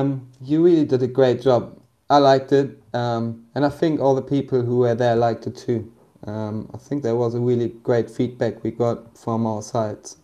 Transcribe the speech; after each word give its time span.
Um, 0.00 0.30
you 0.40 0.64
really 0.64 0.86
did 0.86 1.02
a 1.02 1.06
great 1.06 1.42
job. 1.42 1.78
I 2.08 2.18
liked 2.18 2.52
it, 2.52 2.82
um, 2.94 3.44
and 3.54 3.66
I 3.66 3.68
think 3.68 4.00
all 4.00 4.14
the 4.14 4.22
people 4.22 4.62
who 4.62 4.78
were 4.78 4.94
there 4.94 5.14
liked 5.14 5.46
it 5.46 5.56
too. 5.56 5.92
Um, 6.26 6.70
I 6.74 6.78
think 6.78 7.02
there 7.02 7.16
was 7.16 7.34
a 7.34 7.40
really 7.40 7.68
great 7.68 8.10
feedback 8.10 8.64
we 8.64 8.70
got 8.70 9.16
from 9.16 9.46
our 9.46 9.62
sides. 9.62 10.16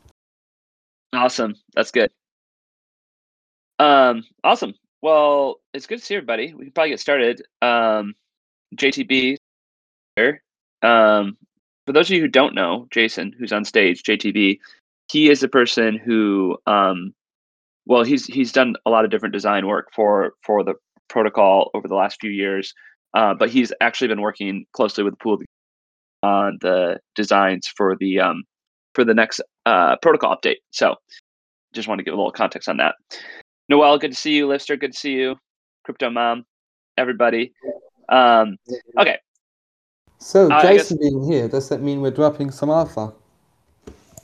Awesome, 1.12 1.54
that's 1.74 1.90
good. 1.90 2.10
Um, 3.78 4.24
awesome. 4.42 4.74
Well, 5.02 5.60
it's 5.74 5.86
good 5.86 5.98
to 5.98 6.04
see 6.04 6.16
everybody. 6.16 6.54
We 6.54 6.64
can 6.64 6.72
probably 6.72 6.90
get 6.90 7.00
started. 7.00 7.42
Um, 7.60 8.14
JTB 8.74 9.36
here. 10.16 10.42
Um, 10.82 11.36
for 11.84 11.92
those 11.92 12.08
of 12.08 12.16
you 12.16 12.22
who 12.22 12.28
don't 12.28 12.54
know, 12.54 12.88
Jason, 12.90 13.34
who's 13.38 13.52
on 13.52 13.64
stage, 13.64 14.02
JTB, 14.02 14.58
he 15.12 15.30
is 15.30 15.42
a 15.42 15.48
person 15.48 15.96
who, 15.98 16.56
um, 16.66 17.14
well, 17.86 18.02
he's 18.02 18.26
he's 18.26 18.52
done 18.52 18.74
a 18.84 18.90
lot 18.90 19.04
of 19.04 19.10
different 19.10 19.32
design 19.32 19.66
work 19.66 19.88
for 19.94 20.32
for 20.42 20.62
the 20.62 20.74
protocol 21.08 21.70
over 21.74 21.86
the 21.86 21.94
last 21.94 22.18
few 22.20 22.30
years, 22.30 22.74
uh, 23.14 23.32
but 23.34 23.48
he's 23.48 23.72
actually 23.80 24.08
been 24.08 24.20
working 24.20 24.66
closely 24.72 25.04
with 25.04 25.18
Pool 25.18 25.38
on 26.22 26.58
the 26.60 26.98
designs 27.14 27.66
for 27.76 27.96
the 27.98 28.20
um, 28.20 28.42
for 28.94 29.04
the 29.04 29.14
next 29.14 29.40
uh, 29.66 29.96
protocol 30.02 30.36
update. 30.36 30.56
So, 30.72 30.96
just 31.72 31.86
want 31.86 32.00
to 32.00 32.04
give 32.04 32.14
a 32.14 32.16
little 32.16 32.32
context 32.32 32.68
on 32.68 32.76
that. 32.78 32.96
Noel, 33.68 33.98
good 33.98 34.12
to 34.12 34.16
see 34.16 34.34
you. 34.34 34.48
Lister, 34.48 34.76
good 34.76 34.92
to 34.92 34.98
see 34.98 35.12
you. 35.12 35.36
Crypto 35.84 36.10
Mom, 36.10 36.44
everybody. 36.96 37.52
Um, 38.08 38.56
okay. 38.98 39.18
So, 40.18 40.50
Uh, 40.50 40.62
Jason 40.62 40.98
being 41.00 41.22
here, 41.30 41.46
does 41.46 41.68
that 41.68 41.82
mean 41.82 42.00
we're 42.00 42.10
dropping 42.10 42.50
some 42.50 42.70
alpha? 42.70 43.12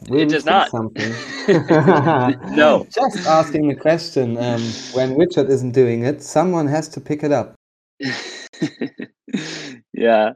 Will 0.08 0.20
It 0.20 0.26
we 0.26 0.32
does 0.32 0.44
see 0.44 0.50
not. 0.50 0.70
Something? 0.70 1.12
No. 2.56 2.86
Just 2.94 3.26
asking 3.26 3.68
the 3.68 3.74
question. 3.74 4.36
Um, 4.38 4.62
when 4.92 5.16
Richard 5.16 5.48
isn't 5.50 5.72
doing 5.72 6.04
it, 6.04 6.22
someone 6.22 6.66
has 6.66 6.88
to 6.90 7.00
pick 7.00 7.22
it 7.22 7.32
up. 7.32 7.54
yeah. 9.92 10.32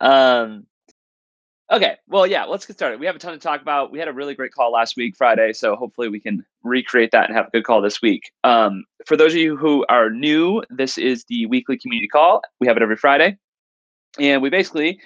Um, 0.00 0.66
okay. 1.70 1.96
Well, 2.08 2.26
yeah, 2.26 2.44
let's 2.44 2.66
get 2.66 2.76
started. 2.76 3.00
We 3.00 3.06
have 3.06 3.16
a 3.16 3.18
ton 3.18 3.32
to 3.32 3.38
talk 3.38 3.62
about. 3.62 3.92
We 3.92 3.98
had 3.98 4.08
a 4.08 4.12
really 4.12 4.34
great 4.34 4.52
call 4.52 4.72
last 4.72 4.96
week, 4.96 5.14
Friday. 5.16 5.52
So 5.52 5.76
hopefully 5.76 6.08
we 6.08 6.20
can 6.20 6.44
recreate 6.62 7.10
that 7.12 7.28
and 7.28 7.36
have 7.36 7.48
a 7.48 7.50
good 7.50 7.64
call 7.64 7.82
this 7.82 8.00
week. 8.02 8.30
Um, 8.44 8.84
for 9.06 9.16
those 9.16 9.32
of 9.32 9.38
you 9.38 9.56
who 9.56 9.84
are 9.88 10.10
new, 10.10 10.62
this 10.70 10.98
is 10.98 11.24
the 11.28 11.46
weekly 11.46 11.78
community 11.78 12.08
call. 12.08 12.42
We 12.60 12.66
have 12.66 12.76
it 12.76 12.82
every 12.82 12.96
Friday. 12.96 13.36
And 14.18 14.42
we 14.42 14.50
basically 14.50 15.00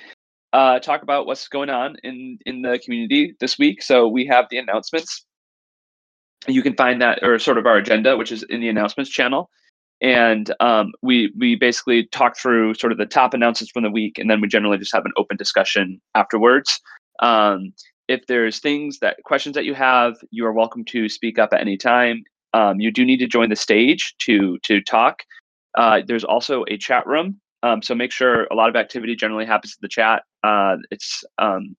uh, 0.56 0.78
talk 0.80 1.02
about 1.02 1.26
what's 1.26 1.48
going 1.48 1.70
on 1.70 1.96
in, 2.02 2.38
in 2.46 2.62
the 2.62 2.78
community 2.84 3.34
this 3.40 3.58
week. 3.58 3.82
So 3.82 4.08
we 4.08 4.26
have 4.26 4.46
the 4.50 4.58
announcements. 4.58 5.24
You 6.46 6.62
can 6.62 6.74
find 6.74 7.02
that, 7.02 7.20
or 7.22 7.38
sort 7.38 7.58
of 7.58 7.66
our 7.66 7.76
agenda, 7.76 8.16
which 8.16 8.32
is 8.32 8.42
in 8.44 8.60
the 8.60 8.68
announcements 8.68 9.10
channel 9.10 9.50
and 10.00 10.52
um, 10.60 10.92
we 11.02 11.32
we 11.38 11.56
basically 11.56 12.06
talk 12.12 12.36
through 12.36 12.74
sort 12.74 12.92
of 12.92 12.98
the 12.98 13.06
top 13.06 13.34
announcements 13.34 13.72
from 13.72 13.82
the 13.82 13.90
week, 13.90 14.18
and 14.18 14.28
then 14.30 14.40
we 14.40 14.48
generally 14.48 14.78
just 14.78 14.94
have 14.94 15.06
an 15.06 15.12
open 15.16 15.36
discussion 15.36 16.00
afterwards. 16.14 16.80
Um, 17.22 17.72
if 18.08 18.26
there's 18.26 18.60
things 18.60 18.98
that 19.00 19.16
questions 19.24 19.54
that 19.54 19.64
you 19.64 19.74
have, 19.74 20.16
you 20.30 20.46
are 20.46 20.52
welcome 20.52 20.84
to 20.86 21.08
speak 21.08 21.38
up 21.38 21.52
at 21.52 21.60
any 21.60 21.76
time. 21.76 22.22
Um, 22.52 22.78
you 22.78 22.92
do 22.92 23.04
need 23.04 23.18
to 23.18 23.26
join 23.26 23.48
the 23.48 23.56
stage 23.56 24.14
to 24.20 24.58
to 24.64 24.82
talk. 24.82 25.22
Uh, 25.76 26.00
there's 26.06 26.24
also 26.24 26.64
a 26.68 26.76
chat 26.76 27.06
room, 27.06 27.40
um, 27.66 27.82
so 27.82 27.94
make 27.94 28.12
sure 28.12 28.44
a 28.44 28.54
lot 28.54 28.68
of 28.68 28.76
activity 28.76 29.16
generally 29.16 29.44
happens 29.44 29.72
in 29.72 29.78
the 29.82 29.88
chat. 29.88 30.22
Uh, 30.44 30.76
it's 30.90 31.24
um, 31.38 31.74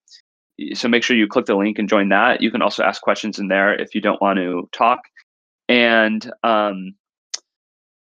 so 0.74 0.88
make 0.88 1.04
sure 1.04 1.16
you 1.16 1.28
click 1.28 1.46
the 1.46 1.56
link 1.56 1.80
and 1.80 1.88
join 1.88 2.10
that. 2.10 2.42
You 2.42 2.52
can 2.52 2.62
also 2.62 2.84
ask 2.84 3.02
questions 3.02 3.40
in 3.40 3.48
there 3.48 3.74
if 3.74 3.96
you 3.96 4.02
don't 4.02 4.22
want 4.22 4.38
to 4.38 4.68
talk. 4.74 5.00
And 5.70 6.30
um, 6.44 6.96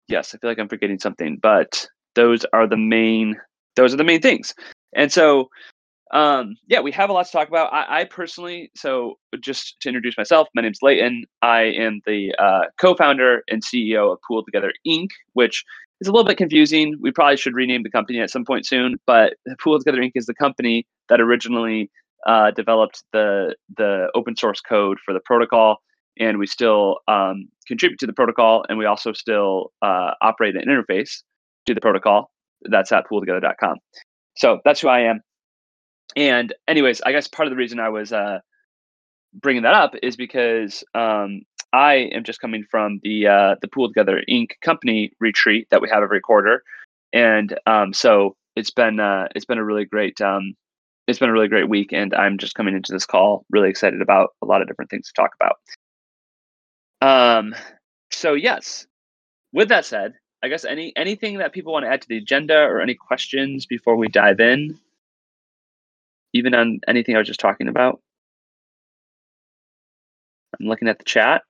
yes, 0.07 0.33
I 0.33 0.37
feel 0.37 0.49
like 0.49 0.59
I'm 0.59 0.69
forgetting 0.69 0.99
something, 0.99 1.37
but 1.41 1.87
those 2.15 2.45
are 2.53 2.67
the 2.67 2.77
main 2.77 3.35
those 3.75 3.93
are 3.93 3.97
the 3.97 4.03
main 4.03 4.21
things. 4.21 4.55
And 4.95 5.11
so 5.11 5.49
um 6.13 6.55
yeah, 6.67 6.79
we 6.79 6.91
have 6.93 7.09
a 7.09 7.13
lot 7.13 7.25
to 7.27 7.31
talk 7.31 7.49
about. 7.49 7.71
I, 7.73 8.01
I 8.01 8.03
personally, 8.05 8.71
so 8.75 9.19
just 9.39 9.79
to 9.81 9.89
introduce 9.89 10.17
myself, 10.17 10.47
my 10.55 10.61
name's 10.63 10.79
Leighton. 10.81 11.25
I 11.41 11.63
am 11.63 12.01
the 12.07 12.33
uh, 12.39 12.61
co-founder 12.79 13.43
and 13.49 13.61
CEO 13.61 14.13
of 14.13 14.19
Pool 14.25 14.43
Together 14.43 14.71
Inc., 14.87 15.09
which 15.33 15.63
is 16.01 16.07
a 16.07 16.11
little 16.11 16.25
bit 16.25 16.37
confusing. 16.37 16.95
We 17.01 17.11
probably 17.11 17.37
should 17.37 17.55
rename 17.55 17.83
the 17.83 17.89
company 17.89 18.19
at 18.19 18.29
some 18.29 18.45
point 18.45 18.65
soon, 18.65 18.97
but 19.05 19.33
Pool 19.61 19.79
Together 19.79 19.99
Inc. 19.99 20.11
is 20.15 20.25
the 20.25 20.35
company 20.35 20.85
that 21.09 21.19
originally 21.19 21.89
uh, 22.25 22.51
developed 22.51 23.03
the 23.13 23.55
the 23.77 24.07
open 24.15 24.35
source 24.35 24.59
code 24.61 24.97
for 25.03 25.13
the 25.13 25.19
protocol 25.25 25.77
and 26.19 26.37
we 26.39 26.47
still 26.47 26.97
um, 27.07 27.47
contribute 27.67 27.99
to 27.99 28.07
the 28.07 28.13
protocol 28.13 28.65
and 28.69 28.77
we 28.77 28.85
also 28.85 29.13
still 29.13 29.71
uh, 29.81 30.11
operate 30.21 30.55
an 30.55 30.63
interface 30.67 31.21
to 31.67 31.73
the 31.73 31.81
protocol 31.81 32.31
that's 32.69 32.91
at 32.91 33.05
pooltogether.com 33.09 33.77
so 34.35 34.59
that's 34.65 34.81
who 34.81 34.87
i 34.87 35.01
am 35.01 35.21
and 36.15 36.53
anyways 36.67 37.01
i 37.05 37.11
guess 37.11 37.27
part 37.27 37.45
of 37.45 37.51
the 37.51 37.55
reason 37.55 37.79
i 37.79 37.89
was 37.89 38.11
uh, 38.11 38.39
bringing 39.33 39.63
that 39.63 39.75
up 39.75 39.93
is 40.01 40.15
because 40.15 40.83
um, 40.95 41.41
i 41.73 41.93
am 41.95 42.23
just 42.23 42.39
coming 42.39 42.63
from 42.69 42.99
the 43.03 43.27
uh, 43.27 43.55
the 43.61 43.67
pool 43.67 43.87
together 43.87 44.21
inc 44.29 44.51
company 44.61 45.11
retreat 45.19 45.67
that 45.71 45.81
we 45.81 45.89
have 45.89 46.03
every 46.03 46.21
quarter 46.21 46.63
and 47.13 47.57
um, 47.67 47.93
so 47.93 48.35
it's 48.55 48.71
been 48.71 48.99
uh, 48.99 49.27
it's 49.35 49.45
been 49.45 49.57
a 49.57 49.63
really 49.63 49.85
great 49.85 50.19
um, 50.21 50.53
it's 51.07 51.19
been 51.19 51.29
a 51.29 51.33
really 51.33 51.47
great 51.47 51.69
week 51.69 51.91
and 51.93 52.13
i'm 52.15 52.37
just 52.37 52.55
coming 52.55 52.75
into 52.75 52.91
this 52.91 53.05
call 53.05 53.45
really 53.49 53.69
excited 53.69 54.01
about 54.01 54.29
a 54.41 54.45
lot 54.45 54.61
of 54.61 54.67
different 54.67 54.91
things 54.91 55.07
to 55.07 55.13
talk 55.13 55.31
about 55.39 55.57
um, 57.01 57.55
so 58.11 58.33
yes. 58.33 58.87
With 59.53 59.69
that 59.69 59.85
said, 59.85 60.13
I 60.43 60.49
guess 60.49 60.65
any 60.65 60.93
anything 60.95 61.37
that 61.37 61.53
people 61.53 61.73
want 61.73 61.85
to 61.85 61.89
add 61.89 62.01
to 62.01 62.07
the 62.07 62.17
agenda 62.17 62.57
or 62.57 62.81
any 62.81 62.95
questions 62.95 63.65
before 63.65 63.95
we 63.95 64.07
dive 64.07 64.39
in, 64.39 64.77
even 66.33 66.53
on 66.53 66.79
anything 66.87 67.15
I 67.15 67.19
was 67.19 67.27
just 67.27 67.39
talking 67.39 67.67
about. 67.67 68.01
I'm 70.59 70.67
looking 70.67 70.87
at 70.87 70.97
the 70.97 71.05
chat. 71.05 71.43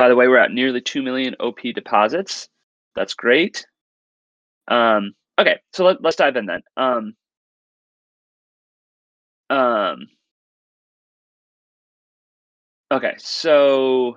By 0.00 0.08
the 0.08 0.16
way, 0.16 0.28
we're 0.28 0.38
at 0.38 0.50
nearly 0.50 0.80
2 0.80 1.02
million 1.02 1.36
OP 1.40 1.58
deposits. 1.74 2.48
That's 2.96 3.12
great. 3.12 3.66
Um, 4.66 5.12
okay, 5.38 5.58
so 5.74 5.84
let, 5.84 6.02
let's 6.02 6.16
dive 6.16 6.36
in 6.36 6.46
then. 6.46 6.62
Um, 6.74 7.14
um, 9.50 10.06
okay, 12.90 13.12
so 13.18 14.16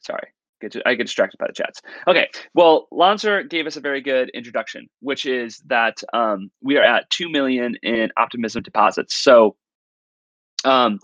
sorry, 0.00 0.28
get 0.60 0.72
to, 0.72 0.86
I 0.86 0.94
get 0.94 1.04
distracted 1.04 1.38
by 1.38 1.46
the 1.46 1.54
chats. 1.54 1.80
Okay, 2.06 2.28
well, 2.52 2.86
Lancer 2.92 3.42
gave 3.42 3.66
us 3.66 3.78
a 3.78 3.80
very 3.80 4.02
good 4.02 4.28
introduction, 4.34 4.86
which 5.00 5.24
is 5.24 5.62
that 5.64 5.96
um, 6.12 6.50
we 6.62 6.76
are 6.76 6.84
at 6.84 7.08
two 7.08 7.30
million 7.30 7.74
in 7.82 8.10
optimism 8.18 8.62
deposits. 8.62 9.16
So, 9.16 9.56
um, 10.66 11.00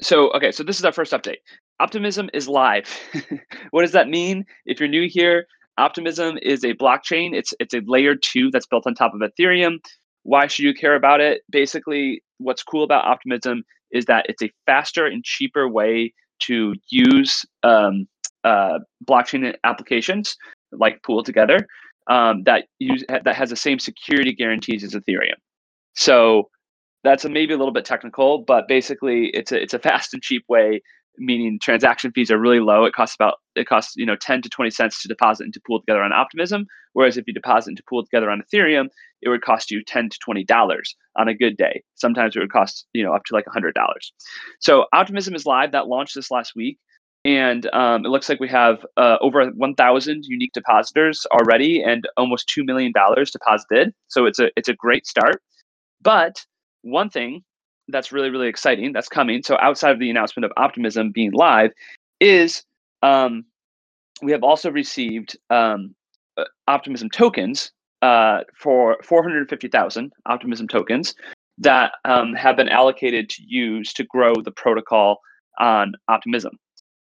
so 0.00 0.30
okay, 0.30 0.52
so 0.52 0.62
this 0.62 0.78
is 0.78 0.84
our 0.84 0.92
first 0.92 1.10
update. 1.10 1.38
Optimism 1.82 2.30
is 2.32 2.46
live. 2.46 2.88
what 3.72 3.82
does 3.82 3.90
that 3.90 4.08
mean? 4.08 4.46
If 4.66 4.78
you're 4.78 4.88
new 4.88 5.08
here, 5.08 5.46
Optimism 5.78 6.38
is 6.40 6.62
a 6.62 6.74
blockchain. 6.74 7.34
It's 7.34 7.52
it's 7.58 7.74
a 7.74 7.80
layer 7.86 8.14
two 8.14 8.52
that's 8.52 8.66
built 8.66 8.86
on 8.86 8.94
top 8.94 9.14
of 9.14 9.20
Ethereum. 9.20 9.78
Why 10.22 10.46
should 10.46 10.64
you 10.64 10.74
care 10.74 10.94
about 10.94 11.20
it? 11.20 11.42
Basically, 11.50 12.22
what's 12.38 12.62
cool 12.62 12.84
about 12.84 13.04
Optimism 13.04 13.64
is 13.90 14.04
that 14.04 14.26
it's 14.28 14.42
a 14.44 14.50
faster 14.64 15.06
and 15.06 15.24
cheaper 15.24 15.68
way 15.68 16.14
to 16.42 16.74
use 16.90 17.44
um, 17.64 18.06
uh, 18.44 18.78
blockchain 19.04 19.52
applications 19.64 20.36
like 20.70 21.02
Pool 21.02 21.24
Together 21.24 21.66
um, 22.06 22.44
that 22.44 22.66
use 22.78 23.02
that 23.08 23.34
has 23.34 23.50
the 23.50 23.56
same 23.56 23.80
security 23.80 24.32
guarantees 24.32 24.84
as 24.84 24.92
Ethereum. 24.92 25.40
So 25.94 26.48
that's 27.02 27.24
a, 27.24 27.28
maybe 27.28 27.54
a 27.54 27.58
little 27.58 27.74
bit 27.74 27.84
technical, 27.84 28.38
but 28.38 28.68
basically, 28.68 29.30
it's 29.34 29.50
a 29.50 29.60
it's 29.60 29.74
a 29.74 29.80
fast 29.80 30.14
and 30.14 30.22
cheap 30.22 30.44
way 30.48 30.80
meaning 31.18 31.58
transaction 31.58 32.12
fees 32.12 32.30
are 32.30 32.38
really 32.38 32.60
low. 32.60 32.84
It 32.84 32.94
costs 32.94 33.14
about 33.14 33.38
it 33.54 33.66
costs 33.66 33.94
you 33.96 34.06
know 34.06 34.16
10 34.16 34.42
to 34.42 34.48
20 34.48 34.70
cents 34.70 35.02
to 35.02 35.08
deposit 35.08 35.44
into 35.44 35.60
pool 35.66 35.80
together 35.80 36.02
on 36.02 36.12
Optimism. 36.12 36.66
Whereas 36.94 37.16
if 37.16 37.24
you 37.26 37.32
deposit 37.32 37.70
into 37.70 37.82
pool 37.88 38.04
together 38.04 38.30
on 38.30 38.42
Ethereum, 38.42 38.88
it 39.22 39.28
would 39.28 39.42
cost 39.42 39.70
you 39.70 39.82
10 39.84 40.10
to 40.10 40.18
20 40.18 40.44
dollars 40.44 40.94
on 41.16 41.28
a 41.28 41.34
good 41.34 41.56
day. 41.56 41.82
Sometimes 41.94 42.36
it 42.36 42.40
would 42.40 42.52
cost 42.52 42.86
you 42.92 43.02
know 43.02 43.12
up 43.12 43.24
to 43.26 43.34
like 43.34 43.46
hundred 43.46 43.74
dollars. 43.74 44.12
So 44.60 44.86
Optimism 44.92 45.34
is 45.34 45.46
live. 45.46 45.72
That 45.72 45.88
launched 45.88 46.14
this 46.14 46.30
last 46.30 46.54
week. 46.56 46.78
And 47.24 47.72
um, 47.72 48.04
it 48.04 48.08
looks 48.08 48.28
like 48.28 48.40
we 48.40 48.48
have 48.48 48.84
uh, 48.96 49.16
over 49.20 49.46
1,000 49.46 50.24
unique 50.24 50.50
depositors 50.52 51.24
already, 51.30 51.80
and 51.80 52.04
almost 52.16 52.48
two 52.48 52.64
million 52.64 52.90
dollars 52.90 53.30
deposited. 53.30 53.94
So 54.08 54.26
it's 54.26 54.40
a 54.40 54.50
it's 54.56 54.68
a 54.68 54.74
great 54.74 55.06
start. 55.06 55.40
But 56.00 56.44
one 56.82 57.10
thing 57.10 57.44
that's 57.92 58.10
really 58.12 58.30
really 58.30 58.48
exciting 58.48 58.92
that's 58.92 59.08
coming 59.08 59.42
so 59.42 59.56
outside 59.60 59.92
of 59.92 59.98
the 59.98 60.10
announcement 60.10 60.44
of 60.44 60.52
optimism 60.56 61.10
being 61.10 61.32
live 61.32 61.70
is 62.20 62.64
um, 63.02 63.44
we 64.22 64.32
have 64.32 64.42
also 64.42 64.70
received 64.70 65.36
um, 65.50 65.94
optimism 66.68 67.08
tokens 67.10 67.72
uh, 68.02 68.40
for 68.58 68.96
450000 69.02 70.12
optimism 70.26 70.66
tokens 70.68 71.14
that 71.58 71.92
um, 72.04 72.34
have 72.34 72.56
been 72.56 72.68
allocated 72.68 73.28
to 73.30 73.42
use 73.46 73.92
to 73.92 74.04
grow 74.04 74.34
the 74.34 74.50
protocol 74.50 75.20
on 75.58 75.92
Optimism. 76.08 76.58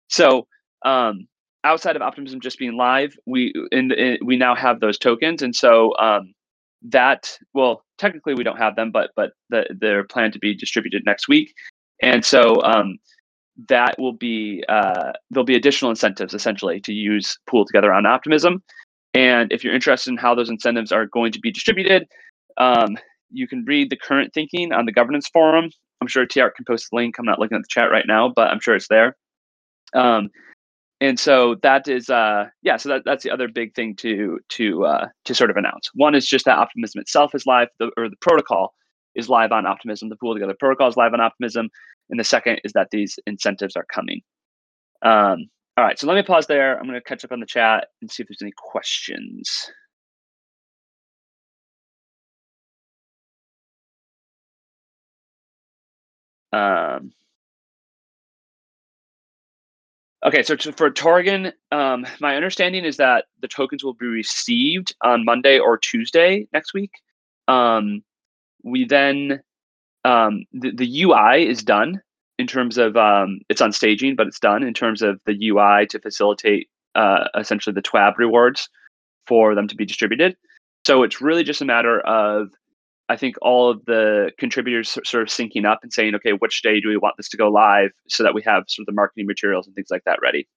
So 0.09 0.47
um, 0.85 1.27
outside 1.65 1.97
of 1.97 2.03
Optimism 2.03 2.41
just 2.41 2.59
being 2.59 2.77
live, 2.77 3.15
we 3.27 3.53
in, 3.73 3.93
in, 3.93 4.19
we 4.25 4.37
now 4.37 4.55
have 4.55 4.81
those 4.81 4.99
tokens, 4.99 5.43
and 5.43 5.55
so 5.55 5.97
um, 5.99 6.33
that 6.83 7.37
well, 7.55 7.85
technically 7.99 8.35
we 8.35 8.45
don't 8.45 8.59
have 8.59 8.77
them, 8.77 8.91
but 8.91 9.11
but 9.17 9.33
the, 9.51 9.65
they're 9.81 10.05
planned 10.05 10.33
to 10.35 10.39
be 10.39 10.55
distributed 10.55 11.03
next 11.05 11.29
week, 11.29 11.55
and 12.03 12.25
so 12.25 12.63
um, 12.63 12.99
that 13.69 13.99
will 13.99 14.13
be 14.13 14.65
uh, 14.69 15.13
there'll 15.31 15.45
be 15.45 15.57
additional 15.57 15.91
incentives 15.91 16.35
essentially 16.35 16.81
to 16.81 16.93
use 16.93 17.39
pool 17.49 17.65
together 17.65 17.93
on 17.93 18.07
Optimism. 18.07 18.63
And 19.15 19.51
if 19.51 19.65
you're 19.65 19.75
interested 19.75 20.11
in 20.11 20.19
how 20.19 20.35
those 20.35 20.51
incentives 20.51 20.93
are 20.93 21.07
going 21.07 21.33
to 21.33 21.41
be 21.41 21.51
distributed, 21.51 22.07
um, 22.59 22.99
you 23.31 23.49
can 23.49 23.65
read 23.65 23.91
the 23.91 23.97
current 23.97 24.33
thinking 24.35 24.73
on 24.73 24.85
the 24.85 24.93
governance 24.93 25.29
forum. 25.29 25.71
I'm 26.01 26.07
sure 26.07 26.27
TR 26.27 26.49
can 26.55 26.67
post 26.67 26.89
the 26.91 26.97
link. 26.97 27.17
I'm 27.19 27.25
not 27.25 27.39
looking 27.39 27.57
at 27.57 27.63
the 27.63 27.69
chat 27.69 27.91
right 27.91 28.05
now, 28.07 28.31
but 28.35 28.51
I'm 28.51 28.61
sure 28.61 28.77
it's 28.77 28.89
there. 28.89 29.17
Um, 29.95 30.29
and 31.01 31.21
so 31.21 31.57
that 31.63 31.89
is 31.89 32.09
uh 32.09 32.47
yeah 32.63 32.77
so 32.77 32.89
that, 32.89 33.03
that's 33.05 33.23
the 33.23 33.31
other 33.31 33.49
big 33.49 33.75
thing 33.75 33.95
to 33.97 34.39
to 34.49 34.85
uh 34.87 35.07
to 35.25 35.35
sort 35.35 35.51
of 35.51 35.57
announce. 35.57 35.91
One 35.95 36.15
is 36.15 36.27
just 36.27 36.45
that 36.47 36.59
optimism 36.59 37.01
itself 37.01 37.35
is 37.35 37.47
live 37.47 37.69
the, 37.79 37.91
or 37.97 38.09
the 38.09 38.17
protocol 38.21 38.75
is 39.15 39.29
live 39.29 39.53
on 39.53 39.67
optimism 39.67 40.09
the 40.09 40.17
pool 40.17 40.35
together 40.35 40.55
protocol 40.59 40.89
is 40.89 40.97
live 40.97 41.13
on 41.15 41.21
optimism 41.21 41.69
and 42.11 42.19
the 42.21 42.25
second 42.25 42.61
is 42.65 42.73
that 42.73 42.89
these 42.93 43.19
incentives 43.27 43.77
are 43.77 43.87
coming. 43.93 44.21
Um 45.03 45.49
all 45.77 45.85
right 45.85 45.99
so 45.99 46.07
let 46.07 46.15
me 46.17 46.23
pause 46.23 46.47
there. 46.47 46.79
I'm 46.79 46.87
going 46.87 46.95
to 46.95 47.03
catch 47.03 47.25
up 47.25 47.33
on 47.33 47.41
the 47.41 47.47
chat 47.47 47.89
and 48.01 48.11
see 48.11 48.23
if 48.23 48.29
there's 48.29 48.43
any 48.43 48.53
questions. 48.57 49.71
Um 56.53 57.13
Okay, 60.27 60.43
so 60.43 60.57
to, 60.57 60.73
for 60.73 60.91
Torgan, 60.91 61.53
um, 61.71 62.05
my 62.19 62.35
understanding 62.35 62.85
is 62.85 62.97
that 62.97 63.27
the 63.43 63.47
tokens 63.47 63.85
will 63.85 63.95
be 63.95 64.07
received 64.07 64.93
on 65.01 65.25
Monday 65.25 65.61
or 65.61 65.79
Tuesday 65.79 66.49
next 66.53 66.75
week. 66.75 66.91
Um, 67.47 68.03
we 68.65 68.85
then 68.85 69.41
um, 70.05 70.45
the, 70.53 70.73
the 70.73 71.03
UI 71.03 71.47
is 71.47 71.63
done 71.63 72.03
in 72.41 72.49
terms 72.49 72.77
of 72.77 72.97
um, 72.97 73.39
it's 73.49 73.61
on 73.61 73.71
staging, 73.71 74.17
but 74.17 74.27
it's 74.27 74.41
done 74.41 74.65
in 74.65 74.75
terms 74.75 75.01
of 75.01 75.21
the 75.27 75.49
UI 75.49 75.87
to 75.87 76.01
facilitate 76.01 76.69
uh, 76.97 77.29
essentially 77.39 77.73
the 77.73 77.83
TWAB 77.83 78.19
rewards 78.19 78.69
for 79.29 79.55
them 79.55 79.69
to 79.69 79.77
be 79.77 79.85
distributed. 79.85 80.37
So 80.85 81.05
it's 81.05 81.21
really 81.21 81.45
just 81.45 81.63
a 81.63 81.65
matter 81.65 82.01
of 82.01 82.51
I 83.09 83.17
think 83.17 83.37
all 83.41 83.71
of 83.71 83.85
the 83.85 84.33
contributors 84.39 84.91
sort 84.91 85.23
of 85.23 85.29
syncing 85.29 85.65
up 85.65 85.81
and 85.83 85.93
saying, 85.93 86.15
okay, 86.17 86.33
which 86.33 86.63
day 86.63 86.81
do 86.81 86.89
we 86.89 86.97
want 86.97 87.17
this 87.17 87.29
to 87.31 87.37
go 87.37 87.49
live 87.49 87.93
so 88.09 88.23
that 88.25 88.35
we 88.35 88.43
have 88.43 88.65
sort 88.67 88.83
of 88.83 88.87
the 88.87 88.97
marketing 88.97 89.27
materials 89.27 89.67
and 89.67 89.77
things 89.77 89.91
like 89.91 90.03
that 90.05 90.19
ready. 90.21 90.49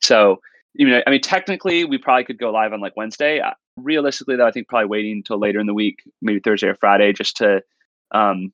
So, 0.00 0.40
you 0.74 0.88
know, 0.88 1.02
I 1.06 1.10
mean, 1.10 1.20
technically, 1.20 1.84
we 1.84 1.98
probably 1.98 2.24
could 2.24 2.38
go 2.38 2.50
live 2.50 2.72
on 2.72 2.80
like 2.80 2.96
Wednesday. 2.96 3.40
Uh, 3.40 3.52
realistically, 3.76 4.36
though, 4.36 4.46
I 4.46 4.52
think 4.52 4.68
probably 4.68 4.86
waiting 4.86 5.12
until 5.12 5.38
later 5.38 5.58
in 5.58 5.66
the 5.66 5.74
week, 5.74 6.02
maybe 6.22 6.38
Thursday 6.38 6.68
or 6.68 6.76
Friday, 6.76 7.12
just 7.12 7.36
to, 7.38 7.60
um, 8.12 8.52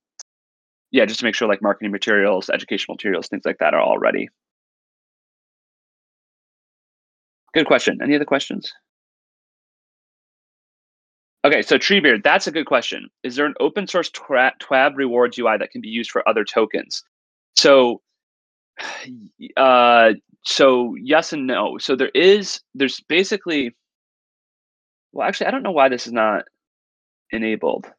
yeah, 0.93 1.05
just 1.05 1.21
to 1.21 1.27
make 1.27 1.35
sure 1.35 1.49
like 1.49 1.61
marketing 1.61 1.93
materials, 1.93 2.49
educational 2.49 2.95
materials, 2.95 3.29
things 3.29 3.45
like 3.45 3.59
that 3.59 3.75
are 3.75 3.81
all 3.81 3.99
ready. 3.99 4.31
Good 7.53 7.67
question. 7.67 8.01
Any 8.03 8.15
other 8.15 8.25
questions? 8.25 8.73
Okay, 11.45 11.63
so 11.63 11.77
Treebeard, 11.77 12.23
that's 12.23 12.47
a 12.47 12.53
good 12.53 12.67
question. 12.67 13.09
Is 13.25 13.35
there 13.35 13.47
an 13.47 13.55
open 13.59 13.89
source 13.89 14.11
TWAB 14.11 14.93
rewards 14.95 15.39
UI 15.39 15.57
that 15.59 15.73
can 15.73 15.81
be 15.81 15.89
used 15.89 16.11
for 16.11 16.27
other 16.29 16.45
tokens? 16.45 17.03
So, 17.57 18.01
uh, 19.57 20.13
so 20.45 20.95
yes 21.01 21.33
and 21.33 21.47
no. 21.47 21.79
So 21.79 21.97
there 21.97 22.11
is, 22.15 22.61
there's 22.75 23.01
basically, 23.09 23.75
well, 25.13 25.27
actually, 25.27 25.49
I 25.49 25.51
don't 25.51 25.65
know 25.65 25.73
why 25.73 25.89
this 25.89 26.07
is 26.07 26.13
not 26.13 26.45
enabled. 27.33 27.91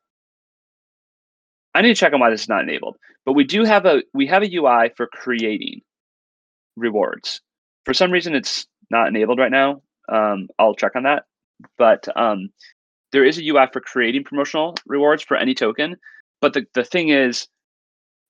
I 1.76 1.82
need 1.82 1.90
to 1.90 1.96
check 1.96 2.14
on 2.14 2.20
why 2.20 2.30
this 2.30 2.44
is 2.44 2.50
not 2.50 2.64
enabled. 2.64 2.98
But 3.26 3.34
we 3.34 3.44
do 3.44 3.64
have 3.64 3.86
a 3.86 4.04
we 4.14 4.28
have 4.28 4.44
a 4.44 4.54
UI 4.54 4.92
for 4.96 5.08
creating 5.08 5.82
rewards. 6.76 7.42
For 7.86 7.94
some 7.94 8.12
reason, 8.12 8.36
it's 8.36 8.68
not 8.90 9.08
enabled 9.08 9.40
right 9.40 9.52
now. 9.52 9.82
Um, 10.12 10.50
I'll 10.60 10.76
check 10.76 10.96
on 10.96 11.04
that. 11.04 11.24
But 11.78 12.08
um, 12.18 12.50
there 13.14 13.24
is 13.24 13.38
a 13.38 13.48
UI 13.48 13.68
for 13.72 13.80
creating 13.80 14.26
promotional 14.26 14.76
rewards 14.86 15.24
for 15.24 15.38
any 15.38 15.54
token, 15.54 15.96
but 16.42 16.52
the, 16.54 16.66
the 16.74 16.84
thing 16.84 17.10
is, 17.10 17.48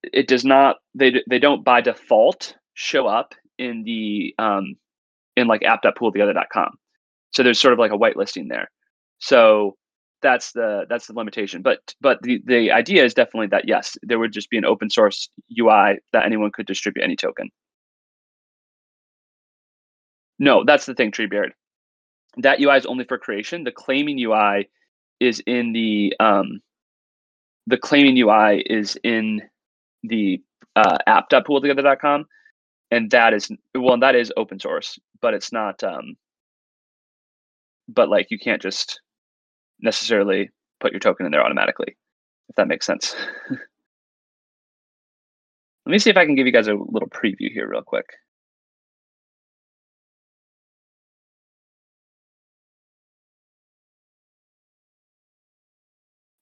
it 0.04 0.28
does 0.28 0.44
not 0.44 0.76
they 0.94 1.24
they 1.30 1.40
don't 1.40 1.64
by 1.64 1.80
default 1.80 2.56
show 2.74 3.08
up 3.08 3.34
in 3.58 3.84
the 3.84 4.36
um 4.38 4.76
in 5.38 5.48
like 5.48 5.64
app.pooltogether.com. 5.64 6.76
So 7.32 7.42
there's 7.42 7.60
sort 7.60 7.74
of 7.74 7.80
like 7.80 7.92
a 7.92 7.98
whitelisting 7.98 8.50
there. 8.50 8.70
So 9.20 9.78
that's 10.22 10.52
the 10.52 10.86
that's 10.90 11.08
the 11.08 11.14
limitation. 11.14 11.62
But 11.62 11.80
but 12.02 12.22
the, 12.22 12.42
the 12.46 12.72
idea 12.72 13.06
is 13.06 13.14
definitely 13.14 13.48
that 13.48 13.68
yes, 13.68 13.98
there 14.04 14.20
would 14.20 14.34
just 14.34 14.50
be 14.50 14.58
an 14.58 14.66
open 14.66 14.90
source 14.90 15.30
UI 15.58 16.00
that 16.12 16.26
anyone 16.26 16.52
could 16.52 16.68
distribute 16.68 17.04
any 17.04 17.16
token. 17.16 17.50
No, 20.40 20.66
that's 20.66 20.86
the 20.86 20.94
thing, 20.94 21.12
Treebeard 21.12 21.52
that 22.38 22.60
UI 22.60 22.78
is 22.78 22.86
only 22.86 23.06
for 23.06 23.18
creation. 23.18 23.64
The 23.64 23.72
claiming 23.72 24.20
UI 24.20 24.70
is 25.20 25.42
in 25.46 25.74
the 25.74 26.14
um, 26.20 26.62
the 27.68 27.78
claiming 27.78 28.18
UI 28.18 28.64
is 28.66 28.98
in 29.04 29.42
the 30.04 30.42
uh, 30.76 30.98
app.pooltogether.com, 31.08 32.26
and 32.92 33.12
that 33.12 33.34
is 33.34 33.50
well, 33.76 34.00
that 34.00 34.16
is 34.16 34.34
open 34.38 34.60
source, 34.60 35.00
but 35.22 35.34
it's 35.34 35.52
not. 35.52 35.84
Um, 35.84 36.16
but 37.88 38.10
like, 38.10 38.32
you 38.32 38.40
can't 38.40 38.62
just 38.62 39.02
necessarily 39.80 40.50
put 40.80 40.92
your 40.92 41.00
token 41.00 41.26
in 41.26 41.32
there 41.32 41.44
automatically, 41.44 41.98
if 42.50 42.56
that 42.56 42.68
makes 42.68 42.86
sense. 42.86 43.16
Let 45.86 45.92
me 45.92 46.00
see 46.00 46.10
if 46.10 46.18
I 46.18 46.26
can 46.26 46.36
give 46.36 46.46
you 46.46 46.54
guys 46.54 46.68
a 46.68 46.74
little 46.74 47.10
preview 47.10 47.52
here, 47.52 47.68
real 47.68 47.82
quick. 47.82 48.06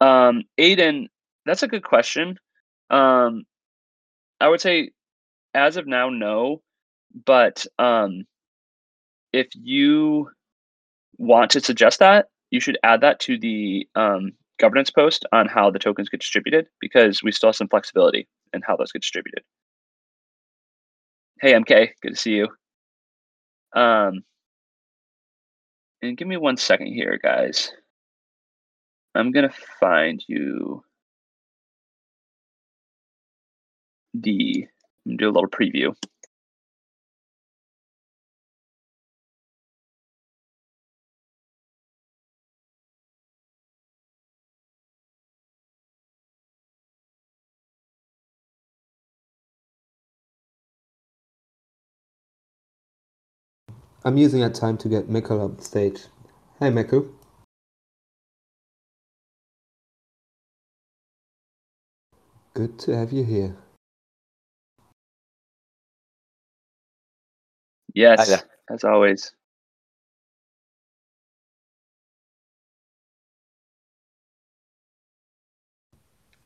Um, 0.01 0.43
Aiden, 0.59 1.07
that's 1.45 1.63
a 1.63 1.67
good 1.67 1.83
question. 1.83 2.37
Um, 2.89 3.45
I 4.41 4.49
would 4.49 4.59
say, 4.59 4.91
as 5.53 5.77
of 5.77 5.87
now, 5.87 6.09
no. 6.09 6.61
But 7.25 7.65
um, 7.77 8.23
if 9.31 9.47
you 9.53 10.29
want 11.17 11.51
to 11.51 11.61
suggest 11.61 11.99
that, 11.99 12.27
you 12.49 12.59
should 12.59 12.77
add 12.83 13.01
that 13.01 13.19
to 13.21 13.37
the 13.37 13.87
um, 13.95 14.31
governance 14.59 14.89
post 14.89 15.25
on 15.31 15.47
how 15.47 15.69
the 15.71 15.79
tokens 15.79 16.09
get 16.09 16.19
distributed 16.19 16.67
because 16.79 17.21
we 17.23 17.31
still 17.31 17.49
have 17.49 17.55
some 17.55 17.67
flexibility 17.67 18.27
in 18.53 18.61
how 18.61 18.75
those 18.75 18.91
get 18.91 19.01
distributed. 19.01 19.43
Hey, 21.41 21.53
MK, 21.53 21.91
good 22.01 22.11
to 22.11 22.15
see 22.15 22.33
you. 22.33 22.47
Um, 23.73 24.23
and 26.01 26.17
give 26.17 26.27
me 26.27 26.37
one 26.37 26.57
second 26.57 26.87
here, 26.87 27.19
guys. 27.21 27.71
I'm 29.15 29.31
gonna 29.31 29.53
find 29.79 30.23
you 30.27 30.83
the 34.13 34.67
do 35.17 35.29
a 35.29 35.31
little 35.31 35.49
preview. 35.49 35.95
I'm 54.05 54.17
using 54.17 54.41
that 54.41 54.55
time 54.55 54.77
to 54.79 54.89
get 54.89 55.09
Mikkel 55.09 55.43
up 55.45 55.61
stage. 55.61 56.03
Hey 56.59 56.71
Mikkel. 56.71 57.09
Good 62.53 62.77
to 62.79 62.97
have 62.97 63.13
you 63.13 63.23
here. 63.23 63.55
Yes, 67.93 68.43
as 68.69 68.83
always. 68.83 69.33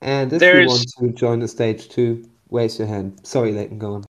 And 0.02 0.32
if 0.32 0.40
There's- 0.40 0.62
you 0.62 0.68
want 0.68 0.88
to 1.00 1.20
join 1.20 1.40
the 1.40 1.48
stage 1.48 1.90
too, 1.90 2.30
raise 2.52 2.78
your 2.78 2.88
hand. 2.88 3.26
Sorry, 3.26 3.52
Leighton, 3.52 3.80
go 3.80 3.96
on. 3.96 4.04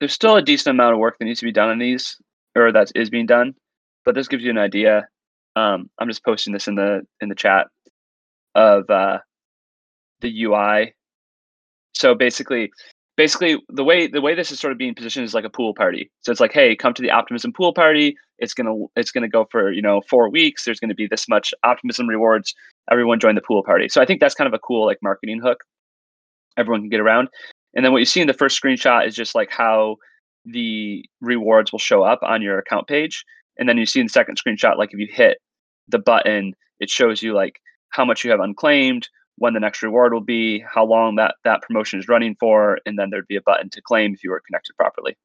There's 0.00 0.12
still 0.12 0.36
a 0.36 0.42
decent 0.42 0.74
amount 0.74 0.92
of 0.92 0.98
work 0.98 1.18
that 1.18 1.24
needs 1.24 1.40
to 1.40 1.46
be 1.46 1.52
done 1.52 1.70
on 1.70 1.78
these, 1.78 2.20
or 2.54 2.70
that 2.72 2.92
is 2.94 3.08
being 3.08 3.24
done, 3.24 3.54
but 4.04 4.14
this 4.14 4.28
gives 4.28 4.44
you 4.44 4.50
an 4.50 4.58
idea. 4.58 5.08
Um, 5.56 5.90
I'm 5.98 6.08
just 6.08 6.24
posting 6.24 6.52
this 6.52 6.68
in 6.68 6.74
the 6.74 7.06
in 7.20 7.28
the 7.28 7.34
chat 7.34 7.68
of 8.54 8.88
uh, 8.90 9.18
the 10.20 10.44
UI. 10.44 10.94
So 11.94 12.14
basically, 12.14 12.70
basically 13.16 13.58
the 13.68 13.84
way 13.84 14.06
the 14.06 14.20
way 14.20 14.34
this 14.34 14.50
is 14.50 14.60
sort 14.60 14.72
of 14.72 14.78
being 14.78 14.94
positioned 14.94 15.24
is 15.24 15.34
like 15.34 15.44
a 15.44 15.50
pool 15.50 15.74
party. 15.74 16.10
So 16.22 16.32
it's 16.32 16.40
like, 16.40 16.52
hey, 16.52 16.74
come 16.74 16.94
to 16.94 17.02
the 17.02 17.10
optimism 17.10 17.52
pool 17.52 17.72
party. 17.72 18.16
It's 18.38 18.54
gonna 18.54 18.74
it's 18.96 19.10
gonna 19.10 19.28
go 19.28 19.46
for 19.50 19.70
you 19.72 19.82
know 19.82 20.02
four 20.08 20.28
weeks. 20.28 20.64
There's 20.64 20.80
gonna 20.80 20.94
be 20.94 21.06
this 21.06 21.28
much 21.28 21.54
optimism 21.62 22.08
rewards. 22.08 22.54
Everyone 22.90 23.20
join 23.20 23.34
the 23.34 23.40
pool 23.40 23.62
party. 23.62 23.88
So 23.88 24.02
I 24.02 24.06
think 24.06 24.20
that's 24.20 24.34
kind 24.34 24.48
of 24.48 24.54
a 24.54 24.58
cool 24.58 24.86
like 24.86 24.98
marketing 25.02 25.40
hook. 25.40 25.58
Everyone 26.56 26.82
can 26.82 26.90
get 26.90 27.00
around. 27.00 27.28
And 27.74 27.84
then 27.84 27.92
what 27.92 27.98
you 27.98 28.04
see 28.04 28.20
in 28.20 28.26
the 28.26 28.32
first 28.32 28.60
screenshot 28.60 29.06
is 29.06 29.14
just 29.14 29.34
like 29.34 29.50
how 29.50 29.96
the 30.44 31.04
rewards 31.20 31.72
will 31.72 31.78
show 31.78 32.02
up 32.02 32.20
on 32.22 32.42
your 32.42 32.58
account 32.58 32.86
page. 32.86 33.24
And 33.58 33.68
then 33.68 33.78
you 33.78 33.86
see 33.86 34.00
in 34.00 34.06
the 34.06 34.10
second 34.10 34.38
screenshot, 34.38 34.78
like 34.78 34.92
if 34.92 34.98
you 34.98 35.08
hit 35.10 35.38
the 35.88 35.98
button, 35.98 36.54
it 36.80 36.90
shows 36.90 37.22
you 37.22 37.34
like 37.34 37.60
how 37.90 38.04
much 38.04 38.24
you 38.24 38.30
have 38.30 38.40
unclaimed, 38.40 39.08
when 39.36 39.54
the 39.54 39.60
next 39.60 39.82
reward 39.82 40.12
will 40.12 40.20
be, 40.20 40.60
how 40.60 40.84
long 40.84 41.16
that 41.16 41.34
that 41.44 41.62
promotion 41.62 41.98
is 41.98 42.08
running 42.08 42.36
for, 42.38 42.78
and 42.86 42.98
then 42.98 43.10
there'd 43.10 43.26
be 43.28 43.36
a 43.36 43.42
button 43.42 43.68
to 43.70 43.82
claim 43.82 44.14
if 44.14 44.22
you 44.24 44.30
were 44.30 44.42
connected 44.46 44.76
properly. 44.76 45.16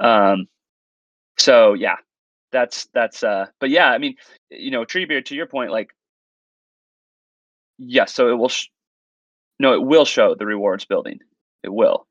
Um, 0.00 0.46
so 1.38 1.74
yeah, 1.74 1.96
that's 2.52 2.88
that's 2.94 3.22
uh, 3.24 3.46
but 3.60 3.70
yeah, 3.70 3.90
I 3.90 3.98
mean, 3.98 4.16
you 4.50 4.70
know, 4.70 4.84
Treebeard, 4.84 5.26
to 5.26 5.36
your 5.36 5.46
point, 5.46 5.70
like, 5.72 5.90
yes, 7.78 8.12
so 8.14 8.28
it 8.28 8.34
will, 8.36 8.48
sh- 8.48 8.68
no, 9.58 9.74
it 9.74 9.82
will 9.82 10.04
show 10.04 10.34
the 10.34 10.46
rewards 10.46 10.84
building. 10.84 11.18
It 11.64 11.72
will. 11.72 12.06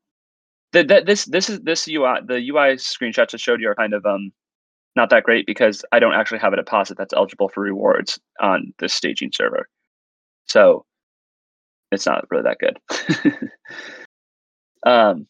The, 0.72 0.84
the, 0.84 1.02
this 1.04 1.24
this 1.24 1.48
is 1.48 1.60
this 1.60 1.88
UI 1.88 2.20
the 2.26 2.46
UI 2.50 2.76
screenshots 2.76 3.32
I 3.34 3.38
showed 3.38 3.60
you 3.60 3.70
are 3.70 3.74
kind 3.74 3.94
of 3.94 4.04
um 4.04 4.32
not 4.96 5.10
that 5.10 5.24
great 5.24 5.46
because 5.46 5.84
I 5.92 5.98
don't 5.98 6.14
actually 6.14 6.40
have 6.40 6.52
a 6.52 6.56
deposit 6.56 6.98
that's 6.98 7.14
eligible 7.14 7.48
for 7.48 7.62
rewards 7.62 8.18
on 8.40 8.74
this 8.78 8.92
staging 8.92 9.30
server. 9.32 9.68
So 10.46 10.84
it's 11.92 12.06
not 12.06 12.26
really 12.30 12.44
that 12.44 12.58
good. 12.58 13.50
um, 14.86 15.26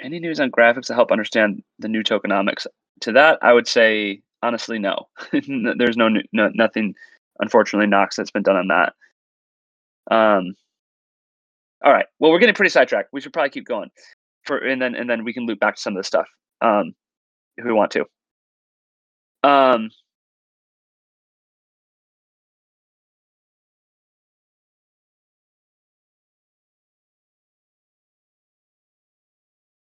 any 0.00 0.18
news 0.18 0.40
on 0.40 0.50
graphics 0.50 0.86
to 0.86 0.94
help 0.94 1.12
understand 1.12 1.62
the 1.78 1.88
new 1.88 2.02
tokenomics? 2.02 2.66
To 3.02 3.12
that, 3.12 3.38
I 3.42 3.52
would 3.52 3.68
say 3.68 4.22
honestly, 4.42 4.78
no. 4.78 5.08
There's 5.32 5.96
no, 5.96 6.08
no 6.32 6.50
nothing, 6.54 6.94
unfortunately, 7.40 7.86
Knox 7.88 8.16
that's 8.16 8.30
been 8.30 8.42
done 8.42 8.56
on 8.56 8.68
that. 8.68 8.94
Um, 10.10 10.54
all 11.84 11.92
right. 11.92 12.06
Well, 12.18 12.30
we're 12.30 12.38
getting 12.38 12.54
pretty 12.54 12.70
sidetracked. 12.70 13.10
We 13.12 13.20
should 13.20 13.32
probably 13.32 13.50
keep 13.50 13.66
going 13.66 13.90
for 14.44 14.58
and 14.58 14.80
then 14.80 14.94
and 14.94 15.08
then 15.08 15.24
we 15.24 15.32
can 15.32 15.46
loop 15.46 15.60
back 15.60 15.76
to 15.76 15.80
some 15.80 15.94
of 15.94 15.98
the 15.98 16.04
stuff 16.04 16.28
um, 16.60 16.94
if 17.56 17.64
we 17.64 17.72
want 17.72 17.92
to. 17.92 18.04
Um, 19.42 19.90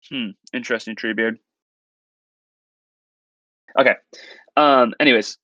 hmm, 0.10 0.30
interesting 0.54 0.96
Treebeard. 0.96 1.38
Okay. 3.80 3.96
Um, 4.56 4.94
anyways, 5.00 5.38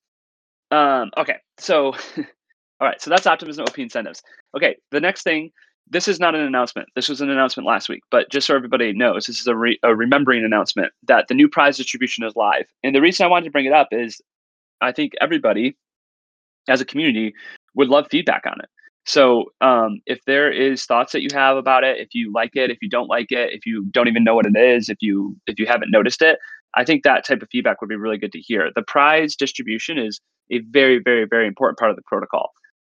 um, 0.72 1.12
okay. 1.18 1.38
So, 1.58 1.94
all 2.18 2.88
right. 2.88 3.02
So 3.02 3.10
that's 3.10 3.28
optimism 3.28 3.66
OP 3.66 3.80
incentives. 3.80 4.22
Okay. 4.56 4.78
The 4.92 5.00
next 5.00 5.24
thing 5.24 5.52
this 5.90 6.08
is 6.08 6.20
not 6.20 6.36
an 6.36 6.42
announcement. 6.42 6.88
This 6.96 7.10
was 7.10 7.22
an 7.22 7.30
announcement 7.30 7.68
last 7.68 7.90
week, 7.90 8.04
but 8.12 8.30
just 8.30 8.48
so 8.48 8.56
everybody 8.56 8.94
knows, 8.94 9.26
this 9.26 9.40
is 9.40 9.48
a, 9.48 9.56
re- 9.56 9.80
a, 9.84 9.96
remembering 9.96 10.46
announcement 10.46 10.94
that 11.08 11.28
the 11.28 11.34
new 11.34 11.50
prize 11.50 11.78
distribution 11.78 12.24
is 12.24 12.36
live. 12.36 12.66
And 12.84 12.96
the 12.96 13.02
reason 13.02 13.26
I 13.26 13.30
wanted 13.30 13.46
to 13.46 13.52
bring 13.52 13.66
it 13.66 13.74
up 13.74 13.88
is 13.92 14.22
I 14.82 14.92
think 14.92 15.14
everybody 15.20 15.76
as 16.68 16.80
a 16.80 16.86
community 16.86 17.34
would 17.76 17.90
love 17.90 18.08
feedback 18.10 18.44
on 18.46 18.60
it. 18.62 18.70
So 19.06 19.52
um, 19.62 20.02
if 20.06 20.24
there 20.26 20.52
is 20.52 20.86
thoughts 20.86 21.14
that 21.14 21.24
you 21.24 21.30
have 21.34 21.58
about 21.58 21.84
it, 21.84 21.98
if 21.98 22.10
you 22.14 22.32
like 22.32 22.56
it, 22.56 22.70
if 22.70 22.78
you 22.82 22.90
don't 22.90 23.08
like 23.08 23.32
it, 23.32 23.52
if 23.54 23.66
you 23.66 23.86
don't 23.86 24.08
even 24.08 24.24
know 24.24 24.36
what 24.36 24.46
it 24.46 24.56
is, 24.56 24.90
if 24.90 24.98
you 25.02 25.36
if 25.48 25.58
you 25.58 25.66
haven't 25.66 25.90
noticed 25.90 26.22
it, 26.22 26.38
I 26.76 26.86
think 26.86 27.04
that 27.04 27.26
type 27.26 27.42
of 27.42 27.50
feedback 27.52 27.82
would 27.82 27.90
be 27.90 27.96
really 27.96 28.20
good 28.20 28.34
to 28.34 28.40
hear. 28.40 28.70
The 28.76 28.84
prize 28.84 29.36
distribution 29.36 29.98
is 29.98 30.20
a 30.52 30.60
very, 30.72 31.00
very, 31.00 31.26
very 31.26 31.48
important 31.48 31.78
part 31.78 31.92
of 31.92 31.98
the 31.98 32.04
protocol. 32.06 32.52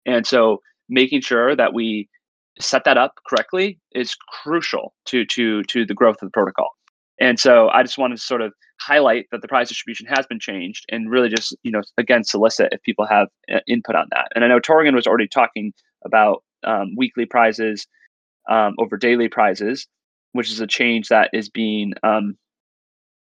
And 0.06 0.26
so 0.26 0.60
making 0.90 1.22
sure 1.22 1.56
that 1.56 1.74
we 1.74 2.10
set 2.60 2.84
that 2.86 2.98
up 2.98 3.14
correctly 3.28 3.80
is 3.94 4.16
crucial 4.16 4.94
to 5.06 5.26
to 5.26 5.64
to 5.64 5.86
the 5.86 5.94
growth 5.94 6.18
of 6.22 6.28
the 6.28 6.32
protocol. 6.32 6.70
And 7.20 7.40
so 7.40 7.70
I 7.70 7.84
just 7.84 7.98
wanted 7.98 8.18
to 8.18 8.22
sort 8.22 8.42
of 8.42 8.54
highlight 8.82 9.28
that 9.32 9.42
the 9.42 9.48
prize 9.48 9.70
distribution 9.70 10.08
has 10.08 10.26
been 10.28 10.40
changed 10.40 10.86
and 10.90 11.10
really 11.10 11.30
just, 11.30 11.56
you 11.64 11.72
know, 11.72 11.82
again, 11.98 12.24
solicit 12.24 12.70
if 12.72 12.82
people 12.82 13.06
have 13.06 13.28
uh, 13.54 13.60
input 13.68 13.96
on 13.96 14.08
that. 14.12 14.28
And 14.36 14.44
I 14.44 14.48
know 14.48 14.60
Torgan 14.60 14.96
was 14.96 15.08
already 15.08 15.28
talking 15.28 15.74
about 16.04 16.44
um, 16.66 16.96
weekly 16.98 17.26
prizes 17.26 17.88
um, 18.50 18.76
over 18.80 18.98
daily 18.98 19.30
prizes, 19.30 19.88
which 20.34 20.52
is 20.52 20.60
a 20.60 20.68
change 20.68 21.08
that 21.10 21.30
is 21.34 21.50
being 21.50 21.94
um, 22.04 22.36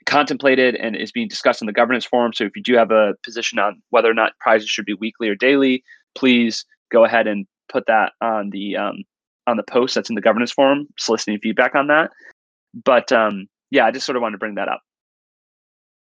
contemplated 0.08 0.74
and 0.74 0.96
is 0.96 1.12
being 1.12 1.28
discussed 1.28 1.60
in 1.62 1.66
the 1.66 1.72
governance 1.72 2.04
forum. 2.04 2.32
So 2.32 2.44
if 2.44 2.56
you 2.56 2.62
do 2.62 2.74
have 2.74 2.90
a 2.90 3.14
position 3.24 3.58
on 3.58 3.80
whether 3.90 4.10
or 4.10 4.14
not 4.14 4.32
prizes 4.40 4.68
should 4.68 4.86
be 4.86 4.94
weekly 4.94 5.28
or 5.28 5.34
daily, 5.34 5.84
please 6.14 6.64
go 6.90 7.04
ahead 7.04 7.26
and 7.26 7.46
put 7.68 7.84
that 7.86 8.12
on 8.20 8.50
the 8.50 8.76
um, 8.76 9.04
on 9.46 9.56
the 9.56 9.62
post 9.62 9.94
that's 9.94 10.08
in 10.08 10.14
the 10.14 10.22
governance 10.22 10.50
forum, 10.50 10.88
soliciting 10.98 11.38
feedback 11.40 11.74
on 11.74 11.86
that. 11.88 12.10
But 12.84 13.12
um, 13.12 13.46
yeah, 13.70 13.86
I 13.86 13.90
just 13.90 14.06
sort 14.06 14.16
of 14.16 14.22
wanted 14.22 14.32
to 14.32 14.38
bring 14.38 14.56
that 14.56 14.68
up. 14.68 14.80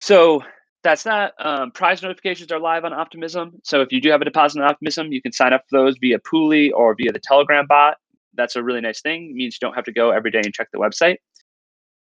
So 0.01 0.43
that's 0.83 1.03
that. 1.03 1.35
Um, 1.39 1.73
prize 1.73 2.03
notifications 2.03 2.51
are 2.53 2.59
live 2.59 2.85
on 2.85 2.93
Optimism. 2.93 3.61
So 3.65 3.83
if 3.83 3.93
you 3.93 4.01
do 4.01 4.11
have 4.11 4.23
a 4.23 4.25
deposit 4.25 4.61
on 4.61 4.69
Optimism, 4.69 5.13
you 5.13 5.21
can 5.21 5.33
sign 5.33 5.53
up 5.53 5.63
for 5.69 5.79
those 5.79 5.97
via 6.01 6.19
Pooly 6.21 6.71
or 6.73 6.95
via 6.95 7.13
the 7.13 7.21
Telegram 7.21 7.67
bot. 7.67 7.97
That's 8.35 8.57
a 8.57 8.63
really 8.63 8.81
nice 8.81 9.01
thing. 9.01 9.31
It 9.31 9.35
means 9.35 9.59
you 9.61 9.67
don't 9.67 9.75
have 9.75 9.85
to 9.85 9.93
go 9.93 10.11
every 10.11 10.31
day 10.31 10.41
and 10.43 10.55
check 10.55 10.69
the 10.73 10.79
website. 10.79 11.17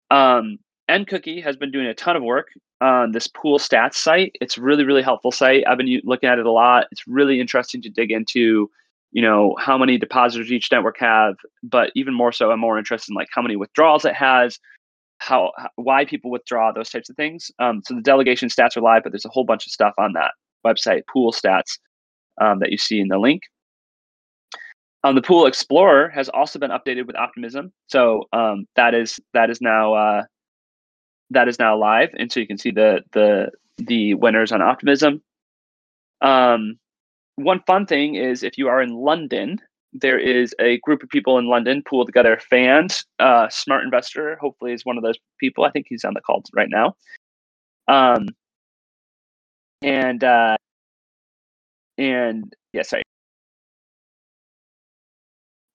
Um, 0.10 0.58
NCookie 0.89 1.44
has 1.44 1.56
been 1.56 1.72
doing 1.72 1.88
a 1.88 1.94
ton 1.94 2.15
of 2.15 2.24
work 2.24 2.50
on 2.82 3.12
this 3.12 3.27
pool 3.27 3.58
stats 3.58 3.96
site. 3.96 4.36
It's 4.42 4.58
really, 4.58 4.84
really 4.84 5.01
helpful 5.01 5.32
site. 5.32 5.63
I've 5.68 5.77
been 5.77 6.01
looking 6.04 6.30
at 6.30 6.39
it 6.39 6.46
a 6.46 6.51
lot. 6.51 6.86
It's 6.92 7.08
really 7.08 7.39
interesting 7.39 7.82
to 7.84 7.89
dig 7.89 8.12
into 8.12 8.70
you 9.15 9.22
know 9.22 9.56
how 9.58 9.77
many 9.77 9.98
depositors 9.98 10.51
each 10.51 10.70
network 10.72 10.98
have 11.00 11.36
but 11.63 11.89
even 11.96 12.13
more 12.13 12.34
so 12.34 12.51
i'm 12.51 12.60
more 12.60 12.77
interested 12.77 13.12
in 13.12 13.15
like 13.15 13.30
how 13.34 13.42
many 13.42 13.56
withdrawals 13.56 14.04
it 14.06 14.13
has 14.13 14.60
how, 15.20 15.54
why 15.75 16.04
people 16.04 16.30
withdraw 16.30 16.74
those 16.74 16.89
types 16.89 17.10
of 17.10 17.15
things 17.15 17.50
um, 17.60 17.82
so 17.86 17.96
the 17.96 18.01
delegation 18.01 18.50
stats 18.50 18.75
are 18.75 18.82
live 18.82 19.01
but 19.01 19.13
there's 19.13 19.25
a 19.25 19.30
whole 19.30 19.46
bunch 19.46 19.65
of 19.65 19.72
stuff 19.72 19.94
on 19.98 20.12
that 20.12 20.32
website 20.68 21.04
pool 21.12 21.32
stats 21.32 21.80
um, 22.42 22.60
that 22.60 22.70
you 22.70 22.77
see 22.77 23.00
in 23.00 23.08
the 23.08 23.18
link 23.18 23.44
um, 25.06 25.15
the 25.15 25.22
pool 25.22 25.46
explorer 25.46 26.10
has 26.10 26.27
also 26.30 26.60
been 26.60 26.72
updated 26.72 27.08
with 27.08 27.15
optimism 27.15 27.72
so 27.88 28.25
um, 28.34 28.65
that 28.75 28.94
is 28.94 29.18
that 29.34 29.50
is 29.50 29.62
now 29.62 29.94
uh, 29.94 30.24
that 31.29 31.48
is 31.48 31.60
now 31.60 31.77
live 31.77 32.10
and 32.17 32.32
so 32.32 32.39
you 32.39 32.48
can 32.48 32.58
see 32.58 32.72
the 32.72 33.01
the 33.13 33.50
the 33.77 34.13
winners 34.15 34.51
on 34.51 34.62
optimism 34.62 35.22
um, 36.22 36.79
one 37.36 37.62
fun 37.67 37.86
thing 37.86 38.15
is 38.15 38.44
if 38.44 38.58
you 38.58 38.67
are 38.67 38.82
in 38.82 38.94
London, 38.94 39.60
there 39.94 40.20
is 40.20 40.53
a 40.60 40.79
group 40.79 41.03
of 41.03 41.10
people 41.10 41.38
in 41.38 41.48
London 41.48 41.84
pooled 41.88 42.08
together. 42.08 42.39
Fans, 42.50 43.05
uh, 43.20 43.48
smart 43.50 43.84
investor, 43.84 44.38
hopefully 44.41 44.74
is 44.74 44.86
one 44.86 44.98
of 44.98 45.03
those 45.03 45.17
people. 45.39 45.63
I 45.63 45.72
think 45.72 45.88
he's 45.89 46.03
on 46.03 46.13
the 46.13 46.22
call 46.22 46.44
right 46.53 46.70
now. 46.70 46.96
Um, 47.88 48.27
and 49.82 50.24
uh, 50.24 50.58
and 51.98 52.53
yeah, 52.74 52.84
sorry. 52.84 53.03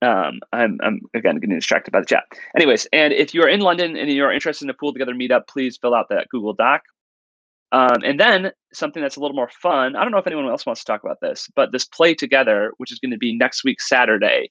Um, 0.02 0.40
I'm 0.52 0.78
I'm 0.82 1.00
again 1.14 1.36
getting 1.36 1.56
distracted 1.56 1.90
by 1.90 2.00
the 2.00 2.06
chat. 2.06 2.24
Anyways, 2.56 2.86
and 2.92 3.12
if 3.12 3.34
you're 3.34 3.48
in 3.48 3.60
London 3.60 3.96
and 3.96 4.10
you're 4.10 4.32
interested 4.32 4.64
in 4.64 4.70
a 4.70 4.74
pool 4.74 4.92
together 4.92 5.14
meetup, 5.14 5.46
please 5.46 5.76
fill 5.76 5.94
out 5.94 6.08
that 6.08 6.28
Google 6.30 6.54
Doc. 6.54 6.82
Um, 7.72 7.98
and 8.04 8.18
then 8.18 8.50
something 8.72 9.00
that's 9.02 9.16
a 9.16 9.20
little 9.20 9.36
more 9.36 9.50
fun. 9.62 9.94
I 9.94 10.02
don't 10.02 10.10
know 10.10 10.18
if 10.18 10.26
anyone 10.26 10.48
else 10.48 10.66
wants 10.66 10.82
to 10.82 10.90
talk 10.90 11.04
about 11.04 11.20
this, 11.20 11.48
but 11.54 11.70
this 11.70 11.84
play 11.84 12.14
together, 12.14 12.72
which 12.78 12.90
is 12.90 12.98
going 12.98 13.12
to 13.12 13.18
be 13.18 13.36
next 13.36 13.62
week 13.62 13.80
Saturday. 13.80 14.50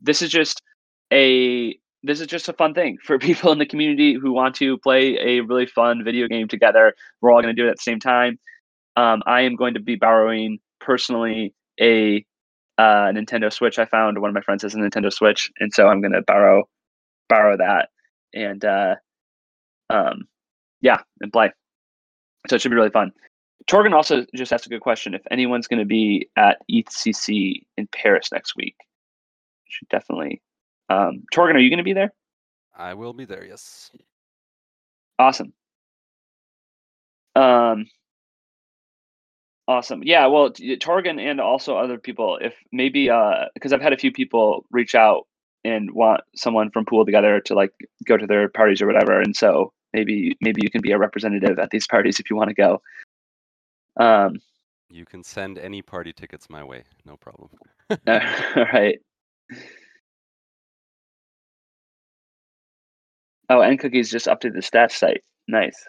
This 0.00 0.20
is 0.20 0.30
just 0.30 0.62
a 1.12 1.78
this 2.02 2.20
is 2.20 2.26
just 2.26 2.48
a 2.48 2.52
fun 2.54 2.74
thing 2.74 2.98
for 3.04 3.18
people 3.28 3.52
in 3.52 3.58
the 3.58 3.66
community 3.66 4.14
who 4.14 4.32
want 4.32 4.54
to 4.56 4.78
play 4.78 5.18
a 5.18 5.40
really 5.40 5.66
fun 5.66 6.04
video 6.04 6.26
game 6.26 6.48
together. 6.48 6.94
We're 7.20 7.30
all 7.30 7.42
going 7.42 7.54
to 7.54 7.62
do 7.62 7.66
it 7.66 7.70
at 7.70 7.76
the 7.76 7.82
same 7.82 8.00
time. 8.00 8.38
Um, 8.96 9.22
I 9.26 9.42
am 9.42 9.56
going 9.56 9.74
to 9.74 9.80
be 9.80 9.96
borrowing 9.96 10.58
personally 10.80 11.54
a 11.80 12.24
uh, 12.80 13.12
Nintendo 13.12 13.52
Switch. 13.52 13.78
I 13.78 13.84
found 13.84 14.18
one 14.18 14.30
of 14.30 14.34
my 14.34 14.40
friends 14.40 14.62
has 14.62 14.74
a 14.74 14.78
Nintendo 14.78 15.12
Switch, 15.12 15.50
and 15.60 15.72
so 15.72 15.88
I'm 15.88 16.00
going 16.00 16.12
to 16.12 16.22
borrow 16.22 16.66
borrow 17.28 17.56
that 17.58 17.90
and 18.32 18.64
uh, 18.64 18.96
um, 19.90 20.26
yeah, 20.80 21.02
and 21.20 21.30
play. 21.30 21.50
So 22.48 22.56
it 22.56 22.62
should 22.62 22.70
be 22.70 22.76
really 22.76 22.90
fun. 22.90 23.12
Torgan 23.70 23.92
also 23.92 24.24
just 24.34 24.52
asked 24.52 24.64
a 24.64 24.70
good 24.70 24.80
question. 24.80 25.12
If 25.12 25.20
anyone's 25.30 25.66
going 25.66 25.80
to 25.80 25.84
be 25.84 26.30
at 26.36 26.62
ETHCC 26.72 27.66
in 27.76 27.86
Paris 27.92 28.32
next 28.32 28.56
week, 28.56 28.74
should 29.68 29.88
definitely 29.88 30.40
Um, 30.88 31.24
Torgan, 31.34 31.54
are 31.54 31.60
you 31.60 31.68
going 31.68 31.78
to 31.78 31.84
be 31.84 31.92
there? 31.92 32.14
I 32.74 32.94
will 32.94 33.12
be 33.12 33.26
there. 33.26 33.44
Yes. 33.44 33.90
Awesome. 35.18 35.52
Um, 37.36 37.86
awesome. 39.70 40.02
Yeah. 40.02 40.26
Well, 40.26 40.50
Torgan 40.50 41.20
and 41.20 41.40
also 41.40 41.76
other 41.76 41.96
people, 41.96 42.38
if 42.42 42.54
maybe, 42.72 43.08
uh, 43.08 43.46
because 43.54 43.72
I've 43.72 43.80
had 43.80 43.92
a 43.92 43.96
few 43.96 44.10
people 44.10 44.66
reach 44.72 44.96
out 44.96 45.28
and 45.64 45.92
want 45.92 46.22
someone 46.34 46.70
from 46.70 46.84
Pool 46.84 47.06
together 47.06 47.40
to 47.40 47.54
like 47.54 47.70
go 48.04 48.16
to 48.16 48.26
their 48.26 48.48
parties 48.48 48.82
or 48.82 48.86
whatever, 48.86 49.20
and 49.20 49.36
so 49.36 49.72
maybe 49.92 50.36
maybe 50.40 50.60
you 50.62 50.70
can 50.70 50.80
be 50.80 50.90
a 50.90 50.98
representative 50.98 51.58
at 51.58 51.70
these 51.70 51.86
parties 51.86 52.18
if 52.18 52.28
you 52.30 52.36
want 52.36 52.48
to 52.48 52.54
go. 52.54 52.82
Um, 53.98 54.40
you 54.90 55.04
can 55.04 55.22
send 55.22 55.58
any 55.58 55.82
party 55.82 56.12
tickets 56.12 56.50
my 56.50 56.64
way, 56.64 56.82
no 57.04 57.16
problem. 57.16 57.50
all 57.90 57.98
right. 58.72 58.98
Oh, 63.48 63.60
and 63.60 63.78
cookies 63.78 64.10
just 64.10 64.26
updated 64.26 64.54
the 64.54 64.60
stats 64.60 64.92
site. 64.92 65.22
Nice. 65.46 65.86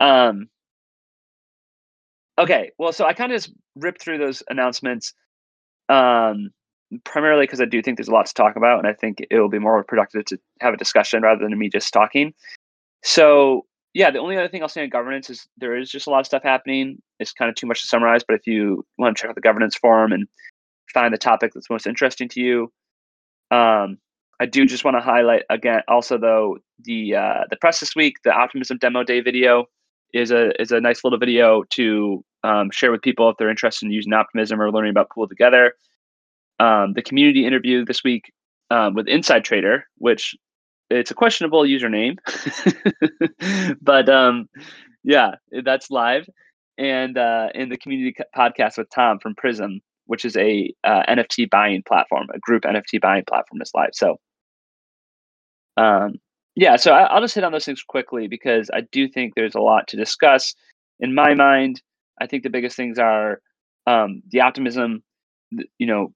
Um. 0.00 0.48
Okay, 2.38 2.72
well, 2.78 2.92
so 2.92 3.04
I 3.04 3.12
kind 3.12 3.30
of 3.30 3.36
just 3.36 3.54
ripped 3.76 4.02
through 4.02 4.18
those 4.18 4.42
announcements, 4.48 5.14
um, 5.88 6.50
primarily 7.04 7.44
because 7.44 7.60
I 7.60 7.64
do 7.64 7.80
think 7.80 7.96
there's 7.96 8.08
a 8.08 8.12
lot 8.12 8.26
to 8.26 8.34
talk 8.34 8.56
about, 8.56 8.80
and 8.80 8.88
I 8.88 8.92
think 8.92 9.18
it 9.30 9.38
will 9.38 9.48
be 9.48 9.60
more 9.60 9.84
productive 9.84 10.24
to 10.26 10.38
have 10.60 10.74
a 10.74 10.76
discussion 10.76 11.22
rather 11.22 11.44
than 11.44 11.56
me 11.56 11.68
just 11.68 11.92
talking. 11.92 12.34
So, 13.04 13.66
yeah, 13.92 14.10
the 14.10 14.18
only 14.18 14.36
other 14.36 14.48
thing 14.48 14.62
I'll 14.62 14.68
say 14.68 14.82
on 14.82 14.88
governance 14.88 15.30
is 15.30 15.46
there 15.58 15.76
is 15.76 15.90
just 15.90 16.08
a 16.08 16.10
lot 16.10 16.20
of 16.20 16.26
stuff 16.26 16.42
happening. 16.42 17.00
It's 17.20 17.32
kind 17.32 17.48
of 17.48 17.54
too 17.54 17.68
much 17.68 17.82
to 17.82 17.86
summarize, 17.88 18.24
but 18.26 18.34
if 18.34 18.46
you 18.48 18.84
want 18.98 19.16
to 19.16 19.20
check 19.20 19.28
out 19.28 19.36
the 19.36 19.40
governance 19.40 19.76
forum 19.76 20.10
and 20.12 20.26
find 20.92 21.14
the 21.14 21.18
topic 21.18 21.52
that's 21.54 21.70
most 21.70 21.86
interesting 21.86 22.28
to 22.30 22.40
you, 22.40 22.72
um, 23.52 23.98
I 24.40 24.46
do 24.46 24.66
just 24.66 24.84
want 24.84 24.96
to 24.96 25.00
highlight 25.00 25.44
again, 25.50 25.82
also 25.86 26.18
though 26.18 26.58
the 26.82 27.14
uh, 27.14 27.44
the 27.50 27.56
press 27.56 27.78
this 27.78 27.94
week, 27.94 28.16
the 28.24 28.32
optimism 28.32 28.78
demo 28.78 29.04
day 29.04 29.20
video 29.20 29.66
is 30.14 30.30
a 30.30 30.60
is 30.62 30.70
a 30.70 30.80
nice 30.80 31.04
little 31.04 31.18
video 31.18 31.64
to 31.70 32.24
um, 32.44 32.70
share 32.70 32.92
with 32.92 33.02
people 33.02 33.28
if 33.28 33.36
they're 33.36 33.50
interested 33.50 33.86
in 33.86 33.92
using 33.92 34.12
optimism 34.12 34.60
or 34.60 34.70
learning 34.70 34.90
about 34.90 35.10
pool 35.10 35.28
together. 35.28 35.74
Um, 36.60 36.92
the 36.94 37.02
community 37.02 37.44
interview 37.44 37.84
this 37.84 38.04
week 38.04 38.32
um, 38.70 38.94
with 38.94 39.08
Inside 39.08 39.44
Trader, 39.44 39.86
which 39.98 40.36
it's 40.88 41.10
a 41.10 41.14
questionable 41.14 41.62
username, 41.62 42.18
but 43.82 44.08
um, 44.08 44.48
yeah, 45.02 45.32
that's 45.64 45.90
live, 45.90 46.28
and 46.78 47.18
uh, 47.18 47.48
in 47.54 47.68
the 47.68 47.76
community 47.76 48.14
podcast 48.36 48.78
with 48.78 48.88
Tom 48.90 49.18
from 49.18 49.34
Prism, 49.34 49.80
which 50.06 50.24
is 50.24 50.36
a 50.36 50.72
uh, 50.84 51.02
NFT 51.08 51.50
buying 51.50 51.82
platform, 51.82 52.28
a 52.32 52.38
group 52.38 52.62
NFT 52.62 53.00
buying 53.00 53.24
platform 53.26 53.60
is 53.62 53.72
live. 53.74 53.90
So, 53.94 54.18
um, 55.76 56.20
yeah, 56.56 56.76
so 56.76 56.92
I, 56.92 57.14
will 57.14 57.22
just 57.22 57.34
hit 57.34 57.44
on 57.44 57.52
those 57.52 57.64
things 57.64 57.82
quickly 57.82 58.28
because 58.28 58.70
I 58.72 58.82
do 58.92 59.08
think 59.08 59.34
there's 59.34 59.54
a 59.54 59.60
lot 59.60 59.88
to 59.88 59.96
discuss. 59.96 60.54
In 61.00 61.14
my 61.14 61.34
mind, 61.34 61.82
I 62.20 62.26
think 62.26 62.42
the 62.42 62.50
biggest 62.50 62.76
things 62.76 62.98
are 62.98 63.40
um, 63.86 64.22
the 64.30 64.40
optimism, 64.40 65.02
you 65.50 65.86
know, 65.86 66.12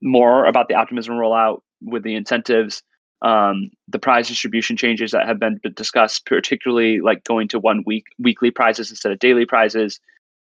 more 0.00 0.44
about 0.44 0.68
the 0.68 0.74
optimism 0.74 1.14
rollout 1.14 1.60
with 1.82 2.04
the 2.04 2.14
incentives, 2.14 2.82
um, 3.22 3.70
the 3.88 3.98
prize 3.98 4.28
distribution 4.28 4.76
changes 4.76 5.10
that 5.10 5.26
have 5.26 5.40
been 5.40 5.58
discussed, 5.74 6.26
particularly 6.26 7.00
like 7.00 7.24
going 7.24 7.48
to 7.48 7.58
one 7.58 7.82
week 7.86 8.04
weekly 8.18 8.50
prizes 8.50 8.90
instead 8.90 9.10
of 9.10 9.18
daily 9.18 9.46
prizes, 9.46 9.98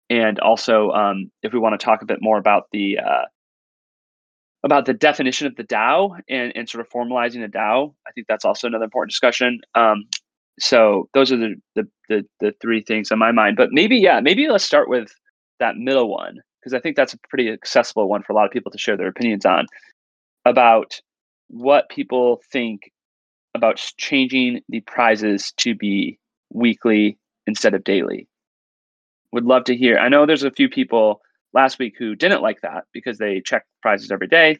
and 0.09 0.39
also 0.39 0.91
um, 0.91 1.31
if 1.43 1.53
we 1.53 1.59
want 1.59 1.79
to 1.79 1.85
talk 1.85 2.03
a 2.03 2.07
bit 2.07 2.19
more 2.21 2.39
about 2.39 2.69
the 2.73 2.99
uh, 2.99 3.25
about 4.67 4.85
the 4.85 4.93
definition 4.93 5.47
of 5.47 5.57
the 5.57 5.65
DAO 5.65 6.19
and, 6.29 6.53
and 6.55 6.69
sort 6.69 6.85
of 6.85 6.91
formalizing 6.91 7.41
the 7.41 7.49
DAO, 7.49 7.95
I 8.07 8.13
think 8.13 8.27
that's 8.27 8.45
also 8.45 8.67
another 8.67 8.85
important 8.85 9.11
discussion. 9.11 9.61
Um, 9.75 10.05
so 10.59 11.09
those 11.15 11.33
are 11.33 11.37
the, 11.37 11.55
the, 11.75 11.89
the 12.09 12.27
the 12.41 12.53
three 12.61 12.83
things 12.83 13.11
on 13.11 13.19
my 13.19 13.33
mind. 13.33 13.57
But 13.57 13.71
maybe 13.73 13.97
yeah, 13.97 14.21
maybe 14.21 14.49
let's 14.49 14.65
start 14.65 14.89
with 14.89 15.09
that 15.61 15.77
middle 15.77 16.11
one 16.11 16.41
because 16.61 16.75
I 16.75 16.81
think 16.81 16.97
that's 16.97 17.15
a 17.15 17.19
pretty 17.31 17.51
accessible 17.51 18.09
one 18.09 18.23
for 18.23 18.33
a 18.33 18.37
lot 18.37 18.45
of 18.45 18.51
people 18.51 18.73
to 18.73 18.79
share 18.79 18.97
their 18.97 19.09
opinions 19.09 19.47
on 19.47 19.67
about 20.45 21.01
what 21.49 21.89
people 21.89 22.43
think 22.51 22.91
about 23.55 23.77
changing 23.97 24.63
the 24.69 24.81
prizes 24.81 25.53
to 25.59 25.75
be 25.75 26.19
weekly 26.53 27.19
instead 27.47 27.75
of 27.75 27.85
daily 27.85 28.29
would 29.33 29.45
love 29.45 29.65
to 29.65 29.77
hear. 29.77 29.99
I 29.99 30.09
know 30.09 30.27
there's 30.27 30.43
a 30.43 30.51
few 30.51 30.69
people 30.69 31.21
last 31.53 31.79
week 31.79 31.95
who 31.99 32.15
didn't 32.15 32.43
like 32.43 32.61
that 32.63 32.85
because 32.93 33.19
they 33.19 33.41
check 33.41 33.65
prizes 33.87 34.11
every 34.11 34.27
day. 34.27 34.59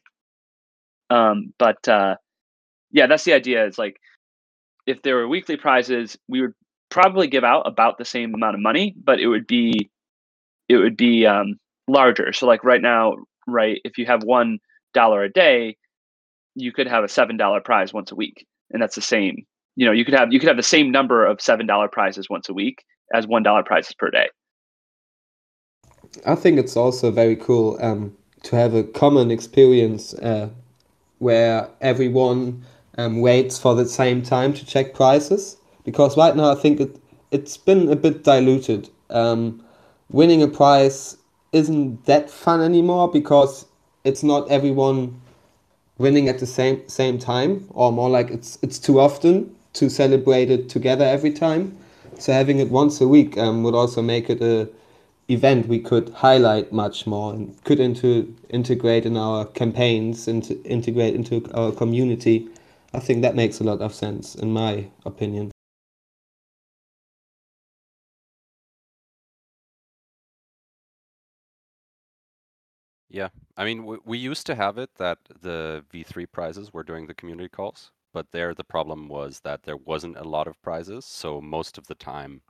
Um, 1.11 1.53
but 1.59 1.89
uh, 1.89 2.15
yeah, 2.93 3.09
that's 3.09 3.25
the 3.25 3.33
idea. 3.33 3.67
It's 3.67 3.77
like 3.79 3.97
if 4.87 5.03
there 5.03 5.17
were 5.17 5.27
weekly 5.27 5.57
prizes, 5.57 6.17
we 6.29 6.41
would 6.43 6.55
probably 6.91 7.27
give 7.27 7.43
out 7.43 7.63
about 7.67 7.99
the 7.99 8.05
same 8.05 8.35
amount 8.35 8.55
of 8.55 8.61
money, 8.61 8.95
but 9.03 9.19
it 9.19 9.27
would 9.27 9.49
be 9.49 9.91
it 10.69 10.77
would 10.77 10.97
be 10.97 11.27
um, 11.27 11.59
larger. 11.89 12.33
So 12.33 12.47
like 12.47 12.63
right 12.63 12.81
now, 12.81 13.15
right, 13.49 13.81
if 13.85 13.99
you 13.99 14.07
have 14.07 14.23
one 14.23 14.59
dollar 14.95 15.25
a 15.25 15.33
day, 15.33 15.77
you 16.55 16.71
could 16.73 16.87
have 16.87 17.03
a 17.03 17.09
seven 17.09 17.37
dollar 17.37 17.61
prize 17.61 17.93
once 17.93 18.13
a 18.13 18.15
week, 18.15 18.47
and 18.71 18.81
that's 18.81 18.95
the 18.95 19.03
same. 19.03 19.45
You 19.75 19.87
know, 19.87 19.93
you 19.93 20.05
could 20.05 20.15
have 20.15 20.33
you 20.33 20.39
could 20.39 20.49
have 20.49 20.57
the 20.57 20.73
same 20.77 20.93
number 20.93 21.27
of 21.27 21.41
seven 21.41 21.67
dollar 21.67 21.89
prizes 21.89 22.31
once 22.31 22.49
a 22.49 22.55
week 22.55 22.85
as 23.13 23.27
one 23.27 23.43
dollar 23.43 23.65
prizes 23.65 23.95
per 23.99 24.09
day. 24.11 24.29
I 26.25 26.37
think 26.37 26.59
it's 26.59 26.77
also 26.77 27.11
very 27.11 27.37
cool 27.37 27.77
um, 27.83 28.17
to 28.47 28.55
have 28.55 28.75
a 28.75 28.85
common 28.85 29.33
experience 29.33 30.15
uh, 30.15 30.49
where 31.19 31.69
everyone 31.81 32.65
um, 32.97 33.21
waits 33.21 33.59
for 33.59 33.75
the 33.75 33.85
same 33.87 34.23
time 34.23 34.53
to 34.55 34.65
check 34.65 34.95
prices. 34.95 35.57
Because 35.85 36.17
right 36.17 36.35
now 36.35 36.53
I 36.53 36.55
think 36.55 36.81
it 36.81 37.01
it's 37.33 37.57
been 37.57 37.89
a 37.91 37.97
bit 37.97 38.23
diluted. 38.23 38.89
Um, 39.11 39.65
winning 40.11 40.43
a 40.43 40.49
prize 40.49 41.17
isn't 41.53 42.07
that 42.07 42.31
fun 42.31 42.61
anymore 42.61 43.11
because 43.11 43.67
it's 44.05 44.23
not 44.23 44.49
everyone 44.49 45.21
winning 45.99 46.29
at 46.29 46.39
the 46.39 46.47
same 46.47 46.89
same 46.89 47.19
time, 47.19 47.67
or 47.71 47.91
more 47.91 48.09
like 48.09 48.31
it's 48.31 48.59
it's 48.63 48.79
too 48.79 49.01
often 49.01 49.57
to 49.73 49.91
celebrate 49.91 50.51
it 50.51 50.69
together 50.69 51.05
every 51.05 51.33
time. 51.33 51.77
So 52.19 52.33
having 52.33 52.61
it 52.61 52.71
once 52.71 53.01
a 53.01 53.09
week 53.09 53.37
um, 53.37 53.65
would 53.65 53.75
also 53.75 54.03
make 54.03 54.31
it 54.31 54.41
a 54.41 54.69
event 55.29 55.69
we 55.69 55.79
could 55.81 56.11
highlight 56.11 56.73
much 56.73 57.07
more 57.07 57.33
and 57.33 57.63
could 57.65 57.81
into 57.81 58.35
integrate 58.51 59.07
in 59.07 59.17
our 59.17 59.45
campaigns 59.47 60.29
and 60.29 60.51
integrate 60.65 61.15
into 61.15 61.45
our 61.55 61.73
community. 61.73 62.49
I 62.95 63.01
think 63.01 63.23
that 63.23 63.35
makes 63.37 63.61
a 63.61 63.65
lot 63.65 63.81
of 63.81 63.95
sense 63.95 64.35
in 64.35 64.53
my 64.53 64.89
opinion. 65.05 65.51
Yeah, 73.09 73.31
I 73.57 73.65
mean, 73.65 73.85
we, 73.85 73.99
we 74.05 74.19
used 74.19 74.47
to 74.47 74.55
have 74.55 74.79
it 74.79 74.91
that 74.97 75.19
the 75.41 75.85
V3 75.91 76.25
prizes 76.27 76.73
were 76.73 76.85
doing 76.85 77.07
the 77.09 77.15
community 77.15 77.49
calls, 77.49 77.91
but 78.13 78.31
there 78.31 78.55
the 78.55 78.63
problem 78.65 79.09
was 79.09 79.41
that 79.41 79.65
there 79.65 79.77
wasn't 79.77 80.17
a 80.17 80.23
lot 80.25 80.47
of 80.47 80.61
prizes, 80.63 81.05
so 81.05 81.41
most 81.41 81.79
of 81.79 81.87
the 81.89 81.97
time 81.97 82.43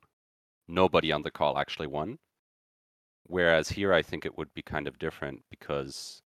nobody 0.69 1.13
on 1.13 1.23
the 1.23 1.31
call 1.33 1.59
actually 1.59 1.89
won. 1.89 2.19
Whereas 3.29 3.69
here, 3.71 3.93
I 3.93 4.03
think 4.03 4.25
it 4.25 4.39
would 4.39 4.53
be 4.55 4.63
kind 4.63 4.87
of 4.89 4.99
different 4.99 5.43
because, 5.51 6.23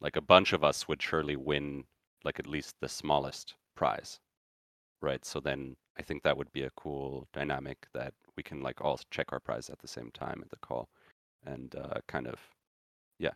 like, 0.00 0.16
a 0.16 0.20
bunch 0.22 0.52
of 0.52 0.64
us 0.64 0.88
would 0.88 1.02
surely 1.02 1.36
win, 1.36 1.84
like, 2.24 2.38
at 2.40 2.46
least 2.46 2.76
the 2.80 2.88
smallest 2.88 3.54
prize, 3.76 4.20
right? 5.02 5.24
So 5.24 5.40
then 5.40 5.76
I 5.98 6.02
think 6.02 6.22
that 6.22 6.36
would 6.36 6.52
be 6.52 6.62
a 6.64 6.70
cool 6.72 7.28
dynamic 7.32 7.86
that 7.94 8.14
we 8.36 8.42
can, 8.42 8.62
like, 8.62 8.80
all 8.82 9.00
check 9.10 9.32
our 9.32 9.40
prize 9.40 9.70
at 9.70 9.78
the 9.80 9.88
same 9.88 10.10
time 10.12 10.40
at 10.42 10.50
the 10.50 10.56
call 10.58 10.88
and 11.46 11.74
uh, 11.76 12.00
kind 12.08 12.26
of, 12.28 12.38
yeah, 13.18 13.32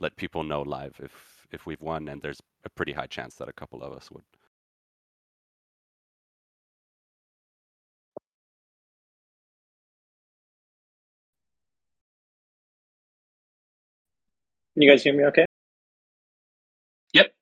let 0.00 0.16
people 0.16 0.44
know 0.44 0.62
live 0.62 0.96
if 1.02 1.46
if 1.52 1.66
we've 1.66 1.80
won, 1.82 2.08
and 2.08 2.22
there's 2.22 2.40
a 2.64 2.70
pretty 2.70 2.92
high 2.92 3.06
chance 3.06 3.36
that 3.36 3.48
a 3.48 3.52
couple 3.52 3.82
of 3.82 3.92
us 3.92 4.10
would. 4.10 4.24
Can 14.80 14.86
you 14.86 14.92
guys 14.94 15.02
hear 15.02 15.12
me 15.12 15.24
okay? 15.24 15.44
Yep. 17.12 17.34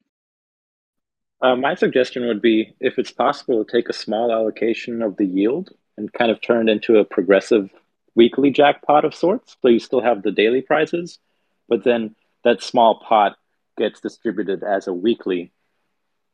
Uh, 1.41 1.55
my 1.55 1.77
suggestion 1.77 2.27
would 2.27 2.43
be 2.43 2.75
if 2.81 2.99
it's 2.99 3.13
possible 3.13 3.65
to 3.65 3.71
take 3.71 3.89
a 3.89 3.93
small 3.93 4.33
allocation 4.33 5.03
of 5.03 5.17
the 5.19 5.25
yield 5.25 5.71
and 5.97 6.13
kind 6.13 6.33
of 6.33 6.41
turn 6.41 6.69
it 6.69 6.73
into 6.73 6.97
a 6.97 7.05
progressive 7.05 7.71
weekly 8.17 8.51
jackpot 8.51 9.05
of 9.05 9.15
sorts. 9.15 9.57
So 9.63 9.69
you 9.69 9.79
still 9.79 10.01
have 10.01 10.25
the 10.25 10.33
daily 10.33 10.63
prizes, 10.63 11.21
but 11.69 11.85
then 11.85 12.17
that 12.43 12.61
small 12.61 12.99
pot 12.99 13.37
gets 13.77 14.01
distributed 14.01 14.65
as 14.65 14.89
a 14.89 14.93
weekly 14.93 15.53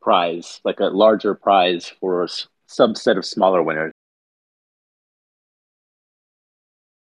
prize, 0.00 0.62
like 0.64 0.80
a 0.80 0.84
larger 0.84 1.34
prize 1.34 1.92
for 2.00 2.22
a 2.22 2.28
subset 2.66 3.18
of 3.18 3.26
smaller 3.26 3.62
winners. 3.62 3.92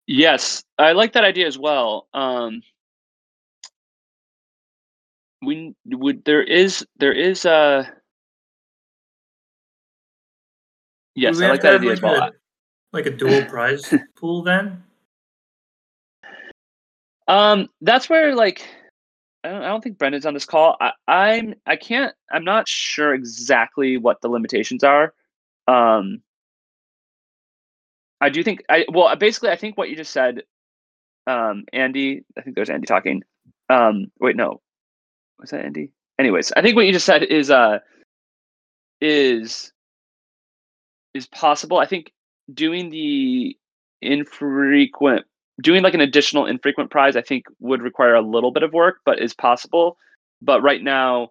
Yes, 0.06 0.62
I 0.78 0.92
like 0.92 1.12
that 1.12 1.24
idea 1.24 1.46
as 1.46 1.58
well. 1.58 2.08
Um, 2.14 2.62
we 5.42 5.74
would 5.86 6.24
there 6.24 6.42
is 6.42 6.86
there 6.98 7.12
is 7.12 7.44
a 7.44 7.90
yes 11.14 11.40
i 11.40 11.48
like 11.48 11.60
that 11.60 11.74
idea 11.74 11.92
as 11.92 12.02
like 12.02 12.12
well 12.12 12.22
a, 12.28 12.32
like 12.92 13.06
a 13.06 13.10
dual 13.10 13.44
prize 13.48 13.92
pool 14.16 14.42
then? 14.42 14.82
um 17.28 17.68
that's 17.80 18.08
where 18.08 18.34
like 18.34 18.66
I 19.44 19.48
don't, 19.48 19.62
I 19.62 19.68
don't 19.68 19.82
think 19.82 19.98
brendan's 19.98 20.26
on 20.26 20.34
this 20.34 20.44
call. 20.44 20.76
I, 20.80 20.92
i'm 21.08 21.54
i 21.66 21.76
can't 21.76 22.14
i'm 22.30 22.44
not 22.44 22.68
sure 22.68 23.12
exactly 23.12 23.96
what 23.96 24.20
the 24.20 24.28
limitations 24.28 24.84
are. 24.84 25.12
Um 25.66 26.22
i 28.20 28.28
do 28.28 28.42
think 28.44 28.62
i 28.68 28.84
well 28.88 29.14
basically 29.16 29.50
i 29.50 29.56
think 29.56 29.76
what 29.76 29.90
you 29.90 29.96
just 29.96 30.12
said 30.12 30.42
um 31.26 31.64
andy 31.72 32.24
i 32.38 32.42
think 32.42 32.54
there's 32.54 32.70
andy 32.70 32.86
talking. 32.86 33.22
Um 33.68 34.06
wait 34.20 34.36
no 34.36 34.60
was 35.42 35.50
that 35.50 35.64
andy? 35.64 35.90
Anyways 36.18 36.52
i 36.56 36.62
think 36.62 36.76
what 36.76 36.86
you 36.86 36.92
just 36.92 37.06
said 37.06 37.22
is 37.22 37.50
uh 37.50 37.78
is 39.02 39.72
is 41.14 41.26
possible. 41.26 41.78
I 41.78 41.86
think 41.86 42.12
doing 42.54 42.88
the 42.88 43.56
infrequent 44.00 45.26
doing 45.60 45.82
like 45.82 45.94
an 45.94 46.00
additional 46.00 46.46
infrequent 46.46 46.90
prize 46.90 47.14
i 47.14 47.22
think 47.22 47.44
would 47.60 47.82
require 47.82 48.14
a 48.14 48.22
little 48.22 48.50
bit 48.50 48.62
of 48.62 48.72
work 48.72 48.96
but 49.04 49.20
is 49.20 49.34
possible. 49.34 49.96
But 50.40 50.62
right 50.62 50.82
now 50.82 51.30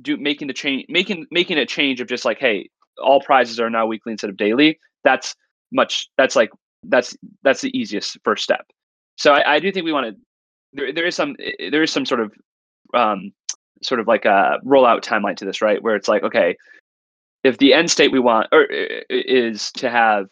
do 0.00 0.16
making 0.16 0.48
the 0.48 0.54
change 0.54 0.86
making 0.88 1.26
making 1.30 1.58
a 1.58 1.66
change 1.66 2.00
of 2.00 2.08
just 2.08 2.24
like 2.24 2.38
hey 2.38 2.70
all 3.02 3.20
prizes 3.20 3.58
are 3.60 3.70
now 3.70 3.86
weekly 3.86 4.12
instead 4.12 4.30
of 4.30 4.36
daily 4.36 4.78
that's 5.04 5.34
much 5.72 6.08
that's 6.16 6.36
like 6.36 6.50
that's 6.84 7.16
that's 7.42 7.60
the 7.60 7.76
easiest 7.76 8.18
first 8.24 8.44
step. 8.44 8.66
So 9.16 9.32
i, 9.32 9.56
I 9.56 9.58
do 9.58 9.72
think 9.72 9.84
we 9.84 9.92
want 9.92 10.06
to 10.06 10.16
there, 10.72 10.92
there 10.92 11.06
is 11.06 11.16
some 11.16 11.36
eh, 11.40 11.70
there 11.70 11.82
is 11.82 11.90
some 11.90 12.06
sort 12.06 12.20
of 12.20 12.32
um 12.94 13.32
sort 13.82 14.00
of 14.00 14.06
like 14.06 14.24
a 14.24 14.58
rollout 14.64 15.02
timeline 15.02 15.36
to 15.36 15.44
this 15.44 15.62
right? 15.62 15.82
Where 15.82 15.96
it's 15.96 16.08
like 16.08 16.22
okay 16.22 16.56
if 17.44 17.58
the 17.58 17.72
end 17.72 17.90
state 17.90 18.10
we 18.12 18.18
want 18.18 18.48
or 18.52 18.66
is 19.08 19.70
to 19.72 19.88
have 19.88 20.26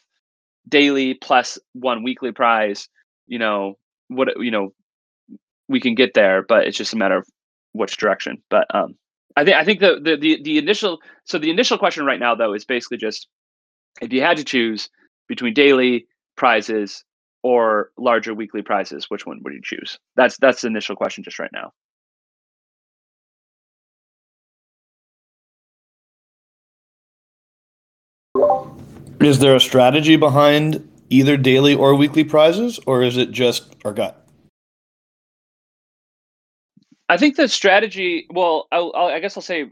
daily 0.69 1.15
plus 1.15 1.59
one 1.73 2.03
weekly 2.03 2.33
prize 2.33 2.89
you 3.27 3.39
know 3.39 3.79
what 4.09 4.29
you 4.39 4.51
know 4.51 4.73
we 5.69 5.81
can 5.81 5.95
get 5.95 6.15
there 6.15 6.43
but 6.43 6.67
it's 6.67 6.77
just 6.77 6.93
a 6.93 6.97
matter 6.97 7.17
of 7.19 7.27
which 7.73 7.97
direction. 7.97 8.43
But 8.51 8.67
um 8.75 8.97
i 9.37 9.45
think 9.45 9.57
i 9.57 9.65
think 9.65 9.81
the, 9.81 10.01
the 10.03 10.17
the 10.17 10.43
the 10.43 10.59
initial 10.59 11.01
so 11.25 11.39
the 11.39 11.51
initial 11.51 11.79
question 11.79 12.05
right 12.05 12.21
now 12.21 12.35
though 12.35 12.55
is 12.55 12.65
basically 12.65 12.99
just 12.99 13.29
if 14.01 14.13
you 14.13 14.23
had 14.23 14.37
to 14.37 14.45
choose 14.45 14.89
between 15.29 15.55
daily 15.55 16.07
prizes 16.37 17.05
or 17.43 17.91
larger 17.99 18.35
weekly 18.35 18.63
prizes 18.63 19.11
which 19.11 19.27
one 19.27 19.41
would 19.43 19.53
you 19.53 19.61
choose? 19.63 19.99
That's 20.17 20.37
that's 20.39 20.63
the 20.63 20.69
initial 20.69 20.97
question 20.97 21.25
just 21.25 21.39
right 21.39 21.51
now 21.53 21.73
Is 29.25 29.39
there 29.39 29.57
a 29.57 29.61
strategy 29.61 30.17
behind 30.17 30.87
either 31.09 31.37
daily 31.37 31.75
or 31.75 31.95
weekly 31.95 32.25
prizes, 32.25 32.79
or 32.87 33.03
is 33.03 33.17
it 33.17 33.31
just 33.31 33.75
our 33.85 33.93
gut? 33.93 34.27
I 37.09 37.17
think 37.17 37.37
the 37.37 37.49
strategy. 37.49 38.27
Well, 38.31 38.67
I'll, 38.73 38.93
I'll, 38.95 39.07
I 39.07 39.21
guess 39.21 39.37
I'll 39.37 39.43
say. 39.43 39.71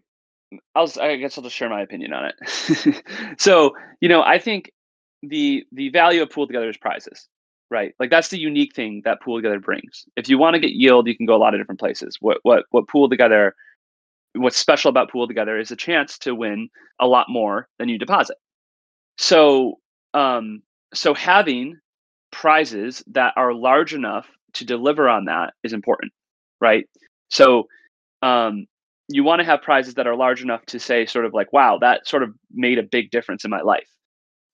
I'll. 0.75 0.91
I 1.01 1.17
guess 1.17 1.37
I'll 1.37 1.45
just 1.45 1.57
share 1.57 1.69
my 1.69 1.83
opinion 1.83 2.13
on 2.13 2.31
it. 2.31 3.05
so 3.39 3.75
you 4.01 4.09
know, 4.09 4.23
I 4.23 4.39
think 4.39 4.71
the 5.23 5.67
the 5.73 5.89
value 5.91 6.23
of 6.23 6.31
pool 6.31 6.47
together 6.47 6.69
is 6.69 6.77
prizes, 6.77 7.29
right? 7.71 7.95
Like 7.99 8.11
that's 8.11 8.29
the 8.29 8.39
unique 8.39 8.75
thing 8.75 9.03
that 9.05 9.21
pool 9.23 9.37
together 9.37 9.61
brings. 9.61 10.05
If 10.17 10.29
you 10.29 10.39
want 10.39 10.55
to 10.55 10.61
get 10.61 10.73
yield, 10.73 11.07
you 11.07 11.17
can 11.17 11.27
go 11.27 11.35
a 11.35 11.39
lot 11.39 11.55
of 11.55 11.61
different 11.61 11.81
places. 11.81 12.17
What 12.21 12.39
what 12.43 12.65
what 12.71 12.89
pool 12.89 13.09
together? 13.09 13.55
What's 14.35 14.57
special 14.57 14.89
about 14.89 15.11
pool 15.11 15.29
together 15.29 15.59
is 15.59 15.71
a 15.71 15.77
chance 15.77 16.17
to 16.21 16.35
win 16.35 16.71
a 16.99 17.07
lot 17.07 17.27
more 17.29 17.69
than 17.79 17.91
you 17.91 17.99
deposit. 17.99 18.39
So 19.19 19.79
um, 20.15 20.63
so 20.95 21.15
having 21.15 21.79
prizes 22.31 23.03
that 23.09 23.35
are 23.37 23.55
large 23.55 23.95
enough 23.95 24.27
to 24.55 24.65
deliver 24.65 25.09
on 25.09 25.27
that 25.27 25.55
is 25.63 25.73
important, 25.73 26.13
right? 26.61 26.87
So 27.31 27.69
um, 28.23 28.67
you 29.09 29.25
want 29.25 29.41
to 29.41 29.45
have 29.45 29.63
prizes 29.63 29.95
that 29.95 30.07
are 30.07 30.17
large 30.17 30.43
enough 30.43 30.65
to 30.67 30.79
say, 30.79 31.07
sort 31.07 31.25
of 31.25 31.35
like, 31.35 31.53
wow, 31.53 31.79
that 31.81 32.07
sort 32.09 32.23
of 32.23 32.35
made 32.53 32.79
a 32.79 32.83
big 32.83 33.11
difference 33.11 33.45
in 33.45 33.51
my 33.51 33.61
life. 33.61 33.89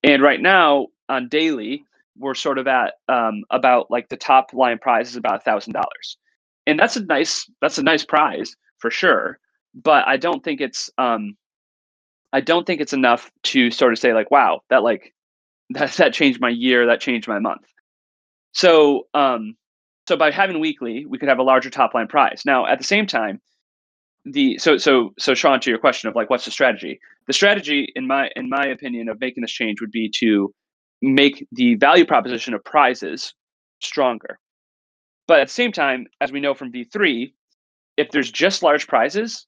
And 0.03 0.23
right 0.23 0.41
now 0.41 0.89
on 1.09 1.29
daily, 1.29 1.85
we're 2.19 2.35
sort 2.35 2.59
of 2.59 2.67
at 2.67 2.95
um, 3.09 3.45
about 3.51 3.91
like 3.91 4.09
the 4.09 4.17
top 4.17 4.53
line 4.53 4.79
prize 4.79 5.11
is 5.11 5.17
about 5.17 5.37
a 5.37 5.45
thousand 5.45 5.73
dollars, 5.73 6.19
and 6.67 6.79
that's 6.79 6.97
a 6.97 7.05
nice 7.05 7.49
that's 7.63 7.79
a 7.79 7.83
nice 7.83 8.05
prize 8.05 8.55
for 8.79 8.91
sure. 8.91 9.39
But 9.75 10.07
I 10.07 10.17
don't 10.17 10.43
think 10.43 10.61
it's 10.61 10.91
um, 10.99 11.37
I 12.33 12.41
don't 12.41 12.67
think 12.67 12.81
it's 12.81 12.93
enough 12.93 13.31
to 13.45 13.71
sort 13.71 13.93
of 13.93 13.99
say 13.99 14.13
like, 14.13 14.31
wow, 14.31 14.61
that 14.71 14.83
like 14.83 15.15
that 15.71 15.93
that 15.93 16.13
changed 16.13 16.41
my 16.41 16.49
year, 16.49 16.87
that 16.87 17.01
changed 17.01 17.29
my 17.29 17.39
month. 17.39 17.67
So 18.53 19.07
um, 19.15 19.57
so 20.09 20.17
by 20.17 20.31
having 20.31 20.61
weekly, 20.61 21.05
we 21.07 21.19
could 21.19 21.29
have 21.29 21.39
a 21.39 21.43
larger 21.43 21.71
top 21.71 21.95
line 21.95 22.09
prize. 22.09 22.43
Now 22.45 22.67
at 22.67 22.79
the 22.79 22.85
same 22.85 23.07
time, 23.07 23.41
the 24.25 24.59
so 24.59 24.79
so 24.79 25.15
so 25.19 25.35
Sean, 25.35 25.61
to 25.61 25.71
your 25.71 25.79
question 25.79 26.09
of 26.09 26.17
like 26.17 26.31
what's 26.31 26.45
the 26.45 26.51
strategy? 26.51 27.01
The 27.27 27.33
strategy, 27.33 27.93
in 27.95 28.07
my 28.07 28.31
in 28.37 28.49
my 28.49 28.67
opinion, 28.67 29.09
of 29.09 29.21
making 29.21 29.43
this 29.43 29.53
change 29.53 29.81
would 29.81 29.91
be 29.91 30.11
to 30.21 30.53
make 31.03 31.47
the 31.53 31.75
value 31.77 32.05
proposition 32.05 32.55
of 32.55 32.65
prizes 32.65 33.35
stronger. 33.81 34.39
But 35.27 35.41
at 35.41 35.49
the 35.49 35.55
same 35.55 35.73
time, 35.73 36.07
as 36.21 36.33
we 36.33 36.41
know 36.41 36.55
from 36.55 36.73
V3, 36.73 37.33
if 37.97 38.11
there's 38.11 38.31
just 38.31 38.63
large 38.63 38.87
prizes 38.87 39.47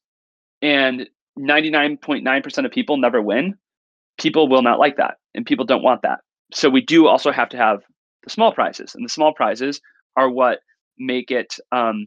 and 0.61 1.09
99.9% 1.41 2.65
of 2.65 2.71
people 2.71 2.97
never 2.97 3.23
win, 3.23 3.55
people 4.19 4.49
will 4.49 4.63
not 4.63 4.79
like 4.79 4.97
that 4.97 5.17
and 5.35 5.47
people 5.47 5.65
don't 5.65 5.83
want 5.83 6.03
that. 6.03 6.21
So 6.53 6.69
we 6.69 6.81
do 6.81 7.07
also 7.07 7.33
have 7.33 7.49
to 7.51 7.57
have 7.57 7.83
the 8.25 8.31
small 8.31 8.53
prizes, 8.53 8.95
and 8.95 9.05
the 9.05 9.09
small 9.09 9.33
prizes 9.33 9.81
are 10.17 10.29
what 10.29 10.61
make 10.99 11.31
it, 11.31 11.57
um, 11.73 12.07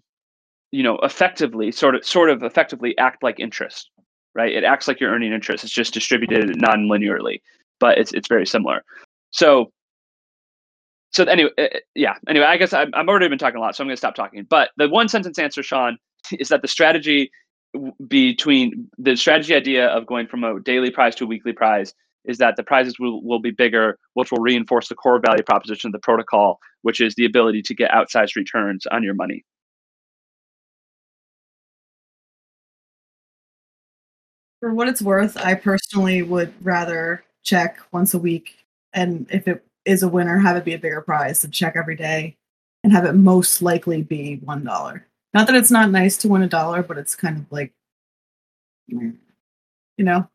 you 0.72 0.84
know, 0.84 0.98
effectively 0.98 1.72
sort 1.72 1.96
of 1.96 2.06
sort 2.06 2.30
of 2.30 2.43
effectively 2.43 2.96
act 2.98 3.24
like 3.24 3.39
interest, 3.39 3.89
right? 4.36 4.54
It 4.54 4.63
acts 4.63 4.88
like 4.88 5.00
you're 5.00 5.12
earning 5.12 5.34
interest. 5.34 5.63
It's 5.63 5.74
just 5.74 5.93
distributed 5.93 6.56
non-linearly, 6.60 7.41
but 7.80 7.98
it's 7.98 8.13
it's 8.13 8.28
very 8.28 8.46
similar. 8.46 8.84
So. 9.32 9.72
So 11.12 11.26
anyway, 11.26 11.52
uh, 11.60 11.67
yeah. 11.93 12.15
Anyway, 12.28 12.48
I 12.48 12.58
guess 12.58 12.74
I'm, 12.74 12.89
I'm 12.96 13.08
already 13.08 13.28
been 13.28 13.38
talking 13.38 13.58
a 13.58 13.60
lot, 13.60 13.76
so 13.76 13.84
I'm 13.84 13.88
going 13.88 13.93
to 13.93 13.98
stop 13.98 14.15
talking. 14.15 14.48
But 14.50 14.72
the 14.78 14.89
one 14.89 15.08
sentence 15.08 15.38
answer, 15.38 15.62
Sean, 15.62 16.00
is 16.39 16.50
that 16.50 16.63
the 16.63 16.67
strategy 16.67 17.30
between 18.08 18.90
the 18.98 19.16
strategy 19.16 19.56
idea 19.56 19.88
of 19.88 20.06
going 20.06 20.28
from 20.28 20.44
a 20.44 20.60
daily 20.60 20.92
prize 20.92 21.16
to 21.16 21.24
a 21.24 21.28
weekly 21.28 21.54
prize 21.54 21.94
is 22.26 22.38
that 22.38 22.56
the 22.56 22.64
prizes 22.64 23.00
will, 23.00 23.22
will 23.24 23.40
be 23.40 23.52
bigger, 23.52 23.98
which 24.14 24.32
will 24.32 24.40
reinforce 24.40 24.88
the 24.88 24.96
core 24.96 25.20
value 25.20 25.44
proposition 25.44 25.90
of 25.90 25.92
the 25.94 26.00
protocol, 26.00 26.60
which 26.82 27.02
is 27.02 27.16
the 27.16 27.26
ability 27.26 27.62
to 27.62 27.74
get 27.74 27.92
outsized 27.92 28.36
returns 28.36 28.86
on 28.88 29.04
your 29.04 29.14
money. 29.14 29.44
For 34.60 34.74
what 34.74 34.88
it's 34.88 35.02
worth, 35.02 35.36
I 35.36 35.56
personally 35.56 36.22
would 36.22 36.54
rather 36.64 37.26
check 37.44 37.80
once 37.92 38.14
a 38.14 38.20
week, 38.20 38.66
and 38.94 39.28
if 39.30 39.46
it 39.48 39.66
is 39.84 40.04
a 40.04 40.08
winner, 40.08 40.40
have 40.40 40.56
it 40.56 40.64
be 40.64 40.74
a 40.74 40.80
bigger 40.80 41.02
prize 41.02 41.42
than 41.42 41.52
check 41.52 41.76
every 41.76 41.98
day, 41.98 42.38
and 42.84 42.94
have 42.94 43.04
it 43.04 43.14
most 43.14 43.62
likely 43.62 44.02
be 44.02 44.38
one 44.38 44.64
dollar. 44.64 45.06
Not 45.34 45.48
that 45.48 45.56
it's 45.56 45.72
not 45.72 45.89
nice 45.89 46.17
to 46.17 46.28
win 46.28 46.43
a 46.43 46.48
dollar, 46.48 46.84
but 46.84 46.98
it's 46.98 47.15
kind 47.15 47.38
of 47.38 47.52
like, 47.52 47.74
you 48.88 49.15
know, 49.98 50.28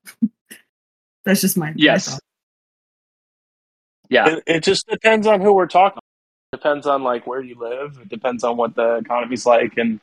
that's 1.25 1.41
just 1.41 1.57
my 1.57 1.73
yes. 1.77 2.11
My 2.11 2.19
yeah, 4.11 4.29
it, 4.29 4.43
it 4.47 4.63
just 4.63 4.87
depends 4.89 5.27
on 5.27 5.41
who 5.41 5.53
we're 5.53 5.67
talking. 5.67 6.01
It 6.53 6.57
depends 6.57 6.87
on 6.87 7.03
like 7.03 7.27
where 7.27 7.43
you 7.43 7.57
live. 7.59 7.99
It 8.01 8.09
depends 8.09 8.43
on 8.43 8.57
what 8.57 8.75
the 8.75 8.97
economy's 8.97 9.47
like, 9.47 9.77
and 9.77 10.01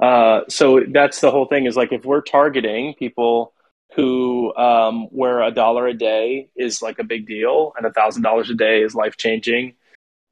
uh, 0.00 0.40
so 0.48 0.80
that's 0.88 1.20
the 1.20 1.30
whole 1.30 1.46
thing. 1.46 1.66
Is 1.66 1.76
like 1.76 1.92
if 1.92 2.04
we're 2.04 2.20
targeting 2.20 2.94
people 2.94 3.52
who 3.94 4.54
um, 4.56 5.04
where 5.10 5.40
a 5.40 5.52
dollar 5.52 5.86
a 5.86 5.94
day 5.94 6.48
is 6.56 6.82
like 6.82 6.98
a 6.98 7.04
big 7.04 7.26
deal 7.26 7.72
and 7.76 7.86
a 7.86 7.92
thousand 7.92 8.22
dollars 8.22 8.50
a 8.50 8.54
day 8.54 8.82
is 8.82 8.94
life 8.94 9.16
changing, 9.16 9.74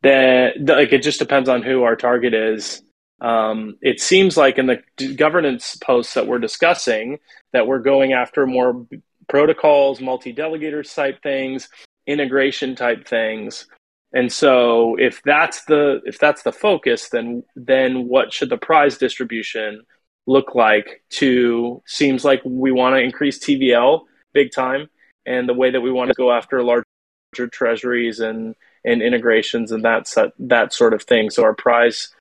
then 0.02 0.52
like 0.66 0.92
it 0.92 1.02
just 1.02 1.20
depends 1.20 1.48
on 1.48 1.62
who 1.62 1.84
our 1.84 1.94
target 1.96 2.34
is 2.34 2.82
um, 3.22 3.78
it 3.80 4.00
seems 4.00 4.36
like 4.36 4.58
in 4.58 4.66
the 4.66 5.14
governance 5.14 5.76
posts 5.76 6.14
that 6.14 6.26
we're 6.26 6.40
discussing 6.40 7.20
that 7.52 7.66
we're 7.66 7.78
going 7.78 8.12
after 8.12 8.46
more 8.46 8.84
protocols, 9.28 10.00
multi-delegators 10.00 10.92
type 10.92 11.22
things, 11.22 11.68
integration 12.08 12.74
type 12.74 13.06
things. 13.06 13.68
And 14.12 14.30
so 14.30 14.96
if 14.96 15.22
that's 15.24 15.64
the 15.64 16.00
if 16.04 16.18
that's 16.18 16.42
the 16.42 16.52
focus, 16.52 17.10
then 17.10 17.44
then 17.54 18.08
what 18.08 18.32
should 18.32 18.50
the 18.50 18.58
prize 18.58 18.98
distribution 18.98 19.84
look 20.26 20.56
like 20.56 21.02
to 21.10 21.80
seems 21.86 22.24
like 22.24 22.42
we 22.44 22.72
want 22.72 22.94
to 22.94 23.00
increase 23.00 23.38
TVL 23.38 24.02
big 24.32 24.50
time 24.52 24.88
and 25.26 25.48
the 25.48 25.54
way 25.54 25.70
that 25.70 25.80
we 25.80 25.92
want 25.92 26.08
to 26.08 26.14
go 26.14 26.32
after 26.32 26.62
larger 26.62 26.84
treasuries 27.52 28.18
and 28.18 28.56
and 28.84 29.00
integrations 29.00 29.70
and 29.70 29.84
that 29.84 30.12
that 30.40 30.72
sort 30.72 30.92
of 30.92 31.04
thing. 31.04 31.30
So 31.30 31.44
our 31.44 31.54
prize 31.54 32.12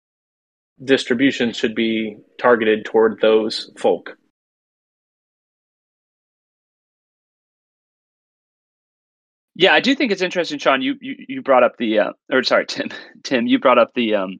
distribution 0.84 1.54
should 1.54 1.76
be 1.76 2.18
targeted 2.40 2.86
toward 2.86 3.20
those 3.22 3.72
folk. 3.78 4.18
Yeah, 9.56 9.74
I 9.74 9.80
do 9.82 9.96
think 9.96 10.12
it's 10.12 10.22
interesting, 10.22 10.60
Sean. 10.60 10.82
You 10.82 10.96
you, 11.02 11.16
you 11.28 11.42
brought 11.42 11.64
up 11.64 11.78
the 11.78 12.00
uh, 12.00 12.12
or 12.32 12.44
sorry, 12.44 12.66
Tim. 12.70 12.90
Tim, 13.24 13.48
you 13.48 13.60
brought 13.60 13.78
up 13.78 13.92
the 13.96 14.16
um 14.16 14.40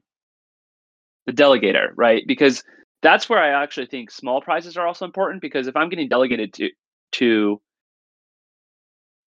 the 1.26 1.32
delegator, 1.32 1.88
right? 1.96 2.24
Because 2.26 2.62
that's 3.02 3.28
where 3.28 3.38
I 3.40 3.62
actually 3.62 3.86
think 3.86 4.10
small 4.10 4.40
prizes 4.40 4.76
are 4.76 4.86
also 4.86 5.04
important 5.04 5.42
because 5.42 5.66
if 5.66 5.76
I'm 5.76 5.88
getting 5.88 6.08
delegated 6.08 6.54
to 6.54 6.70
to 7.12 7.60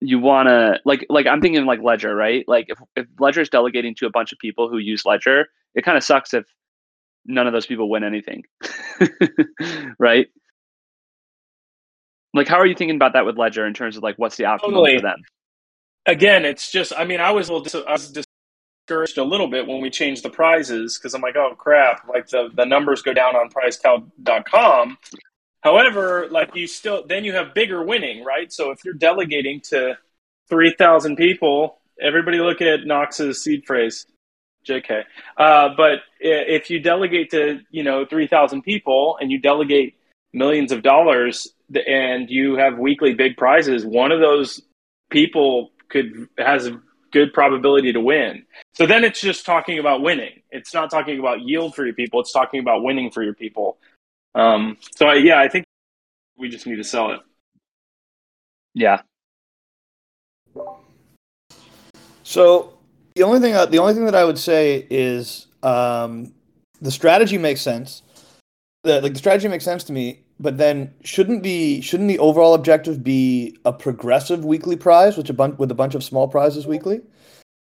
you 0.02 0.20
want 0.20 0.48
to 0.48 0.80
like 0.86 1.06
like 1.10 1.28
I'm 1.28 1.42
thinking 1.42 1.66
like 1.66 1.82
Ledger, 1.82 2.16
right? 2.16 2.46
Like 2.48 2.66
if 2.70 2.80
if 2.96 3.08
Ledger 3.20 3.42
is 3.42 3.50
delegating 3.50 3.96
to 3.96 4.06
a 4.08 4.12
bunch 4.12 4.32
of 4.34 4.40
people 4.40 4.70
who 4.70 4.78
use 4.78 5.06
Ledger, 5.06 5.48
it 5.76 5.86
kind 5.86 5.98
of 5.98 6.04
sucks 6.04 6.34
if 6.34 6.46
none 7.26 7.48
of 7.48 7.54
those 7.54 7.66
people 7.66 7.90
win 7.90 8.04
anything. 8.04 8.44
right? 10.00 10.28
Like 12.34 12.48
how 12.48 12.58
are 12.58 12.66
you 12.66 12.76
thinking 12.76 12.96
about 12.96 13.14
that 13.14 13.26
with 13.26 13.38
Ledger 13.38 13.66
in 13.66 13.74
terms 13.74 13.98
of 13.98 14.04
like 14.04 14.16
what's 14.18 14.36
the 14.36 14.46
outcome 14.46 14.72
Totally. 14.72 14.98
for 14.98 15.04
them? 15.04 15.24
Again, 16.06 16.46
it's 16.46 16.72
just 16.72 16.94
I 16.96 17.06
mean 17.06 17.20
I 17.20 17.32
was 17.32 17.50
a 17.50 17.54
little 17.54 17.64
dis- 17.64 17.88
I 17.88 17.94
was 17.94 18.12
discouraged 18.88 19.18
a 19.18 19.24
little 19.24 19.48
bit 19.48 19.68
when 19.68 19.82
we 19.82 19.90
changed 19.90 20.24
the 20.24 20.30
prizes 20.30 20.98
because 20.98 21.14
I'm 21.14 21.22
like 21.22 21.36
oh 21.36 21.56
crap 21.58 22.08
like 22.08 22.28
the 22.28 22.50
the 22.54 22.66
numbers 22.66 23.02
go 23.02 23.14
down 23.14 23.36
on 23.36 23.50
pricecal.com. 23.50 24.98
However, 25.62 26.28
like 26.30 26.56
you 26.56 26.68
still 26.68 27.06
then 27.08 27.24
you 27.24 27.34
have 27.34 27.54
bigger 27.54 27.84
winning, 27.84 28.24
right? 28.24 28.52
So 28.52 28.72
if 28.72 28.84
you're 28.86 28.94
delegating 28.94 29.62
to 29.70 29.98
3,000 30.50 31.16
people, 31.16 31.80
everybody 32.00 32.38
look 32.40 32.62
at 32.62 32.86
Knox's 32.86 33.42
seed 33.44 33.64
phrase. 33.66 34.06
JK. 34.66 35.04
Uh, 35.38 35.70
but 35.76 36.00
if 36.20 36.70
you 36.70 36.80
delegate 36.80 37.32
to, 37.32 37.60
you 37.70 37.84
know, 37.84 38.06
3,000 38.06 38.62
people 38.62 39.18
and 39.20 39.32
you 39.32 39.40
delegate 39.40 39.96
millions 40.34 40.72
of 40.72 40.84
dollars 40.84 41.48
and 41.88 42.30
you 42.30 42.56
have 42.56 42.78
weekly 42.78 43.14
big 43.14 43.38
prizes, 43.38 43.86
one 43.86 44.12
of 44.12 44.20
those 44.20 44.62
people 45.10 45.72
could 45.90 46.28
has 46.38 46.68
a 46.68 46.82
good 47.12 47.32
probability 47.34 47.94
to 47.94 48.02
win. 48.02 48.46
So 48.74 48.86
then 48.86 49.04
it's 49.06 49.22
just 49.22 49.46
talking 49.46 49.80
about 49.80 50.02
winning. 50.02 50.42
It's 50.52 50.74
not 50.74 50.92
talking 50.92 51.20
about 51.20 51.42
yield 51.42 51.74
for 51.74 51.86
your 51.86 51.94
people. 51.94 52.20
It's 52.20 52.34
talking 52.34 52.60
about 52.60 52.84
winning 52.84 53.10
for 53.12 53.24
your 53.24 53.34
people. 53.34 53.78
Um, 54.34 54.78
so 54.96 55.08
I, 55.08 55.16
yeah, 55.16 55.40
I 55.40 55.48
think 55.48 55.66
we 56.38 56.50
just 56.50 56.68
need 56.68 56.76
to 56.76 56.84
sell 56.84 57.12
it. 57.12 57.22
Yeah. 58.74 59.02
So 62.24 62.75
the 63.16 63.24
only 63.24 63.40
thing 63.40 63.54
the 63.54 63.80
only 63.80 63.94
thing 63.94 64.06
that 64.06 64.16
I 64.16 64.26
would 64.26 64.38
say 64.38 64.86
is 64.90 65.48
um, 65.64 66.34
the 66.82 66.92
strategy 66.92 67.38
makes 67.38 67.62
sense. 67.62 68.02
The, 68.84 69.02
like 69.02 69.14
the 69.14 69.20
strategy 69.20 69.48
makes 69.48 69.64
sense 69.64 69.84
to 69.86 69.94
me, 69.94 70.20
but 70.40 70.58
then 70.58 70.94
shouldn't 71.04 71.42
be 71.42 71.82
shouldn't 71.82 72.10
the 72.10 72.20
overall 72.20 72.54
objective 72.54 73.04
be 73.04 73.58
a 73.66 73.72
progressive 73.72 74.44
weekly 74.44 74.76
prize, 74.76 75.18
which 75.18 75.30
a 75.30 75.34
bunch 75.34 75.58
with 75.58 75.72
a 75.72 75.76
bunch 75.76 75.96
of 75.96 76.04
small 76.04 76.28
prizes 76.28 76.68
weekly? 76.68 77.02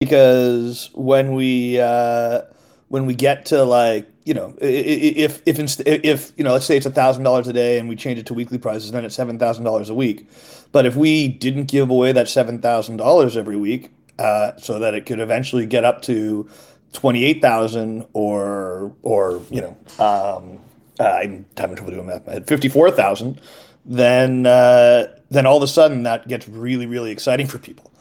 Because 0.01 0.91
when 0.95 1.35
we 1.35 1.79
uh, 1.79 2.43
when 2.89 3.07
we 3.07 3.15
get 3.15 3.45
to 3.47 3.63
like 3.63 4.09
you 4.25 4.35
know 4.35 4.55
if 4.61 5.43
if 5.47 5.81
if 5.87 6.33
you 6.37 6.45
know 6.45 6.53
let's 6.53 6.65
say 6.65 6.79
it's 6.79 6.87
thousand 6.87 7.25
dollars 7.25 7.47
a 7.47 7.53
day 7.53 7.79
and 7.79 7.89
we 7.89 7.95
change 7.95 8.19
it 8.19 8.27
to 8.27 8.35
weekly 8.35 8.59
prizes, 8.59 8.91
then 8.91 9.05
it's 9.05 9.15
seven 9.15 9.39
thousand 9.39 9.65
dollars 9.65 9.91
a 9.91 9.95
week. 9.95 10.29
But 10.73 10.87
if 10.87 10.97
we 10.97 11.29
didn't 11.29 11.67
give 11.67 11.91
away 11.91 12.13
that 12.13 12.29
seven 12.29 12.61
thousand 12.61 12.97
dollars 12.97 13.37
every 13.37 13.57
week, 13.57 13.93
so 14.59 14.79
that 14.79 14.95
it 14.95 15.07
could 15.07 15.21
eventually 15.21 15.67
get 15.67 15.85
up 15.85 16.03
to 16.03 16.49
twenty 16.93 17.25
eight 17.25 17.41
thousand 17.41 18.07
or 18.13 18.93
or 19.03 19.43
you 19.51 19.61
know 19.61 19.77
um, 19.99 20.59
uh, 21.01 21.05
I'm 21.05 21.47
having 21.57 21.77
trouble 21.77 21.93
doing 21.93 22.07
math. 22.07 22.29
At 22.29 22.47
fifty 22.47 22.69
four 22.69 22.91
thousand, 22.91 23.41
then 23.85 24.47
uh, 24.47 25.07
then 25.31 25.47
all 25.47 25.57
of 25.57 25.63
a 25.63 25.69
sudden 25.69 26.03
that 26.05 26.29
gets 26.29 26.49
really 26.49 26.87
really 26.87 27.11
exciting 27.11 27.47
for 27.47 27.59
people. 27.59 27.93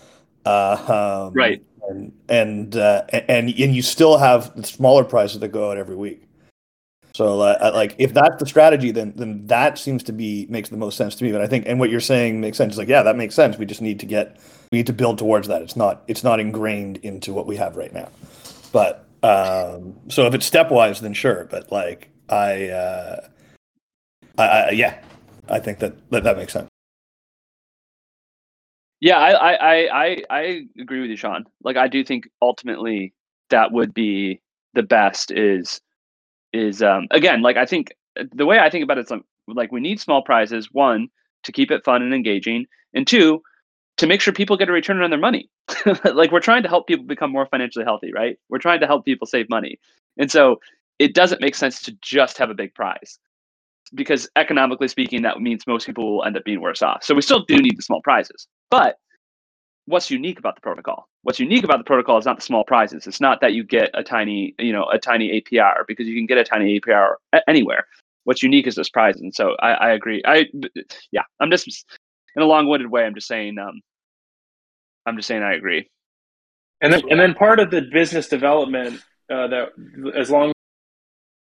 Uh, 0.46 1.28
um, 1.28 1.34
Right. 1.34 1.64
And 1.90 2.12
and, 2.30 2.76
uh, 2.76 3.04
and 3.12 3.50
and 3.50 3.76
you 3.76 3.82
still 3.82 4.18
have 4.18 4.56
the 4.56 4.64
smaller 4.64 5.04
prizes 5.04 5.40
that 5.40 5.48
go 5.50 5.72
out 5.72 5.78
every 5.78 5.96
week. 5.96 6.24
So 7.14 7.42
uh, 7.42 7.72
like 7.74 7.96
if 7.98 8.14
that's 8.14 8.40
the 8.40 8.46
strategy, 8.46 8.92
then 8.92 9.14
then 9.16 9.46
that 9.48 9.78
seems 9.78 10.04
to 10.04 10.14
be 10.14 10.46
makes 10.50 10.70
the 10.70 10.78
most 10.78 10.98
sense 10.98 11.16
to 11.16 11.24
me. 11.24 11.32
But 11.32 11.42
I 11.42 11.48
think 11.48 11.66
and 11.68 11.80
what 11.80 11.90
you're 11.90 12.00
saying 12.00 12.40
makes 12.40 12.58
sense. 12.58 12.72
It's 12.72 12.78
like 12.78 12.88
yeah, 12.88 13.04
that 13.04 13.18
makes 13.18 13.36
sense. 13.36 13.58
We 13.58 13.66
just 13.66 13.82
need 13.82 14.00
to 14.00 14.06
get 14.06 14.38
we 14.72 14.80
need 14.80 14.88
to 14.88 14.94
build 14.94 15.18
towards 15.18 15.48
that. 15.48 15.62
It's 15.62 15.76
not 15.76 16.04
it's 16.08 16.24
not 16.24 16.40
ingrained 16.40 16.98
into 16.98 17.34
what 17.34 17.48
we 17.48 17.58
have 17.58 17.76
right 17.76 17.94
now. 17.94 18.10
But 18.72 19.06
um, 19.24 19.96
so 20.08 20.26
if 20.26 20.34
it's 20.34 20.50
stepwise, 20.50 21.00
then 21.02 21.14
sure. 21.14 21.48
But 21.50 21.72
like 21.72 22.10
I, 22.30 22.70
uh, 22.70 23.28
I, 24.38 24.44
I 24.44 24.70
yeah, 24.72 25.02
I 25.50 25.60
think 25.60 25.80
that 25.80 26.10
that, 26.12 26.24
that 26.24 26.38
makes 26.38 26.54
sense. 26.54 26.70
Yeah, 29.02 29.18
I, 29.18 29.32
I, 29.32 29.54
I, 29.54 30.04
I, 30.06 30.24
I 30.30 30.68
agree 30.80 31.02
with 31.02 31.10
you, 31.10 31.16
Sean. 31.16 31.46
Like, 31.64 31.76
I 31.76 31.88
do 31.88 32.04
think 32.04 32.30
ultimately 32.40 33.14
that 33.50 33.72
would 33.72 33.96
be 33.96 34.40
the 34.76 34.84
best. 34.84 35.32
Is 35.32 35.82
is 36.54 36.82
um 36.82 37.08
again, 37.12 37.42
like 37.42 37.58
I 37.58 37.66
think 37.66 37.94
the 38.34 38.46
way 38.46 38.60
I 38.60 38.70
think 38.70 38.84
about 38.84 38.98
it 38.98 39.06
is 39.06 39.12
like, 39.12 39.24
like 39.48 39.72
we 39.72 39.80
need 39.80 40.00
small 40.00 40.22
prizes. 40.22 40.70
One 40.72 41.10
to 41.44 41.52
keep 41.52 41.72
it 41.72 41.84
fun 41.84 42.02
and 42.02 42.14
engaging, 42.14 42.66
and 42.94 43.08
two 43.08 43.42
to 43.98 44.08
make 44.08 44.22
sure 44.22 44.34
people 44.34 44.58
get 44.58 44.70
a 44.70 44.72
return 44.72 45.02
on 45.02 45.10
their 45.10 45.20
money. 45.20 45.50
like 46.14 46.32
we're 46.32 46.40
trying 46.40 46.64
to 46.64 46.70
help 46.70 46.88
people 46.88 47.06
become 47.06 47.32
more 47.32 47.46
financially 47.46 47.86
healthy, 47.86 48.12
right? 48.14 48.38
We're 48.50 48.60
trying 48.60 48.80
to 48.82 48.88
help 48.88 49.06
people 49.06 49.28
save 49.28 49.50
money, 49.50 49.80
and 50.18 50.32
so 50.32 50.60
it 51.00 51.14
doesn't 51.16 51.42
make 51.42 51.56
sense 51.56 51.82
to 51.84 51.96
just 52.02 52.38
have 52.38 52.50
a 52.50 52.54
big 52.54 52.74
prize 52.76 53.20
because 53.94 54.30
economically 54.36 54.88
speaking, 54.88 55.22
that 55.24 55.40
means 55.42 55.68
most 55.68 55.86
people 55.86 56.16
will 56.16 56.24
end 56.24 56.38
up 56.38 56.44
being 56.44 56.62
worse 56.62 56.82
off. 56.82 57.04
So 57.04 57.14
we 57.14 57.22
still 57.22 57.44
do 57.46 57.58
need 57.58 57.78
the 57.78 57.82
small 57.82 58.02
prizes. 58.02 58.48
But 58.70 58.98
what's 59.92 60.10
unique 60.10 60.40
about 60.40 60.56
the 60.56 60.62
protocol? 60.62 61.08
What's 61.24 61.40
unique 61.40 61.64
about 61.64 61.78
the 61.78 61.84
protocol 61.84 62.18
is 62.18 62.26
not 62.26 62.38
the 62.38 62.42
small 62.42 62.64
prizes. 62.64 63.06
It's 63.06 63.22
not 63.22 63.42
that 63.42 63.54
you 63.54 63.64
get 63.64 63.92
a 63.94 64.04
tiny, 64.04 64.56
you 64.58 64.72
know, 64.72 64.86
a 64.86 64.98
tiny 64.98 65.42
APR 65.42 65.86
because 65.88 66.08
you 66.08 66.16
can 66.16 66.26
get 66.26 66.38
a 66.38 66.44
tiny 66.44 66.80
APR 66.80 67.16
anywhere. 67.48 67.86
What's 68.24 68.42
unique 68.42 68.68
is 68.68 68.76
those 68.76 68.90
prizes. 68.90 69.22
And 69.22 69.36
so 69.36 69.56
I, 69.60 69.72
I 69.72 69.92
agree. 69.92 70.24
I, 70.26 70.46
yeah, 71.12 71.24
I'm 71.40 71.52
just 71.52 71.86
in 72.36 72.42
a 72.42 72.46
long-winded 72.46 72.90
way. 72.90 73.06
I'm 73.06 73.14
just 73.14 73.28
saying, 73.28 73.58
um, 73.60 73.82
I'm 75.06 75.18
just 75.18 75.28
saying 75.28 75.44
I 75.44 75.54
agree. 75.54 75.90
And 76.80 76.94
then, 76.94 77.02
and 77.10 77.20
then 77.20 77.34
part 77.34 77.60
of 77.60 77.70
the 77.70 77.82
business 77.82 78.28
development 78.28 79.02
uh, 79.30 79.48
that 79.48 79.70
as 80.16 80.32
long 80.32 80.54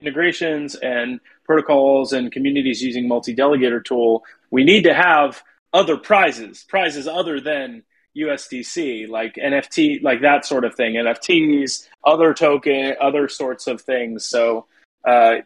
integrations 0.01 0.75
and 0.75 1.19
protocols 1.45 2.13
and 2.13 2.31
communities 2.31 2.81
using 2.81 3.07
multi-delegator 3.07 3.83
tool, 3.83 4.23
we 4.51 4.63
need 4.63 4.83
to 4.83 4.93
have 4.93 5.41
other 5.71 5.97
prizes, 5.97 6.65
prizes 6.67 7.07
other 7.07 7.39
than 7.39 7.83
USDC, 8.17 9.10
like 9.10 9.36
NFT, 9.36 10.02
like 10.04 10.21
that 10.21 10.45
sort 10.45 10.65
of 10.65 10.76
thing, 10.76 10.97
NFTs, 10.97 11.88
other 12.04 12.34
token, 12.34 12.95
other 13.02 13.28
sorts 13.28 13.67
of 13.67 13.82
things. 13.82 14.26
So 14.26 14.67
uh, 15.08 15.38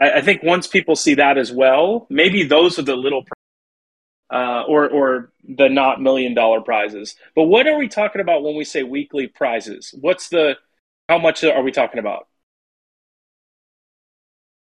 I, 0.00 0.10
I 0.16 0.20
think 0.22 0.42
once 0.42 0.66
people 0.66 0.96
see 0.96 1.14
that 1.14 1.38
as 1.38 1.52
well, 1.52 2.06
maybe 2.10 2.44
those 2.44 2.78
are 2.78 2.82
the 2.82 2.96
little 2.96 3.24
uh, 4.32 4.62
or 4.66 4.88
or 4.88 5.32
the 5.44 5.68
not 5.68 6.00
million 6.00 6.34
dollar 6.34 6.60
prizes. 6.60 7.16
But 7.34 7.44
what 7.44 7.66
are 7.66 7.78
we 7.78 7.88
talking 7.88 8.20
about 8.20 8.42
when 8.42 8.56
we 8.56 8.64
say 8.64 8.82
weekly 8.82 9.28
prizes? 9.28 9.94
What's 10.00 10.28
the 10.28 10.56
how 11.08 11.18
much 11.18 11.44
are 11.44 11.62
we 11.62 11.72
talking 11.72 12.00
about? 12.00 12.26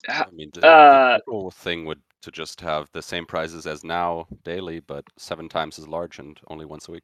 I 0.07 0.29
mean, 0.31 0.51
the, 0.53 0.65
Uh, 0.65 1.17
the 1.17 1.21
cool 1.25 1.51
thing 1.51 1.85
would 1.85 2.01
to 2.21 2.31
just 2.31 2.61
have 2.61 2.89
the 2.91 3.01
same 3.01 3.25
prizes 3.25 3.65
as 3.65 3.83
now 3.83 4.27
daily, 4.43 4.79
but 4.81 5.05
seven 5.17 5.47
times 5.49 5.79
as 5.79 5.87
large 5.87 6.19
and 6.19 6.39
only 6.47 6.65
once 6.65 6.87
a 6.87 6.91
week. 6.91 7.03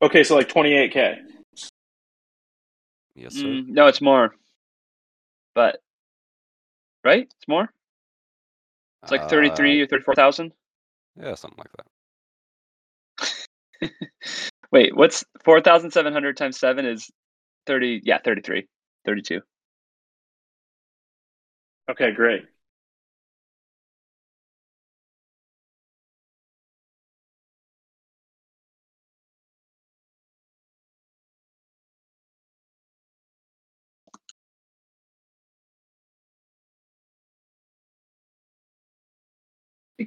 Okay, 0.00 0.22
so 0.22 0.36
like 0.36 0.48
28k. 0.48 1.18
Yes, 3.16 3.34
sir. 3.34 3.48
Mm, 3.48 3.68
no, 3.68 3.86
it's 3.88 4.00
more. 4.00 4.34
But 5.54 5.80
right, 7.04 7.22
it's 7.22 7.48
more. 7.48 7.68
It's 9.02 9.10
like 9.10 9.28
thirty-three 9.28 9.80
Uh, 9.80 9.84
or 9.84 9.86
thirty-four 9.88 10.14
thousand. 10.14 10.52
yeah, 11.20 11.34
something 11.34 11.58
like 11.58 11.72
that. 13.80 13.90
Wait, 14.70 14.94
what's 14.96 15.24
four 15.44 15.60
thousand 15.60 15.90
seven 15.90 16.12
hundred 16.12 16.36
times 16.36 16.58
seven 16.58 16.84
is 16.86 17.10
thirty? 17.66 18.00
Yeah, 18.04 18.18
33, 18.24 18.68
32. 19.04 19.40
Okay, 21.90 22.12
great. 22.12 22.44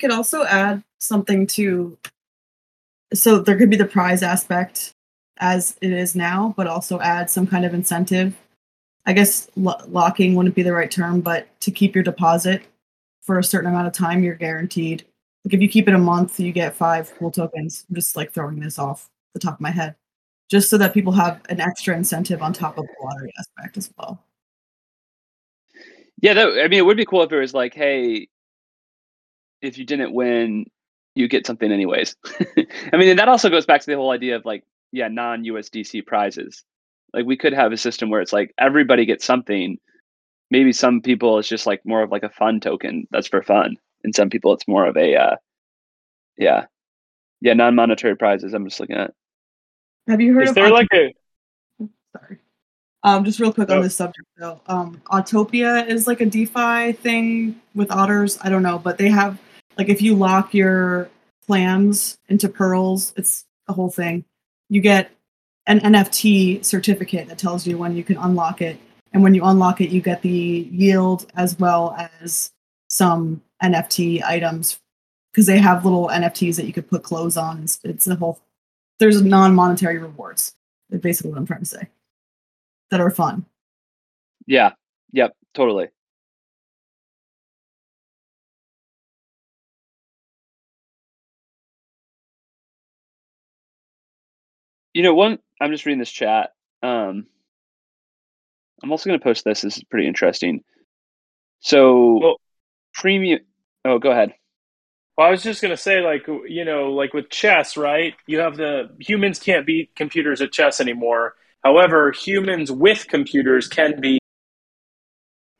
Could 0.02 0.12
also 0.12 0.44
add 0.44 0.84
something 1.00 1.48
to. 1.48 1.98
So 3.14 3.40
there 3.40 3.58
could 3.58 3.70
be 3.70 3.78
the 3.78 3.86
prize 3.86 4.24
aspect 4.24 4.94
as 5.38 5.78
it 5.82 5.92
is 5.92 6.16
now, 6.16 6.54
but 6.58 6.68
also 6.68 7.00
add 7.00 7.30
some 7.30 7.48
kind 7.48 7.66
of 7.66 7.74
incentive 7.74 8.36
I 9.06 9.14
guess 9.14 9.50
lo- 9.56 9.82
locking 9.88 10.36
wouldn't 10.36 10.56
be 10.56 10.64
the 10.64 10.74
right 10.74 10.92
term, 10.92 11.22
but 11.22 11.48
to 11.62 11.72
keep 11.72 11.96
your 11.96 12.04
deposit 12.04 12.64
for 13.22 13.40
a 13.40 13.44
certain 13.44 13.70
amount 13.70 13.88
of 13.88 13.94
time, 13.94 14.24
you're 14.24 14.36
guaranteed. 14.36 15.04
Like 15.44 15.54
if 15.54 15.62
you 15.62 15.70
keep 15.70 15.88
it 15.88 15.96
a 15.96 16.00
month, 16.00 16.40
you 16.40 16.52
get 16.52 16.76
five 16.76 17.14
pool 17.18 17.32
tokens. 17.32 17.86
I'm 17.90 17.96
just 17.96 18.16
like 18.16 18.32
throwing 18.32 18.60
this 18.60 18.78
off 18.78 19.10
the 19.34 19.40
top 19.40 19.56
of 19.56 19.62
my 19.62 19.72
head, 19.72 19.96
just 20.50 20.70
so 20.70 20.78
that 20.78 20.94
people 20.94 21.14
have 21.14 21.42
an 21.50 21.60
extra 21.60 21.96
incentive 21.96 22.42
on 22.42 22.54
top 22.54 22.78
of 22.78 22.86
the 22.86 22.94
lottery 23.04 23.32
aspect 23.40 23.78
as 23.78 23.92
well. 23.98 24.24
Yeah, 26.22 26.34
that, 26.36 26.48
I 26.50 26.68
mean, 26.68 26.80
it 26.80 26.86
would 26.86 26.98
be 26.98 27.06
cool 27.06 27.24
if 27.24 27.32
it 27.32 27.40
was 27.40 27.56
like, 27.56 27.74
hey, 27.74 28.28
if 29.62 29.78
you 29.78 29.86
didn't 29.86 30.14
win, 30.14 30.66
you 31.16 31.28
get 31.28 31.46
something 31.46 31.72
anyways. 31.72 32.16
I 32.94 32.98
mean, 32.98 33.10
and 33.10 33.20
that 33.20 33.28
also 33.30 33.50
goes 33.50 33.66
back 33.66 33.82
to 33.82 33.88
the 33.88 33.96
whole 33.96 34.12
idea 34.12 34.36
of 34.36 34.46
like, 34.46 34.64
yeah, 34.92 35.08
non 35.08 35.44
USDC 35.44 36.06
prizes. 36.06 36.64
Like 37.14 37.26
we 37.26 37.38
could 37.38 37.54
have 37.54 37.72
a 37.72 37.78
system 37.78 38.10
where 38.10 38.22
it's 38.22 38.34
like 38.34 38.54
everybody 38.58 39.06
gets 39.06 39.26
something. 39.26 39.78
Maybe 40.50 40.74
some 40.74 41.02
people 41.02 41.40
it's 41.40 41.48
just 41.48 41.66
like 41.66 41.86
more 41.86 42.02
of 42.04 42.12
like 42.12 42.24
a 42.24 42.30
fun 42.30 42.60
token 42.60 43.08
that's 43.12 43.28
for 43.28 43.42
fun, 43.44 43.78
and 44.04 44.14
some 44.16 44.30
people 44.30 44.54
it's 44.54 44.68
more 44.68 44.86
of 44.86 44.98
a, 44.98 45.16
uh, 45.16 45.36
yeah, 46.38 46.66
yeah, 47.42 47.54
non 47.54 47.76
monetary 47.76 48.16
prizes. 48.18 48.54
I'm 48.54 48.68
just 48.68 48.80
looking 48.80 48.98
at. 48.98 49.14
Have 50.08 50.20
you 50.22 50.34
heard 50.34 50.44
Is 50.44 50.50
of 50.50 50.56
there 50.56 50.66
Aut- 50.68 50.72
like 50.74 50.88
a 50.94 51.14
sorry. 52.18 52.38
Um, 53.04 53.24
just 53.26 53.40
real 53.40 53.52
quick 53.54 53.70
on 53.70 53.80
Oh. 53.80 53.84
this 53.84 53.96
subject 53.96 54.28
though. 54.38 54.62
Um, 54.68 55.02
Autopia 55.08 55.88
is 55.88 56.06
like 56.08 56.22
a 56.22 56.26
DeFi 56.26 56.94
thing 56.94 57.60
with 57.74 57.92
otters. 57.92 58.38
I 58.44 58.50
don't 58.50 58.64
know, 58.64 58.78
but 58.78 58.98
they 58.98 59.10
have 59.10 59.40
like 59.78 59.90
if 59.90 60.02
you 60.02 60.16
lock 60.16 60.54
your 60.54 61.10
clams 61.46 62.18
into 62.30 62.50
pearls, 62.50 63.14
it's 63.16 63.46
a 63.68 63.74
whole 63.74 63.90
thing. 63.90 64.26
You 64.70 64.82
get 64.82 65.12
an 65.68 65.80
NFT 65.80 66.64
certificate 66.66 67.28
that 67.28 67.38
tells 67.38 67.68
you 67.68 67.78
when 67.78 67.96
you 67.96 68.04
can 68.04 68.18
unlock 68.18 68.62
it, 68.62 68.78
and 69.14 69.24
when 69.24 69.34
you 69.34 69.44
unlock 69.44 69.82
it, 69.82 69.90
you 69.90 70.02
get 70.02 70.22
the 70.22 70.68
yield 70.72 71.32
as 71.36 71.58
well 71.60 71.96
as 72.20 72.52
some 72.88 73.42
NFT 73.64 74.24
items 74.24 74.80
because 75.32 75.46
they 75.46 75.58
have 75.60 75.86
little 75.86 76.08
NFTs 76.08 76.56
that 76.58 76.66
you 76.66 76.74
could 76.74 76.90
put 76.90 77.04
clothes 77.04 77.38
on. 77.38 77.64
It's, 77.64 77.80
it's 77.84 78.08
a 78.08 78.16
whole. 78.16 78.40
There's 79.00 79.22
non-monetary 79.22 79.98
rewards. 79.98 80.56
That's 80.90 81.02
basically 81.02 81.32
what 81.32 81.40
I'm 81.40 81.48
trying 81.48 81.62
to 81.62 81.66
say 81.66 81.88
that 82.92 83.00
are 83.00 83.10
fun. 83.10 83.46
Yeah. 84.46 84.72
Yep. 85.14 85.36
Totally. 85.54 85.90
You 94.94 95.04
know, 95.04 95.14
one. 95.14 95.40
I'm 95.60 95.72
just 95.72 95.86
reading 95.86 96.00
this 96.00 96.12
chat. 96.12 96.52
Um, 96.84 97.28
I'm 98.84 98.92
also 98.92 99.10
going 99.10 99.20
to 99.20 99.24
post 99.24 99.46
this. 99.46 99.62
This 99.62 99.78
is 99.78 99.84
pretty 99.84 100.08
interesting. 100.08 100.64
So, 101.60 102.18
Well- 102.20 102.42
premium. 102.94 103.40
Oh, 103.86 104.00
go 104.00 104.12
ahead. 104.12 104.34
Well, 105.18 105.28
I 105.28 105.32
was 105.32 105.44
just 105.44 105.62
gonna 105.62 105.78
say, 105.78 106.02
like 106.02 106.26
you 106.48 106.66
know, 106.66 106.94
like 106.94 107.14
with 107.14 107.30
chess, 107.30 107.76
right? 107.78 108.16
You 108.28 108.40
have 108.40 108.56
the 108.58 108.90
humans 109.00 109.40
can't 109.40 109.66
beat 109.66 109.94
computers 109.96 110.42
at 110.42 110.52
chess 110.52 110.80
anymore. 110.80 111.36
However, 111.64 112.12
humans 112.12 112.72
with 112.72 113.08
computers 113.08 113.68
can 113.68 114.00
be 114.00 114.20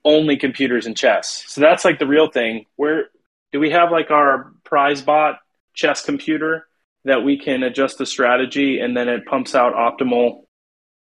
only 0.04 0.38
computers 0.38 0.88
in 0.88 0.96
chess. 0.96 1.44
So 1.48 1.62
that's 1.62 1.86
like 1.86 2.00
the 2.00 2.08
real 2.08 2.30
thing. 2.32 2.66
Where 2.76 3.10
do 3.52 3.60
we 3.60 3.70
have 3.72 3.92
like 3.92 4.10
our 4.10 4.52
prize 4.64 5.02
bot 5.02 5.40
chess 5.74 6.04
computer 6.04 6.68
that 7.06 7.24
we 7.24 7.38
can 7.38 7.64
adjust 7.64 7.98
the 7.98 8.06
strategy 8.06 8.80
and 8.80 8.96
then 8.96 9.10
it 9.10 9.26
pumps 9.26 9.56
out 9.56 9.74
optimal 9.74 10.44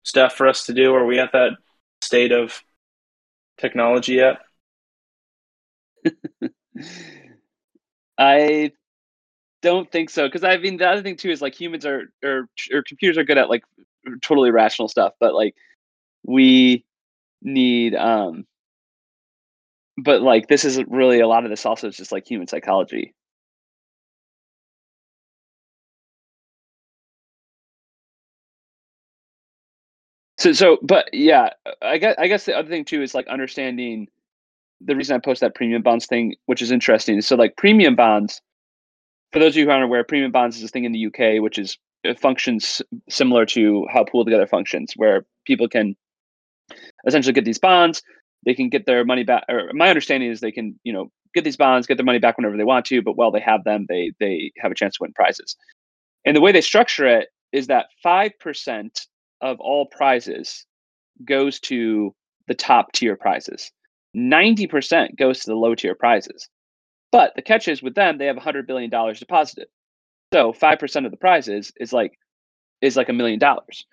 stuff 0.03 0.34
for 0.34 0.47
us 0.47 0.65
to 0.65 0.73
do? 0.73 0.93
Are 0.93 1.05
we 1.05 1.19
at 1.19 1.31
that 1.34 1.51
state 2.01 2.31
of 2.31 2.62
technology 3.58 4.13
yet? 4.15 4.38
I 8.17 8.71
don't 9.62 9.91
think 9.91 10.10
so 10.10 10.27
because 10.27 10.43
I 10.43 10.58
mean 10.58 10.77
the 10.77 10.88
other 10.88 11.01
thing 11.01 11.17
too 11.17 11.31
is 11.31 11.41
like 11.41 11.60
humans 11.60 11.86
are 11.86 12.12
or 12.23 12.47
or 12.71 12.84
computers 12.84 13.17
are 13.17 13.23
good 13.23 13.38
at 13.38 13.49
like 13.49 13.63
totally 14.21 14.51
rational 14.51 14.88
stuff, 14.88 15.13
but 15.19 15.34
like 15.34 15.55
we 16.23 16.86
need 17.41 17.95
um 17.95 18.45
but 19.97 20.21
like 20.21 20.47
this 20.47 20.65
is 20.65 20.81
really 20.88 21.19
a 21.19 21.27
lot 21.27 21.45
of 21.45 21.49
this 21.49 21.65
also 21.65 21.88
is 21.88 21.97
just 21.97 22.12
like 22.12 22.27
human 22.27 22.47
psychology. 22.47 23.13
So 30.45 30.51
so 30.51 30.77
but 30.84 31.12
yeah, 31.12 31.49
I 31.81 31.97
guess 31.97 32.13
I 32.19 32.27
guess 32.27 32.45
the 32.45 32.55
other 32.55 32.69
thing 32.69 32.86
too 32.86 33.01
is 33.01 33.15
like 33.15 33.25
understanding 33.27 34.08
the 34.79 34.95
reason 34.95 35.15
I 35.15 35.19
post 35.19 35.41
that 35.41 35.55
premium 35.55 35.81
bonds 35.81 36.05
thing, 36.05 36.36
which 36.45 36.62
is 36.62 36.69
interesting. 36.69 37.19
So 37.21 37.36
like 37.36 37.58
premium 37.58 37.95
bonds, 37.95 38.41
for 39.34 39.39
those 39.39 39.53
of 39.53 39.58
you 39.58 39.65
who 39.65 39.71
aren't 39.71 39.86
aware, 39.86 40.03
premium 40.03 40.31
bonds 40.31 40.55
is 40.55 40.62
this 40.62 40.69
thing 40.69 40.84
in 40.84 40.91
the 40.91 41.08
UK, 41.08 41.41
which 41.41 41.58
is 41.58 41.79
it 42.03 42.19
functions 42.19 42.79
similar 43.10 43.47
to 43.47 43.88
how 43.91 44.03
pool 44.03 44.23
together 44.23 44.45
functions, 44.45 44.93
where 44.95 45.25
people 45.47 45.67
can 45.67 45.95
essentially 47.08 47.34
get 47.34 47.45
these 47.45 47.58
bonds, 47.58 48.03
they 48.45 48.53
can 48.53 48.69
get 48.69 48.86
their 48.86 49.03
money 49.03 49.23
back. 49.23 49.45
Or 49.49 49.71
my 49.73 49.89
understanding 49.89 50.29
is 50.29 50.41
they 50.41 50.51
can, 50.51 50.79
you 50.84 50.93
know, 50.93 51.10
get 51.34 51.43
these 51.43 51.58
bonds, 51.58 51.88
get 51.88 51.97
their 51.97 52.05
money 52.05 52.19
back 52.19 52.38
whenever 52.38 52.55
they 52.55 52.63
want 52.63 52.86
to, 52.86 53.01
but 53.01 53.17
while 53.17 53.31
they 53.31 53.39
have 53.39 53.63
them, 53.63 53.88
they 53.89 54.12
they 54.19 54.51
have 54.60 54.71
a 54.71 54.75
chance 54.75 54.97
to 54.97 55.01
win 55.01 55.13
prizes. 55.13 55.55
And 56.23 56.38
the 56.38 56.41
way 56.41 56.51
they 56.51 56.62
structure 56.62 57.08
it 57.08 57.29
is 57.51 57.65
that 57.65 57.88
five 58.03 58.31
percent 58.39 59.08
of 59.41 59.59
all 59.59 59.85
prizes 59.85 60.65
goes 61.23 61.59
to 61.61 62.13
the 62.47 62.53
top 62.53 62.91
tier 62.93 63.15
prizes. 63.15 63.71
90% 64.15 65.17
goes 65.17 65.41
to 65.41 65.51
the 65.51 65.55
low 65.55 65.75
tier 65.75 65.95
prizes. 65.95 66.49
But 67.11 67.33
the 67.35 67.41
catch 67.41 67.67
is 67.67 67.81
with 67.81 67.95
them, 67.95 68.17
they 68.17 68.25
have 68.25 68.37
$100 68.37 68.67
billion 68.67 68.89
deposited. 68.89 69.67
So 70.33 70.53
5% 70.53 71.05
of 71.05 71.11
the 71.11 71.17
prizes 71.17 71.71
is 71.77 71.93
like 71.93 72.17
is 72.81 72.97
like 72.97 73.09
a 73.09 73.13
million 73.13 73.39
dollars. 73.39 73.85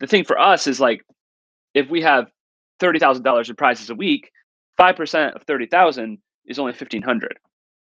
The 0.00 0.06
thing 0.06 0.24
for 0.24 0.38
us 0.38 0.66
is 0.66 0.80
like 0.80 1.02
if 1.74 1.90
we 1.90 2.02
have 2.02 2.30
$30,000 2.80 3.48
in 3.48 3.56
prizes 3.56 3.90
a 3.90 3.94
week, 3.94 4.30
5% 4.78 5.36
of 5.36 5.42
30,000 5.42 6.18
is 6.46 6.58
only 6.58 6.72
1500. 6.72 7.38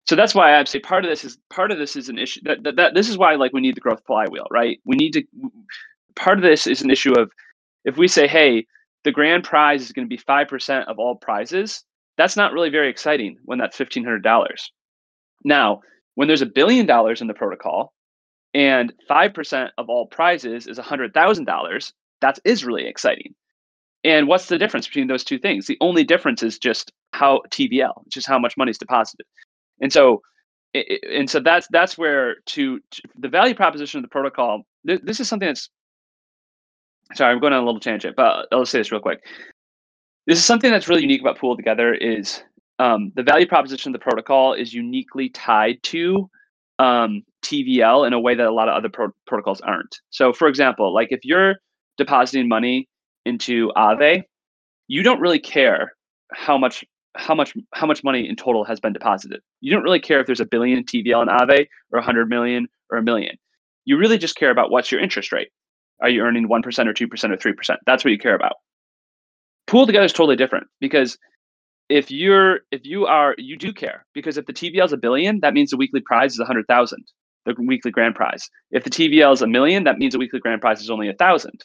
So 0.07 0.17
that's 0.17 0.35
why 0.35 0.59
I'd 0.59 0.69
say 0.69 0.81
part 0.81 1.05
of 1.05 1.11
this 1.11 1.25
is 1.25 1.39
part 1.49 1.71
of 1.71 1.79
this 1.79 1.97
is 1.97 2.11
an 2.11 2.19
issue 2.19 2.41
that, 2.45 2.63
that, 2.65 2.77
that 2.77 2.95
this 2.95 3.09
is 3.09 3.17
why 3.17 3.37
like 3.37 3.55
we 3.55 3.63
need 3.63 3.75
the 3.75 3.81
growth 3.81 4.03
flywheel, 4.07 4.47
right? 4.51 4.79
We 4.85 4.97
need 4.97 5.13
to 5.15 5.25
part 6.17 6.39
of 6.39 6.43
this 6.43 6.67
is 6.67 6.83
an 6.83 6.91
issue 6.91 7.13
of 7.19 7.31
if 7.85 7.97
we 7.97 8.09
say, 8.09 8.27
hey, 8.27 8.67
the 9.05 9.13
grand 9.13 9.45
prize 9.45 9.83
is 9.83 9.93
going 9.93 10.09
to 10.09 10.17
be 10.17 10.23
5% 10.23 10.87
of 10.87 10.99
all 10.99 11.17
prizes, 11.17 11.85
that's 12.17 12.37
not 12.37 12.53
really 12.53 12.71
very 12.71 12.89
exciting 12.89 13.37
when 13.45 13.59
that's 13.59 13.79
$1,500. 13.79 14.55
Now, 15.45 15.81
when 16.15 16.29
there's 16.29 16.43
a 16.43 16.47
billion 16.47 16.87
dollars 16.87 17.21
in 17.21 17.27
the 17.27 17.35
protocol 17.35 17.93
and 18.55 18.93
5% 19.11 19.71
of 19.79 19.89
all 19.89 20.07
prizes 20.07 20.67
is 20.67 20.79
$100,000, 20.79 21.93
that 22.21 22.39
is 22.45 22.65
really 22.65 22.87
exciting. 22.87 23.35
And 24.05 24.29
what's 24.29 24.47
the 24.47 24.59
difference 24.59 24.87
between 24.87 25.09
those 25.09 25.25
two 25.25 25.39
things? 25.39 25.67
The 25.67 25.79
only 25.81 26.05
difference 26.05 26.43
is 26.43 26.59
just 26.59 26.93
how 27.13 27.43
TVL, 27.51 28.07
just 28.09 28.27
how 28.29 28.39
much 28.39 28.57
money 28.57 28.71
is 28.71 28.79
deposited. 28.79 29.27
And 29.81 29.93
so, 29.93 30.23
and 30.75 31.29
so 31.29 31.41
that's 31.41 31.67
that's 31.71 31.97
where 31.97 32.37
to, 32.47 32.81
to 32.91 33.03
the 33.19 33.29
value 33.29 33.55
proposition 33.55 33.99
of 33.99 34.03
the 34.03 34.09
protocol. 34.09 34.63
Th- 34.87 35.01
this 35.03 35.21
is 35.21 35.29
something 35.29 35.49
that's 35.49 35.71
sorry, 37.15 37.33
I'm 37.33 37.41
going 37.41 37.53
on 37.53 37.63
a 37.63 37.67
little 37.67 37.81
tangent, 37.81 38.17
but 38.17 38.49
I'll 38.53 38.67
say 38.67 38.79
this 38.79 38.93
real 38.93 39.01
quick. 39.01 39.23
This 40.27 40.39
is 40.39 40.45
something 40.45 40.71
that's 40.71 40.89
really 40.89 41.03
unique 41.03 41.21
about 41.21 41.39
Pool 41.39 41.57
Together 41.57 41.93
is 41.93 42.43
um, 42.79 43.13
the 43.15 43.23
value 43.23 43.47
proposition 43.47 43.95
of 43.95 44.01
the 44.01 44.03
protocol 44.03 44.55
is 44.55 44.73
uniquely 44.73 45.29
tied 45.29 45.83
to 45.85 46.29
um, 46.79 47.23
TVL 47.43 48.07
in 48.07 48.13
a 48.13 48.21
way 48.21 48.35
that 48.35 48.47
a 48.47 48.53
lot 48.53 48.69
of 48.69 48.75
other 48.75 48.89
pro- 48.89 49.15
protocols 49.27 49.61
aren't. 49.61 50.01
So, 50.11 50.33
for 50.33 50.49
example, 50.49 50.93
like 50.93 51.09
if 51.11 51.21
you're 51.25 51.57
depositing 51.99 52.49
money 52.49 52.89
into 53.25 53.71
Aave, 53.77 54.23
you 54.89 55.03
don't 55.03 55.21
really 55.21 55.39
care 55.39 55.93
how 56.33 56.59
much 56.59 56.85
how 57.17 57.35
much 57.35 57.55
how 57.75 57.87
much 57.87 58.03
money 58.03 58.29
in 58.29 58.35
total 58.35 58.65
has 58.65 58.81
been 58.81 58.93
deposited. 58.93 59.41
You 59.61 59.73
don't 59.73 59.85
really 59.85 60.01
care 60.01 60.21
if 60.21 60.27
there's 60.27 60.41
a 60.41 60.47
billion 60.47 60.83
TVL 60.85 61.23
in 61.23 61.29
Aave 61.29 61.69
or 61.93 61.99
100 62.01 62.29
million 62.29 62.67
or 62.91 62.99
a 62.99 63.03
million. 63.03 63.37
You 63.85 63.99
really 63.99 64.19
just 64.19 64.37
care 64.37 64.51
about 64.51 64.71
what's 64.71 64.91
your 64.91 65.01
interest 65.01 65.31
rate. 65.31 65.49
Are 66.01 66.09
you 66.09 66.23
earning 66.23 66.49
1% 66.49 66.65
or 66.65 66.93
2% 66.93 67.05
or 67.05 67.37
3%? 67.37 67.77
That's 67.87 68.05
what 68.05 68.11
you 68.11 68.19
care 68.19 68.35
about. 68.35 68.55
Pool 69.67 69.87
together 69.87 70.05
is 70.05 70.13
totally 70.13 70.37
different 70.37 70.67
because 70.81 71.17
if 71.89 72.11
you're 72.11 72.61
if 72.71 72.85
you 72.85 73.07
are 73.07 73.35
you 73.39 73.57
do 73.57 73.73
care 73.73 74.07
because 74.15 74.37
if 74.37 74.47
the 74.47 74.53
TVL 74.53 74.85
is 74.85 74.93
a 74.93 74.97
billion, 74.97 75.41
that 75.41 75.55
means 75.55 75.71
the 75.71 75.77
weekly 75.77 76.01
prize 76.01 76.33
is 76.33 76.39
a 76.39 76.43
100,000, 76.43 77.05
the 77.47 77.55
weekly 77.59 77.91
grand 77.91 78.15
prize. 78.15 78.49
If 78.71 78.85
the 78.85 78.91
TVL 78.91 79.33
is 79.33 79.43
a 79.43 79.47
million, 79.47 79.85
that 79.85 79.99
means 79.99 80.13
the 80.13 80.19
weekly 80.19 80.41
grand 80.41 80.61
prize 80.61 80.81
is 80.81 80.91
only 80.91 81.09
a 81.09 81.15
thousand. 81.15 81.65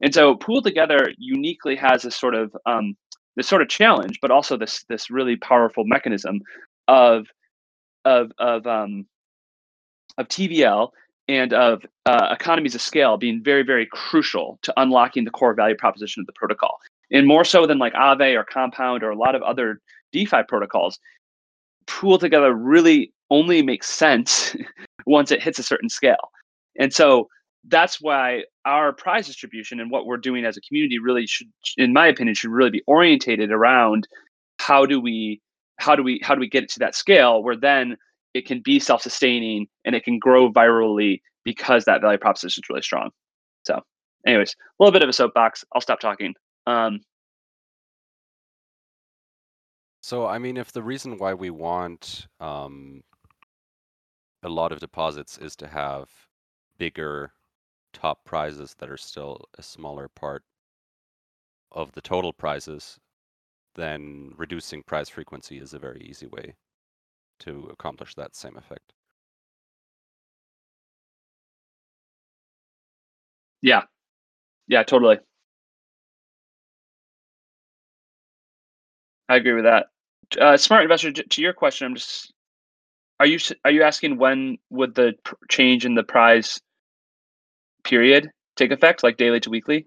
And 0.00 0.12
so 0.12 0.34
Pool 0.34 0.62
Together 0.62 1.12
uniquely 1.16 1.76
has 1.76 2.02
this 2.02 2.16
sort 2.16 2.34
of 2.34 2.54
um, 2.66 2.96
this 3.36 3.48
sort 3.48 3.62
of 3.62 3.68
challenge, 3.68 4.18
but 4.20 4.30
also 4.30 4.56
this 4.56 4.84
this 4.88 5.10
really 5.10 5.36
powerful 5.36 5.84
mechanism 5.84 6.40
of 6.88 7.26
of 8.04 8.32
of 8.38 8.66
um, 8.66 9.06
of 10.18 10.28
TVL 10.28 10.90
and 11.32 11.52
of 11.52 11.84
uh, 12.06 12.28
economies 12.30 12.74
of 12.74 12.80
scale 12.80 13.16
being 13.16 13.42
very 13.42 13.62
very 13.62 13.86
crucial 13.86 14.58
to 14.62 14.72
unlocking 14.76 15.24
the 15.24 15.30
core 15.30 15.54
value 15.54 15.76
proposition 15.76 16.20
of 16.20 16.26
the 16.26 16.32
protocol. 16.32 16.78
and 17.10 17.26
more 17.26 17.44
so 17.44 17.66
than 17.66 17.78
like 17.78 17.94
Aave 17.94 18.38
or 18.38 18.44
Compound 18.44 19.02
or 19.02 19.10
a 19.10 19.16
lot 19.16 19.34
of 19.34 19.42
other 19.42 19.80
DeFi 20.12 20.42
protocols, 20.48 20.98
pool 21.86 22.18
together 22.18 22.52
really 22.54 23.12
only 23.30 23.62
makes 23.62 23.88
sense 23.88 24.54
once 25.06 25.30
it 25.30 25.42
hits 25.42 25.58
a 25.58 25.62
certain 25.62 25.88
scale. 25.88 26.30
And 26.78 26.92
so 26.92 27.28
that's 27.68 28.00
why 28.00 28.44
our 28.64 28.92
prize 28.92 29.26
distribution 29.26 29.80
and 29.80 29.90
what 29.90 30.06
we're 30.06 30.16
doing 30.16 30.44
as 30.44 30.56
a 30.56 30.60
community 30.62 30.98
really 30.98 31.26
should, 31.26 31.48
in 31.76 31.92
my 31.92 32.06
opinion, 32.06 32.34
should 32.34 32.50
really 32.50 32.70
be 32.70 32.82
orientated 32.86 33.50
around 33.50 34.08
how 34.58 34.86
do 34.86 35.00
we 35.00 35.40
how 35.78 35.96
do 35.96 36.02
we 36.02 36.20
how 36.22 36.34
do 36.34 36.40
we 36.40 36.48
get 36.48 36.62
it 36.62 36.70
to 36.70 36.78
that 36.78 36.94
scale 36.94 37.42
where 37.42 37.56
then 37.56 37.96
it 38.34 38.46
can 38.46 38.60
be 38.60 38.78
self-sustaining 38.78 39.66
and 39.84 39.94
it 39.94 40.04
can 40.04 40.18
grow 40.18 40.50
virally 40.50 41.20
because 41.44 41.84
that 41.84 42.00
value 42.00 42.18
proposition 42.18 42.62
is 42.64 42.68
really 42.68 42.82
strong. 42.82 43.10
So, 43.64 43.80
anyways, 44.26 44.52
a 44.52 44.82
little 44.82 44.92
bit 44.92 45.02
of 45.02 45.08
a 45.08 45.12
soapbox. 45.12 45.64
I'll 45.74 45.80
stop 45.80 46.00
talking. 46.00 46.34
Um, 46.66 47.00
So, 50.04 50.26
I 50.26 50.38
mean, 50.38 50.56
if 50.56 50.72
the 50.72 50.82
reason 50.82 51.16
why 51.16 51.32
we 51.32 51.50
want 51.50 52.26
um, 52.40 53.02
a 54.42 54.48
lot 54.48 54.72
of 54.72 54.80
deposits 54.80 55.38
is 55.38 55.54
to 55.56 55.68
have 55.68 56.10
bigger 56.76 57.32
top 57.92 58.24
prizes 58.24 58.74
that 58.78 58.90
are 58.90 58.96
still 58.96 59.44
a 59.58 59.62
smaller 59.62 60.08
part 60.08 60.42
of 61.70 61.92
the 61.92 62.00
total 62.00 62.32
prizes, 62.32 62.98
then 63.76 64.32
reducing 64.36 64.82
prize 64.82 65.08
frequency 65.08 65.58
is 65.58 65.72
a 65.72 65.78
very 65.78 66.02
easy 66.02 66.26
way 66.26 66.56
to 67.42 67.68
accomplish 67.72 68.14
that 68.16 68.34
same 68.36 68.56
effect. 68.56 68.92
yeah, 73.62 73.82
yeah, 74.68 74.84
totally. 74.84 75.18
I 79.28 79.36
agree 79.36 79.52
with 79.54 79.64
that. 79.64 79.86
Uh, 80.40 80.56
smart 80.56 80.82
investor. 80.82 81.12
To 81.12 81.42
your 81.42 81.52
question, 81.52 81.86
I'm 81.86 81.94
just 81.94 82.32
are 83.20 83.26
you 83.26 83.38
are 83.64 83.70
you 83.70 83.82
asking 83.84 84.18
when 84.18 84.58
would 84.70 84.94
the 84.94 85.14
change 85.50 85.86
in 85.86 85.94
the 85.94 86.04
prize 86.04 86.60
period 87.84 88.30
take 88.56 88.72
effect, 88.72 89.02
like 89.02 89.16
daily 89.16 89.40
to 89.40 89.50
weekly? 89.50 89.86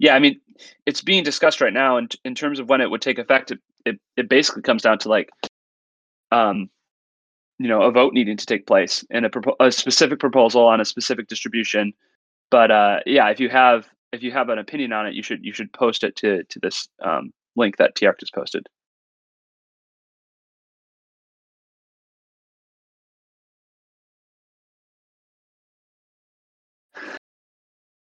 Yeah, 0.00 0.14
I 0.14 0.18
mean, 0.18 0.40
it's 0.86 1.02
being 1.02 1.22
discussed 1.22 1.60
right 1.60 1.72
now, 1.72 1.98
and 1.98 2.12
in 2.24 2.34
terms 2.34 2.58
of 2.58 2.68
when 2.70 2.80
it 2.80 2.90
would 2.90 3.02
take 3.02 3.18
effect, 3.18 3.50
it, 3.50 3.60
it, 3.84 4.00
it 4.16 4.28
basically 4.30 4.62
comes 4.62 4.82
down 4.82 4.98
to 5.00 5.10
like, 5.10 5.28
um, 6.32 6.70
you 7.58 7.68
know, 7.68 7.82
a 7.82 7.92
vote 7.92 8.14
needing 8.14 8.38
to 8.38 8.46
take 8.46 8.66
place 8.66 9.04
and 9.10 9.26
a, 9.26 9.28
propo- 9.28 9.56
a 9.60 9.70
specific 9.70 10.18
proposal 10.18 10.64
on 10.64 10.80
a 10.80 10.86
specific 10.86 11.28
distribution. 11.28 11.92
But 12.50 12.70
uh, 12.70 13.00
yeah, 13.04 13.28
if 13.28 13.40
you 13.40 13.50
have 13.50 13.86
if 14.10 14.22
you 14.22 14.32
have 14.32 14.48
an 14.48 14.58
opinion 14.58 14.94
on 14.94 15.06
it, 15.06 15.12
you 15.14 15.22
should 15.22 15.44
you 15.44 15.52
should 15.52 15.70
post 15.70 16.02
it 16.02 16.16
to 16.16 16.44
to 16.44 16.58
this 16.60 16.88
um, 17.04 17.30
link 17.54 17.76
that 17.76 17.94
TR 17.94 18.12
just 18.18 18.34
posted. 18.34 18.66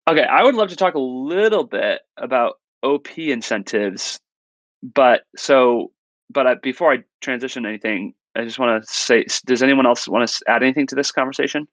Okay, 0.08 0.24
I 0.24 0.42
would 0.42 0.54
love 0.54 0.68
to 0.70 0.76
talk 0.76 0.94
a 0.94 0.98
little 0.98 1.64
bit 1.64 2.00
about 2.16 2.54
OP 2.82 3.16
incentives, 3.18 4.18
but 4.82 5.22
so, 5.36 5.92
but 6.30 6.46
I, 6.46 6.54
before 6.56 6.92
I 6.92 6.98
transition 7.20 7.64
anything, 7.66 8.14
I 8.34 8.44
just 8.44 8.58
want 8.58 8.82
to 8.82 8.92
say, 8.92 9.26
does 9.46 9.62
anyone 9.62 9.86
else 9.86 10.08
want 10.08 10.28
to 10.28 10.44
add 10.48 10.62
anything 10.62 10.88
to 10.88 10.96
this 10.96 11.12
conversation? 11.12 11.68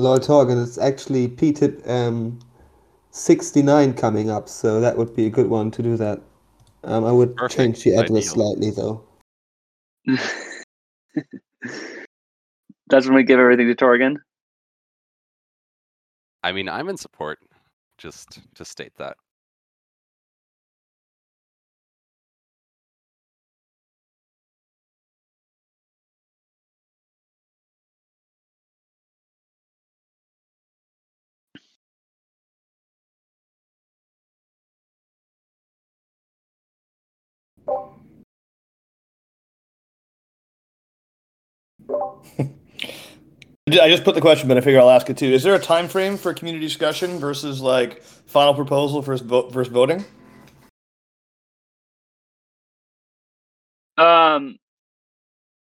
Lord 0.00 0.22
Torgan, 0.22 0.62
it's 0.62 0.78
actually 0.78 1.28
PTIP 1.28 1.88
um, 1.88 2.38
69 3.10 3.92
coming 3.94 4.30
up, 4.30 4.48
so 4.48 4.80
that 4.80 4.96
would 4.96 5.14
be 5.14 5.26
a 5.26 5.30
good 5.30 5.48
one 5.48 5.70
to 5.72 5.82
do 5.82 5.96
that. 5.98 6.20
Um, 6.84 7.04
I 7.04 7.12
would 7.12 7.36
Perfect, 7.36 7.56
change 7.58 7.84
the 7.84 7.90
address 7.96 8.32
ideal. 8.32 8.32
slightly 8.32 8.70
though. 8.70 9.04
Doesn't 12.88 13.14
we 13.14 13.22
give 13.24 13.38
everything 13.38 13.68
to 13.68 13.74
Torgan? 13.74 14.16
I 16.42 16.52
mean, 16.52 16.68
I'm 16.68 16.88
in 16.88 16.96
support, 16.96 17.38
just 17.98 18.40
to 18.54 18.64
state 18.64 18.92
that. 18.96 19.16
I 43.78 43.88
just 43.88 44.04
put 44.04 44.14
the 44.14 44.20
question, 44.20 44.48
but 44.48 44.56
I 44.56 44.60
figure 44.60 44.80
I'll 44.80 44.90
ask 44.90 45.08
it 45.10 45.16
too. 45.16 45.32
Is 45.32 45.42
there 45.42 45.54
a 45.54 45.58
time 45.58 45.88
frame 45.88 46.16
for 46.16 46.34
community 46.34 46.64
discussion 46.64 47.18
versus 47.18 47.60
like 47.60 48.02
final 48.02 48.54
proposal 48.54 49.02
versus 49.02 49.26
vote 49.26 49.52
versus 49.52 49.72
voting? 49.72 50.04
Um, 53.96 54.58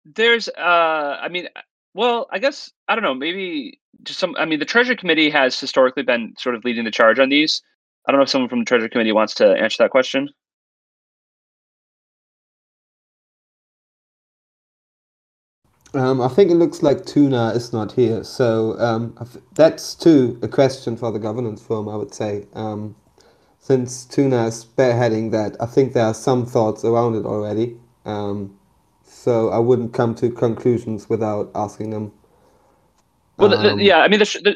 there's, 0.05 0.47
uh, 0.47 1.17
I 1.21 1.27
mean, 1.29 1.47
well, 1.93 2.27
I 2.31 2.39
guess 2.39 2.71
I 2.87 2.95
don't 2.95 3.03
know. 3.03 3.15
Maybe 3.15 3.79
just 4.03 4.19
some. 4.19 4.35
I 4.37 4.45
mean, 4.45 4.59
the 4.59 4.65
Treasury 4.65 4.95
Committee 4.95 5.29
has 5.29 5.59
historically 5.59 6.03
been 6.03 6.33
sort 6.37 6.55
of 6.55 6.63
leading 6.63 6.85
the 6.85 6.91
charge 6.91 7.19
on 7.19 7.29
these. 7.29 7.61
I 8.07 8.11
don't 8.11 8.19
know 8.19 8.23
if 8.23 8.29
someone 8.29 8.49
from 8.49 8.59
the 8.59 8.65
Treasury 8.65 8.89
Committee 8.89 9.11
wants 9.11 9.33
to 9.35 9.53
answer 9.53 9.83
that 9.83 9.91
question. 9.91 10.29
Um, 15.93 16.21
I 16.21 16.29
think 16.29 16.51
it 16.51 16.55
looks 16.55 16.81
like 16.81 17.05
Tuna 17.05 17.49
is 17.49 17.73
not 17.73 17.91
here, 17.91 18.23
so 18.23 18.79
um, 18.79 19.13
that's 19.55 19.93
too 19.93 20.39
a 20.41 20.47
question 20.47 20.95
for 20.95 21.11
the 21.11 21.19
governance 21.19 21.61
forum, 21.61 21.89
I 21.89 21.97
would 21.97 22.13
say. 22.13 22.45
Um, 22.53 22.95
since 23.59 24.05
Tuna 24.05 24.47
is 24.47 24.63
spearheading 24.65 25.31
that, 25.31 25.57
I 25.61 25.65
think 25.65 25.93
there 25.93 26.05
are 26.05 26.13
some 26.13 26.45
thoughts 26.45 26.85
around 26.85 27.15
it 27.15 27.25
already. 27.25 27.77
Um, 28.05 28.57
so 29.03 29.49
I 29.49 29.59
wouldn't 29.59 29.93
come 29.93 30.15
to 30.15 30.31
conclusions 30.31 31.09
without 31.09 31.51
asking 31.53 31.89
them. 31.89 32.13
Well, 33.37 33.49
the, 33.49 33.57
the, 33.57 33.71
Um, 33.71 33.79
yeah, 33.79 33.99
I 33.99 34.07
mean, 34.07 34.19
the, 34.19 34.25
sh- 34.25 34.41
the 34.43 34.55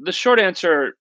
the 0.00 0.12
short 0.12 0.38
answer 0.38 0.96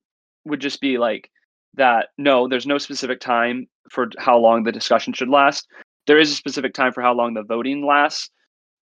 would 0.46 0.62
just 0.62 0.82
be 0.82 0.98
like 0.98 1.30
that. 1.76 2.08
No, 2.18 2.48
there's 2.48 2.66
no 2.66 2.78
specific 2.78 3.20
time 3.20 3.68
for 3.92 4.10
how 4.18 4.38
long 4.38 4.64
the 4.64 4.72
discussion 4.72 5.14
should 5.14 5.30
last. 5.30 5.68
There 6.08 6.18
is 6.18 6.32
a 6.32 6.36
specific 6.36 6.74
time 6.74 6.94
for 6.94 7.04
how 7.04 7.14
long 7.14 7.34
the 7.34 7.44
voting 7.44 7.86
lasts, 7.86 8.30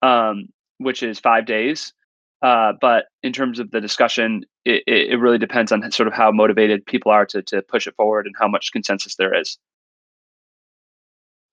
um, 0.02 0.48
which 0.78 1.04
is 1.04 1.20
five 1.20 1.46
days. 1.46 1.94
Uh, 2.42 2.74
but 2.80 3.06
in 3.24 3.34
terms 3.34 3.60
of 3.60 3.72
the 3.72 3.82
discussion, 3.82 4.46
it, 4.66 4.84
it, 4.86 5.20
really 5.20 5.38
depends 5.38 5.72
on 5.72 5.90
sort 5.92 6.08
of 6.08 6.14
how 6.14 6.32
motivated 6.32 6.86
people 6.86 7.12
are 7.12 7.26
to 7.26 7.42
to 7.42 7.62
push 7.64 7.88
it 7.88 7.96
forward 7.96 8.26
and 8.26 8.36
how 8.38 8.48
much 8.48 8.72
consensus 8.72 9.16
there 9.16 9.34
is. 9.34 9.58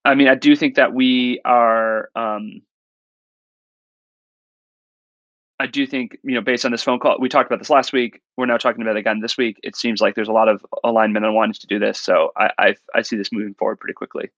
I 0.04 0.14
mean, 0.14 0.28
I 0.28 0.34
do 0.34 0.56
think 0.56 0.74
that 0.74 0.92
we 0.92 1.40
are. 1.44 2.10
Um, 2.16 2.62
I 5.60 5.66
do 5.68 5.86
think, 5.86 6.18
you 6.24 6.34
know, 6.34 6.40
based 6.40 6.64
on 6.64 6.72
this 6.72 6.82
phone 6.82 6.98
call, 6.98 7.18
we 7.20 7.28
talked 7.28 7.48
about 7.48 7.60
this 7.60 7.70
last 7.70 7.92
week. 7.92 8.20
We're 8.36 8.46
now 8.46 8.56
talking 8.56 8.82
about 8.82 8.96
it 8.96 8.98
again 8.98 9.20
this 9.20 9.38
week. 9.38 9.60
It 9.62 9.76
seems 9.76 10.00
like 10.00 10.16
there's 10.16 10.28
a 10.28 10.32
lot 10.32 10.48
of 10.48 10.66
alignment 10.82 11.24
on 11.24 11.34
wanting 11.34 11.54
to 11.54 11.66
do 11.68 11.78
this. 11.78 12.00
So 12.00 12.32
I, 12.36 12.50
I, 12.58 12.74
I 12.96 13.02
see 13.02 13.16
this 13.16 13.30
moving 13.30 13.54
forward 13.54 13.78
pretty 13.78 13.94
quickly. 13.94 14.30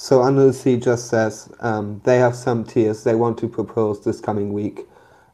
So 0.00 0.20
Anulsi 0.20 0.80
just 0.80 1.08
says 1.08 1.52
um, 1.58 2.00
they 2.04 2.18
have 2.18 2.36
some 2.36 2.62
tiers 2.62 3.02
they 3.02 3.16
want 3.16 3.36
to 3.38 3.48
propose 3.48 4.04
this 4.04 4.20
coming 4.20 4.52
week, 4.52 4.86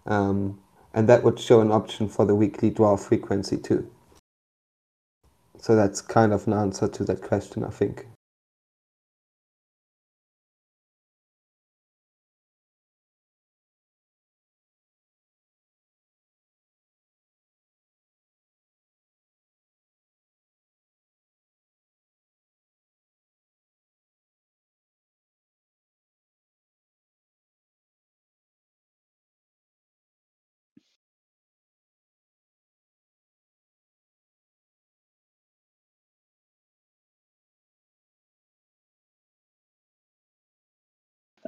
um, 0.07 0.59
and 0.95 1.07
that 1.07 1.23
would 1.23 1.39
show 1.39 1.61
an 1.61 1.71
option 1.71 2.09
for 2.09 2.25
the 2.25 2.35
weekly 2.35 2.71
draw 2.71 2.97
frequency 2.97 3.59
too. 3.59 3.91
So 5.59 5.77
that's 5.77 6.01
kind 6.01 6.33
of 6.33 6.47
an 6.47 6.55
answer 6.55 6.89
to 6.89 7.05
that 7.05 7.21
question, 7.21 7.63
I 7.63 7.69
think. 7.69 8.07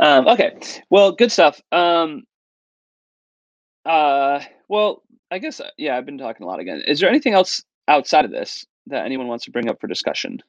Um, 0.07 0.29
okay. 0.29 0.57
Well, 0.89 1.13
good 1.13 1.33
stuff. 1.33 1.61
Um, 1.73 2.25
uh, 3.85 4.41
well, 4.69 5.03
I 5.33 5.39
guess 5.39 5.59
uh, 5.61 5.71
yeah, 5.77 5.97
I've 5.97 6.07
been 6.07 6.19
talking 6.19 6.45
a 6.45 6.47
lot 6.49 6.61
again. 6.61 6.83
Is 6.87 7.01
there 7.01 7.09
anything 7.09 7.35
else 7.35 7.63
outside 7.89 8.25
of 8.25 8.31
this 8.31 8.65
that 8.87 9.05
anyone 9.05 9.27
wants 9.27 9.45
to 9.47 9.51
bring 9.51 9.69
up 9.69 9.81
for 9.81 9.89
discussion? 9.89 10.41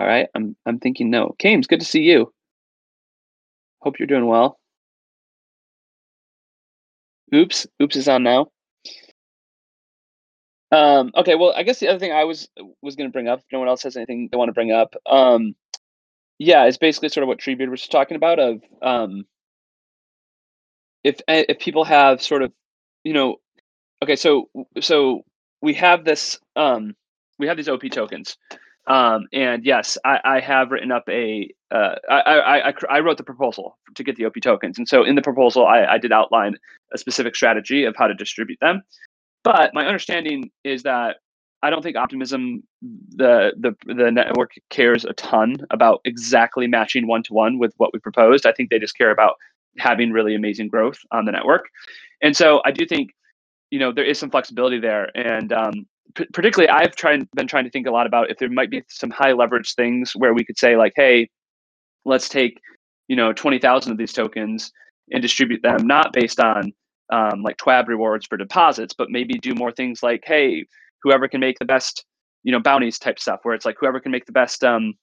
All 0.00 0.06
right, 0.06 0.28
I'm 0.34 0.56
I'm 0.64 0.78
thinking 0.78 1.10
no. 1.10 1.34
Kames, 1.38 1.66
good 1.66 1.80
to 1.80 1.84
see 1.86 2.00
you. 2.00 2.32
Hope 3.82 3.98
you're 3.98 4.06
doing 4.06 4.26
well. 4.26 4.58
Oops, 7.34 7.66
oops 7.82 7.96
is 7.96 8.08
on 8.08 8.22
now. 8.22 8.46
Um, 10.72 11.10
okay, 11.14 11.34
well, 11.34 11.52
I 11.54 11.64
guess 11.64 11.80
the 11.80 11.88
other 11.88 11.98
thing 11.98 12.12
I 12.12 12.24
was 12.24 12.48
was 12.80 12.96
going 12.96 13.10
to 13.10 13.12
bring 13.12 13.28
up, 13.28 13.40
if 13.40 13.44
no 13.52 13.58
one 13.58 13.68
else 13.68 13.82
has 13.82 13.94
anything 13.94 14.30
they 14.32 14.38
want 14.38 14.48
to 14.48 14.54
bring 14.54 14.72
up, 14.72 14.94
um, 15.04 15.54
yeah, 16.38 16.64
it's 16.64 16.78
basically 16.78 17.10
sort 17.10 17.22
of 17.24 17.28
what 17.28 17.38
Treebeard 17.38 17.70
was 17.70 17.86
talking 17.86 18.16
about. 18.16 18.38
Of 18.38 18.62
um, 18.80 19.26
if 21.04 21.20
eh, 21.28 21.44
if 21.50 21.58
people 21.58 21.84
have 21.84 22.22
sort 22.22 22.42
of, 22.42 22.52
you 23.04 23.12
know, 23.12 23.36
okay, 24.02 24.16
so 24.16 24.48
so 24.80 25.24
we 25.60 25.74
have 25.74 26.06
this 26.06 26.40
um, 26.56 26.96
we 27.38 27.48
have 27.48 27.58
these 27.58 27.68
OP 27.68 27.82
tokens, 27.92 28.38
um, 28.90 29.28
and 29.32 29.64
yes, 29.64 29.96
I, 30.04 30.18
I 30.24 30.40
have 30.40 30.72
written 30.72 30.90
up 30.90 31.04
a 31.08 31.48
uh, 31.70 31.94
I, 32.10 32.70
I, 32.70 32.74
I, 32.90 32.98
wrote 32.98 33.18
the 33.18 33.22
proposal 33.22 33.78
to 33.94 34.02
get 34.02 34.16
the 34.16 34.24
OP 34.24 34.34
tokens, 34.42 34.78
and 34.78 34.88
so 34.88 35.04
in 35.04 35.14
the 35.14 35.22
proposal, 35.22 35.64
I, 35.64 35.84
I 35.84 35.98
did 35.98 36.10
outline 36.10 36.56
a 36.92 36.98
specific 36.98 37.36
strategy 37.36 37.84
of 37.84 37.94
how 37.96 38.08
to 38.08 38.14
distribute 38.14 38.58
them. 38.60 38.82
But 39.44 39.72
my 39.74 39.86
understanding 39.86 40.50
is 40.64 40.82
that 40.82 41.18
I 41.62 41.70
don't 41.70 41.82
think 41.82 41.96
Optimism, 41.96 42.64
the 42.82 43.52
the 43.56 43.76
the 43.94 44.10
network 44.10 44.54
cares 44.70 45.04
a 45.04 45.12
ton 45.12 45.58
about 45.70 46.00
exactly 46.04 46.66
matching 46.66 47.06
one 47.06 47.22
to 47.22 47.32
one 47.32 47.60
with 47.60 47.72
what 47.76 47.92
we 47.92 48.00
proposed. 48.00 48.44
I 48.44 48.50
think 48.50 48.70
they 48.70 48.80
just 48.80 48.98
care 48.98 49.12
about 49.12 49.36
having 49.78 50.10
really 50.10 50.34
amazing 50.34 50.66
growth 50.66 50.98
on 51.12 51.26
the 51.26 51.32
network, 51.32 51.68
and 52.22 52.36
so 52.36 52.60
I 52.64 52.72
do 52.72 52.84
think 52.86 53.10
you 53.70 53.78
know 53.78 53.92
there 53.92 54.04
is 54.04 54.18
some 54.18 54.30
flexibility 54.30 54.80
there, 54.80 55.16
and 55.16 55.52
um, 55.52 55.86
p- 56.14 56.26
particularly 56.32 56.68
I've 56.68 56.96
tried 56.96 57.28
been 57.32 57.46
trying 57.46 57.64
to 57.64 57.70
think 57.70 57.86
a 57.86 57.90
lot 57.90 58.06
about 58.06 58.30
if 58.30 58.38
there 58.38 58.48
might 58.50 58.70
be 58.70 58.82
some 58.88 59.10
high 59.10 59.32
leverage 59.32 59.74
things 59.74 60.12
where 60.16 60.34
we 60.34 60.44
could 60.44 60.58
say 60.58 60.76
like, 60.76 60.92
hey, 60.96 61.28
let's 62.04 62.28
take 62.28 62.60
you 63.08 63.16
know 63.16 63.32
twenty 63.32 63.58
thousand 63.58 63.92
of 63.92 63.98
these 63.98 64.12
tokens 64.12 64.72
and 65.12 65.22
distribute 65.22 65.62
them 65.62 65.86
not 65.86 66.12
based 66.12 66.40
on 66.40 66.72
um, 67.10 67.42
like 67.42 67.56
TWAB 67.56 67.88
rewards 67.88 68.26
for 68.26 68.36
deposits, 68.36 68.94
but 68.96 69.10
maybe 69.10 69.34
do 69.34 69.54
more 69.54 69.72
things 69.72 70.02
like, 70.02 70.22
hey, 70.24 70.64
whoever 71.02 71.28
can 71.28 71.40
make 71.40 71.58
the 71.58 71.64
best, 71.64 72.04
you 72.44 72.52
know, 72.52 72.60
bounties 72.60 72.98
type 72.98 73.18
stuff, 73.18 73.40
where 73.42 73.54
it's 73.54 73.64
like 73.64 73.76
whoever 73.78 74.00
can 74.00 74.12
make 74.12 74.26
the 74.26 74.32
best 74.32 74.64
um, 74.64 74.94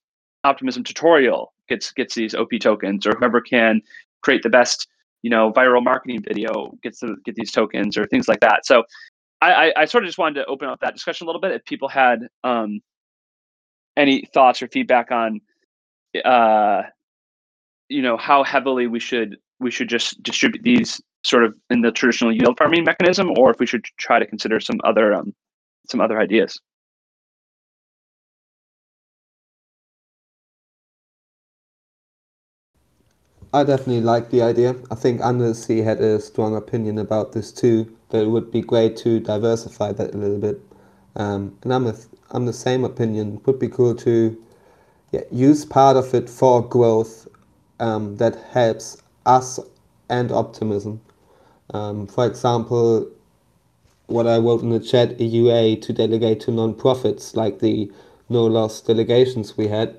optimism 0.43 0.83
tutorial 0.83 1.53
gets 1.69 1.91
gets 1.91 2.15
these 2.15 2.33
OP 2.33 2.51
tokens, 2.61 3.05
or 3.05 3.15
whoever 3.17 3.41
can 3.41 3.81
create 4.21 4.41
the 4.43 4.49
best, 4.49 4.87
you 5.21 5.29
know, 5.29 5.51
viral 5.51 5.83
marketing 5.83 6.23
video 6.25 6.71
gets 6.81 6.99
to 6.99 7.15
get 7.25 7.35
these 7.35 7.51
tokens, 7.51 7.97
or 7.97 8.05
things 8.07 8.27
like 8.27 8.39
that. 8.39 8.65
So 8.65 8.83
I, 9.41 9.53
I, 9.53 9.73
I 9.77 9.85
sort 9.85 10.03
of 10.03 10.07
just 10.07 10.17
wanted 10.17 10.41
to 10.41 10.45
open 10.45 10.67
up 10.67 10.79
that 10.81 10.93
discussion 10.93 11.25
a 11.25 11.27
little 11.27 11.41
bit. 11.41 11.51
If 11.51 11.65
people 11.65 11.87
had 11.87 12.27
um, 12.43 12.81
any 13.95 14.25
thoughts 14.33 14.61
or 14.61 14.67
feedback 14.67 15.11
on, 15.11 15.41
uh, 16.25 16.83
you 17.89 18.01
know, 18.01 18.17
how 18.17 18.43
heavily 18.43 18.87
we 18.87 18.99
should 18.99 19.37
we 19.59 19.71
should 19.71 19.89
just 19.89 20.21
distribute 20.21 20.63
these 20.63 21.01
sort 21.23 21.43
of 21.43 21.55
in 21.69 21.81
the 21.81 21.91
traditional 21.91 22.31
yield 22.31 22.57
farming 22.57 22.83
mechanism, 22.83 23.31
or 23.37 23.51
if 23.51 23.59
we 23.59 23.65
should 23.65 23.85
try 23.97 24.19
to 24.19 24.25
consider 24.25 24.59
some 24.59 24.79
other 24.83 25.13
um, 25.13 25.33
some 25.89 26.01
other 26.01 26.19
ideas. 26.19 26.59
I 33.53 33.63
definitely 33.63 34.01
like 34.01 34.29
the 34.29 34.41
idea. 34.41 34.75
I 34.91 34.95
think 34.95 35.21
Undersea 35.21 35.81
had 35.81 36.01
a 36.01 36.19
strong 36.19 36.55
opinion 36.55 36.97
about 36.97 37.31
this 37.31 37.51
too. 37.51 37.95
That 38.09 38.23
it 38.23 38.27
would 38.27 38.51
be 38.51 38.61
great 38.61 38.97
to 38.97 39.19
diversify 39.19 39.93
that 39.93 40.13
a 40.13 40.17
little 40.17 40.39
bit. 40.39 40.61
Um, 41.15 41.57
and 41.63 41.73
I'm 41.73 41.87
a, 41.87 41.95
I'm 42.31 42.45
the 42.45 42.53
same 42.53 42.83
opinion. 42.83 43.35
It 43.37 43.47
would 43.47 43.59
be 43.59 43.69
cool 43.69 43.95
to 43.95 44.37
yeah, 45.11 45.21
use 45.31 45.65
part 45.65 45.95
of 45.97 46.13
it 46.13 46.29
for 46.29 46.67
growth 46.67 47.27
um, 47.79 48.17
that 48.17 48.35
helps 48.51 49.01
us 49.25 49.59
and 50.09 50.31
optimism. 50.31 51.01
Um, 51.73 52.07
for 52.07 52.25
example, 52.25 53.09
what 54.07 54.27
I 54.27 54.37
wrote 54.37 54.61
in 54.61 54.69
the 54.69 54.79
chat, 54.79 55.17
EUA 55.17 55.81
to 55.83 55.93
delegate 55.93 56.41
to 56.41 56.51
non-profits 56.51 57.35
like 57.35 57.59
the 57.59 57.91
no 58.29 58.45
loss 58.45 58.81
delegations 58.81 59.57
we 59.57 59.67
had. 59.67 59.97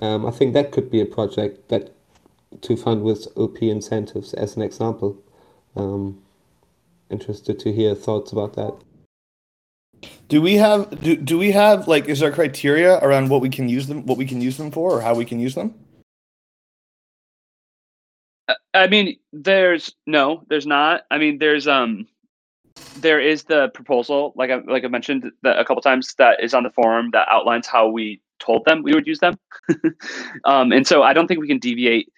Um, 0.00 0.26
I 0.26 0.30
think 0.30 0.54
that 0.54 0.72
could 0.72 0.90
be 0.90 1.00
a 1.00 1.06
project 1.06 1.68
that 1.68 1.92
to 2.62 2.76
fund 2.76 3.02
with 3.02 3.28
OP 3.36 3.62
incentives 3.62 4.34
as 4.34 4.56
an 4.56 4.62
example. 4.62 5.22
Um, 5.76 6.22
interested 7.10 7.58
to 7.60 7.72
hear 7.72 7.94
thoughts 7.94 8.32
about 8.32 8.54
that. 8.54 8.74
Do 10.28 10.42
we 10.42 10.54
have 10.54 11.00
do, 11.00 11.16
do 11.16 11.38
we 11.38 11.50
have 11.52 11.88
like 11.88 12.08
is 12.08 12.20
there 12.20 12.30
criteria 12.30 12.98
around 12.98 13.30
what 13.30 13.40
we 13.40 13.48
can 13.48 13.68
use 13.68 13.86
them 13.86 14.06
what 14.06 14.18
we 14.18 14.26
can 14.26 14.40
use 14.40 14.56
them 14.56 14.70
for 14.70 14.92
or 14.92 15.00
how 15.00 15.14
we 15.14 15.24
can 15.24 15.40
use 15.40 15.54
them? 15.54 15.74
I 18.74 18.86
mean, 18.86 19.18
there's 19.32 19.94
no, 20.06 20.44
there's 20.48 20.66
not. 20.66 21.02
I 21.10 21.18
mean, 21.18 21.38
there's 21.38 21.66
um, 21.66 22.06
there 22.98 23.20
is 23.20 23.44
the 23.44 23.68
proposal, 23.68 24.32
like 24.36 24.50
I 24.50 24.56
like 24.66 24.84
I 24.84 24.88
mentioned 24.88 25.30
that 25.42 25.58
a 25.58 25.64
couple 25.64 25.82
times, 25.82 26.14
that 26.18 26.42
is 26.42 26.54
on 26.54 26.62
the 26.62 26.70
forum 26.70 27.10
that 27.12 27.28
outlines 27.28 27.66
how 27.66 27.88
we 27.88 28.20
told 28.38 28.64
them 28.64 28.82
we 28.82 28.94
would 28.94 29.06
use 29.06 29.18
them. 29.18 29.38
um, 30.44 30.72
and 30.72 30.86
so 30.86 31.02
I 31.02 31.12
don't 31.12 31.26
think 31.26 31.40
we 31.40 31.48
can 31.48 31.58
deviate 31.58 32.12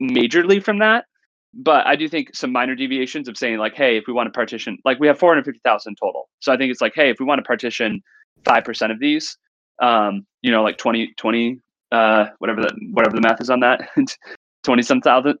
majorly 0.00 0.62
from 0.62 0.78
that. 0.78 1.04
But 1.52 1.86
I 1.86 1.96
do 1.96 2.08
think 2.08 2.34
some 2.34 2.52
minor 2.52 2.76
deviations 2.76 3.28
of 3.28 3.36
saying 3.36 3.58
like, 3.58 3.74
hey, 3.74 3.96
if 3.96 4.04
we 4.06 4.12
want 4.12 4.28
to 4.28 4.30
partition, 4.30 4.78
like 4.84 5.00
we 5.00 5.08
have 5.08 5.18
450,000 5.18 5.96
total. 6.00 6.28
So 6.38 6.52
I 6.52 6.56
think 6.56 6.70
it's 6.70 6.80
like, 6.80 6.92
hey, 6.94 7.10
if 7.10 7.18
we 7.18 7.26
want 7.26 7.40
to 7.40 7.42
partition 7.42 8.02
5% 8.44 8.90
of 8.92 9.00
these, 9.00 9.36
um, 9.82 10.26
you 10.42 10.52
know, 10.52 10.62
like 10.62 10.78
20, 10.78 11.12
20, 11.16 11.58
uh, 11.90 12.26
whatever 12.38 12.62
the, 12.62 12.70
whatever 12.92 13.16
the 13.16 13.20
math 13.20 13.40
is 13.40 13.50
on 13.50 13.60
that, 13.60 13.88
20 14.64 14.82
some 14.82 15.00
thousand, 15.00 15.38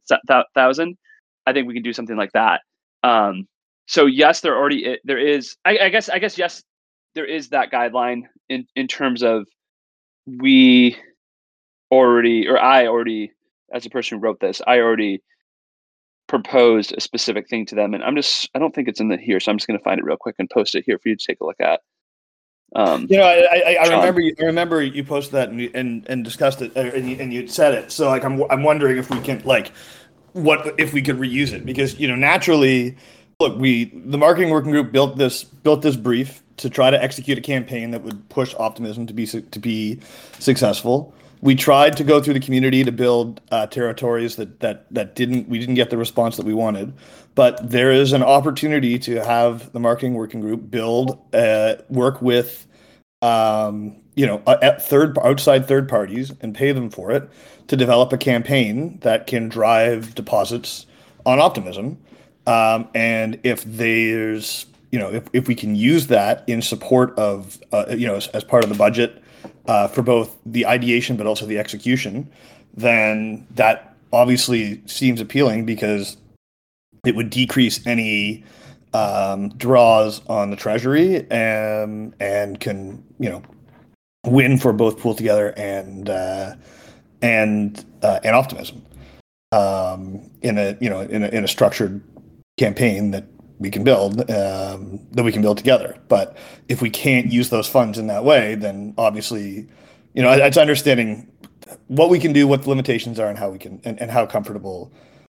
thousand, 0.54 0.98
I 1.46 1.52
think 1.52 1.68
we 1.68 1.74
can 1.74 1.82
do 1.82 1.92
something 1.92 2.16
like 2.16 2.32
that. 2.32 2.62
Um, 3.04 3.46
so 3.86 4.06
yes, 4.06 4.40
there 4.40 4.56
already, 4.56 4.98
there 5.04 5.18
is, 5.18 5.56
I, 5.64 5.78
I 5.78 5.88
guess, 5.90 6.08
I 6.08 6.18
guess, 6.18 6.36
yes, 6.36 6.62
there 7.14 7.24
is 7.24 7.50
that 7.50 7.70
guideline 7.70 8.22
in, 8.48 8.66
in 8.74 8.88
terms 8.88 9.22
of 9.22 9.46
we 10.26 10.96
already, 11.92 12.48
or 12.48 12.58
I 12.58 12.88
already, 12.88 13.32
as 13.72 13.86
a 13.86 13.90
person 13.90 14.18
who 14.18 14.24
wrote 14.24 14.40
this, 14.40 14.60
I 14.66 14.78
already 14.78 15.22
proposed 16.30 16.94
a 16.96 17.00
specific 17.00 17.48
thing 17.48 17.66
to 17.66 17.74
them. 17.74 17.92
And 17.92 18.04
I'm 18.04 18.14
just, 18.14 18.48
I 18.54 18.60
don't 18.60 18.72
think 18.74 18.86
it's 18.86 19.00
in 19.00 19.08
the 19.08 19.16
here. 19.16 19.40
So 19.40 19.50
I'm 19.50 19.58
just 19.58 19.66
going 19.66 19.78
to 19.78 19.82
find 19.82 19.98
it 19.98 20.04
real 20.04 20.16
quick 20.16 20.36
and 20.38 20.48
post 20.48 20.76
it 20.76 20.84
here 20.86 20.96
for 20.98 21.08
you 21.08 21.16
to 21.16 21.26
take 21.26 21.40
a 21.40 21.44
look 21.44 21.60
at. 21.60 21.80
Um, 22.76 23.08
you 23.10 23.16
know, 23.18 23.24
I, 23.24 23.62
I, 23.66 23.78
I 23.80 23.96
remember 23.96 24.20
you, 24.20 24.32
I 24.40 24.44
remember 24.44 24.80
you 24.80 25.02
posted 25.02 25.32
that 25.32 25.48
and, 25.48 25.60
and, 25.74 26.06
and 26.08 26.24
discussed 26.24 26.62
it 26.62 26.76
and 26.76 27.10
you, 27.10 27.16
and 27.18 27.32
you 27.32 27.48
said 27.48 27.74
it. 27.74 27.90
So 27.90 28.06
like, 28.06 28.24
I'm, 28.24 28.44
I'm 28.48 28.62
wondering 28.62 28.96
if 28.96 29.10
we 29.10 29.20
can 29.20 29.42
like, 29.44 29.72
what, 30.34 30.78
if 30.78 30.92
we 30.92 31.02
could 31.02 31.16
reuse 31.16 31.52
it 31.52 31.66
because, 31.66 31.98
you 31.98 32.06
know, 32.06 32.14
naturally 32.14 32.96
look, 33.40 33.58
we, 33.58 33.86
the 33.86 34.18
marketing 34.18 34.50
working 34.50 34.70
group 34.70 34.92
built 34.92 35.16
this, 35.16 35.42
built 35.42 35.82
this 35.82 35.96
brief 35.96 36.44
to 36.58 36.70
try 36.70 36.90
to 36.90 37.02
execute 37.02 37.38
a 37.38 37.40
campaign 37.40 37.90
that 37.90 38.02
would 38.02 38.28
push 38.28 38.54
optimism 38.56 39.04
to 39.08 39.12
be, 39.12 39.26
to 39.26 39.58
be 39.58 39.98
successful 40.38 41.12
we 41.42 41.54
tried 41.54 41.96
to 41.96 42.04
go 42.04 42.20
through 42.20 42.34
the 42.34 42.40
community 42.40 42.84
to 42.84 42.92
build 42.92 43.40
uh, 43.50 43.66
territories 43.66 44.36
that 44.36 44.60
that 44.60 44.92
that 44.92 45.14
didn't 45.14 45.48
we 45.48 45.58
didn't 45.58 45.74
get 45.74 45.90
the 45.90 45.96
response 45.96 46.36
that 46.36 46.46
we 46.46 46.54
wanted. 46.54 46.92
But 47.34 47.70
there 47.70 47.92
is 47.92 48.12
an 48.12 48.22
opportunity 48.22 48.98
to 49.00 49.24
have 49.24 49.72
the 49.72 49.80
marketing 49.80 50.14
working 50.14 50.40
group 50.40 50.70
build 50.70 51.18
uh, 51.34 51.76
work 51.88 52.20
with 52.20 52.66
um, 53.22 53.96
you 54.14 54.26
know 54.26 54.42
at 54.46 54.82
third 54.82 55.18
outside 55.18 55.66
third 55.66 55.88
parties 55.88 56.32
and 56.40 56.54
pay 56.54 56.72
them 56.72 56.90
for 56.90 57.10
it 57.10 57.28
to 57.68 57.76
develop 57.76 58.12
a 58.12 58.18
campaign 58.18 58.98
that 59.00 59.26
can 59.26 59.48
drive 59.48 60.14
deposits 60.14 60.86
on 61.24 61.38
optimism. 61.38 61.98
Um, 62.46 62.88
and 62.94 63.38
if 63.44 63.64
there's 63.64 64.66
you 64.92 64.98
know 64.98 65.10
if, 65.10 65.24
if 65.32 65.48
we 65.48 65.54
can 65.54 65.74
use 65.74 66.08
that 66.08 66.44
in 66.46 66.60
support 66.60 67.18
of 67.18 67.58
uh, 67.72 67.86
you 67.96 68.06
know 68.06 68.16
as, 68.16 68.26
as 68.28 68.44
part 68.44 68.62
of 68.62 68.68
the 68.68 68.76
budget 68.76 69.22
uh, 69.66 69.88
for 69.88 70.02
both 70.02 70.36
the 70.46 70.66
ideation 70.66 71.16
but 71.16 71.26
also 71.26 71.46
the 71.46 71.58
execution, 71.58 72.30
then 72.74 73.46
that 73.50 73.96
obviously 74.12 74.82
seems 74.86 75.20
appealing 75.20 75.64
because 75.64 76.16
it 77.04 77.14
would 77.14 77.30
decrease 77.30 77.84
any 77.86 78.44
um, 78.92 79.50
draws 79.50 80.20
on 80.26 80.50
the 80.50 80.56
treasury 80.56 81.26
and 81.30 82.14
and 82.20 82.60
can 82.60 83.02
you 83.18 83.28
know 83.28 83.42
win 84.26 84.58
for 84.58 84.72
both 84.72 84.98
pool 84.98 85.14
together 85.14 85.54
and 85.56 86.10
uh, 86.10 86.54
and 87.22 87.84
uh, 88.02 88.20
and 88.24 88.34
optimism. 88.36 88.84
Um, 89.52 90.30
in 90.42 90.58
a 90.58 90.76
you 90.80 90.88
know 90.88 91.00
in 91.00 91.24
a, 91.24 91.28
in 91.28 91.44
a 91.44 91.48
structured 91.48 92.00
campaign 92.56 93.10
that 93.12 93.24
we 93.60 93.70
can 93.70 93.84
build 93.84 94.18
um, 94.30 95.06
that 95.12 95.22
we 95.22 95.30
can 95.30 95.42
build 95.42 95.58
together. 95.58 95.96
But 96.08 96.36
if 96.68 96.82
we 96.82 96.90
can't 96.90 97.30
use 97.30 97.50
those 97.50 97.68
funds 97.68 97.98
in 97.98 98.06
that 98.08 98.24
way, 98.24 98.54
then 98.54 98.94
obviously, 98.98 99.68
you 100.14 100.22
know, 100.22 100.32
it's 100.32 100.56
understanding 100.56 101.30
what 101.86 102.08
we 102.08 102.18
can 102.18 102.32
do, 102.32 102.48
what 102.48 102.62
the 102.62 102.70
limitations 102.70 103.20
are, 103.20 103.28
and 103.28 103.38
how 103.38 103.50
we 103.50 103.58
can 103.58 103.80
and, 103.84 104.00
and 104.00 104.10
how 104.10 104.26
comfortable 104.26 104.92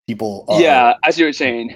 people 0.06 0.44
are. 0.48 0.60
Yeah, 0.60 0.94
I 1.02 1.10
see 1.10 1.22
what 1.22 1.26
you're 1.26 1.32
saying. 1.32 1.74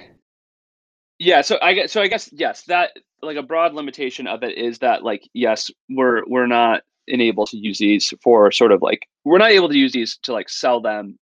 Yeah, 1.17 1.41
so 1.41 1.57
I 1.61 1.73
guess 1.73 1.91
so 1.91 2.01
I 2.01 2.07
guess 2.07 2.29
yes, 2.31 2.61
that 2.63 2.91
like 3.21 3.37
a 3.37 3.43
broad 3.43 3.73
limitation 3.73 4.27
of 4.27 4.43
it 4.43 4.57
is 4.57 4.79
that 4.79 5.03
like 5.03 5.27
yes, 5.33 5.71
we're 5.89 6.23
we're 6.27 6.47
not 6.47 6.83
enabled 7.07 7.49
to 7.49 7.57
use 7.57 7.79
these 7.79 8.13
for 8.21 8.51
sort 8.51 8.71
of 8.71 8.81
like 8.81 9.07
we're 9.23 9.37
not 9.37 9.51
able 9.51 9.69
to 9.69 9.77
use 9.77 9.93
these 9.93 10.17
to 10.23 10.33
like 10.33 10.49
sell 10.49 10.79
them 10.79 11.17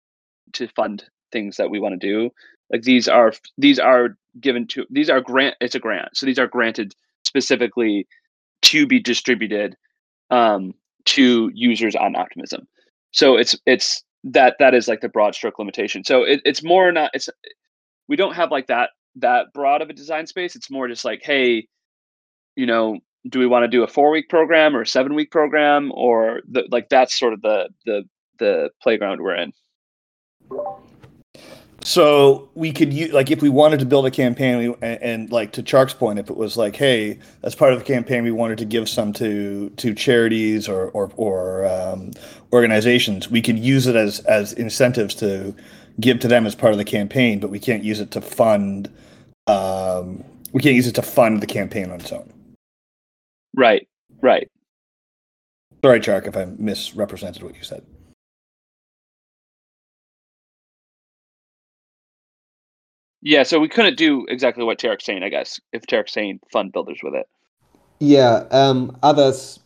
to 0.52 0.68
fund 0.68 1.04
things 1.30 1.56
that 1.56 1.70
we 1.70 1.78
want 1.78 1.98
to 1.98 2.06
do. 2.06 2.30
Like 2.72 2.82
these 2.82 3.06
are 3.06 3.32
these 3.56 3.78
are 3.78 4.16
given 4.40 4.66
to 4.66 4.86
these 4.90 5.10
are 5.10 5.20
grant 5.20 5.56
it's 5.60 5.74
a 5.74 5.78
grant. 5.78 6.16
So 6.16 6.26
these 6.26 6.38
are 6.38 6.46
granted 6.46 6.94
specifically 7.24 8.06
to 8.62 8.86
be 8.86 9.00
distributed 9.00 9.76
um, 10.30 10.74
to 11.04 11.50
users 11.54 11.94
on 11.94 12.16
Optimism. 12.16 12.66
So 13.12 13.36
it's 13.36 13.56
it's 13.66 14.02
that 14.24 14.56
that 14.58 14.74
is 14.74 14.88
like 14.88 15.00
the 15.00 15.08
broad 15.08 15.34
stroke 15.34 15.58
limitation. 15.58 16.04
So 16.04 16.22
it, 16.22 16.40
it's 16.44 16.62
more 16.62 16.90
not 16.92 17.10
it's 17.14 17.28
we 18.08 18.16
don't 18.16 18.34
have 18.34 18.50
like 18.50 18.68
that 18.68 18.90
that 19.16 19.52
broad 19.52 19.82
of 19.82 19.90
a 19.90 19.92
design 19.92 20.26
space. 20.26 20.56
It's 20.56 20.70
more 20.70 20.88
just 20.88 21.04
like, 21.04 21.20
hey, 21.22 21.66
you 22.56 22.66
know, 22.66 22.98
do 23.28 23.38
we 23.38 23.46
want 23.46 23.64
to 23.64 23.68
do 23.68 23.82
a 23.82 23.88
four 23.88 24.10
week 24.10 24.28
program 24.28 24.76
or 24.76 24.82
a 24.82 24.86
seven 24.86 25.14
week 25.14 25.30
program 25.30 25.92
or 25.94 26.40
the, 26.50 26.64
like 26.70 26.88
that's 26.88 27.18
sort 27.18 27.32
of 27.32 27.42
the 27.42 27.68
the 27.84 28.04
the 28.38 28.70
playground 28.82 29.20
we're 29.20 29.36
in. 29.36 29.52
So 31.84 32.48
we 32.54 32.72
could 32.72 32.92
use, 32.92 33.12
like, 33.12 33.30
if 33.32 33.42
we 33.42 33.48
wanted 33.48 33.80
to 33.80 33.86
build 33.86 34.06
a 34.06 34.10
campaign, 34.10 34.58
we, 34.58 34.66
and, 34.82 35.02
and, 35.02 35.32
like 35.32 35.50
to 35.52 35.62
Chark's 35.64 35.94
point, 35.94 36.20
if 36.20 36.30
it 36.30 36.36
was 36.36 36.56
like, 36.56 36.76
hey, 36.76 37.18
as 37.42 37.56
part 37.56 37.72
of 37.72 37.80
the 37.80 37.84
campaign, 37.84 38.22
we 38.22 38.30
wanted 38.30 38.58
to 38.58 38.64
give 38.64 38.88
some 38.88 39.12
to 39.14 39.68
to 39.70 39.94
charities 39.94 40.68
or 40.68 40.90
or, 40.90 41.10
or 41.16 41.66
um, 41.66 42.12
organizations, 42.52 43.30
we 43.30 43.42
could 43.42 43.58
use 43.58 43.86
it 43.86 43.96
as 43.96 44.20
as 44.20 44.52
incentives 44.52 45.14
to 45.16 45.54
give 46.00 46.20
to 46.20 46.28
them 46.28 46.46
as 46.46 46.54
part 46.54 46.72
of 46.72 46.78
the 46.78 46.84
campaign, 46.84 47.40
but 47.40 47.50
we 47.50 47.58
can't 47.58 47.82
use 47.82 47.98
it 47.98 48.10
to 48.12 48.20
fund. 48.20 48.88
Um, 49.48 50.22
we 50.52 50.60
can't 50.60 50.76
use 50.76 50.86
it 50.86 50.94
to 50.94 51.02
fund 51.02 51.42
the 51.42 51.46
campaign 51.46 51.90
on 51.90 52.00
its 52.00 52.12
own. 52.12 52.32
Right. 53.54 53.88
Right. 54.20 54.48
Sorry, 55.84 55.98
Chark, 55.98 56.28
if 56.28 56.36
I 56.36 56.44
misrepresented 56.58 57.42
what 57.42 57.56
you 57.56 57.64
said. 57.64 57.84
Yeah, 63.22 63.44
so 63.44 63.60
we 63.60 63.68
couldn't 63.68 63.96
do 63.96 64.26
exactly 64.28 64.64
what 64.64 64.78
Tarek's 64.78 65.04
saying, 65.04 65.22
I 65.22 65.28
guess, 65.28 65.60
if 65.72 65.86
Tarek's 65.86 66.12
saying 66.12 66.40
fund 66.50 66.72
builders 66.72 67.00
with 67.02 67.14
it. 67.14 67.28
Yeah, 68.00 68.44
um, 68.50 68.96
others 69.04 69.60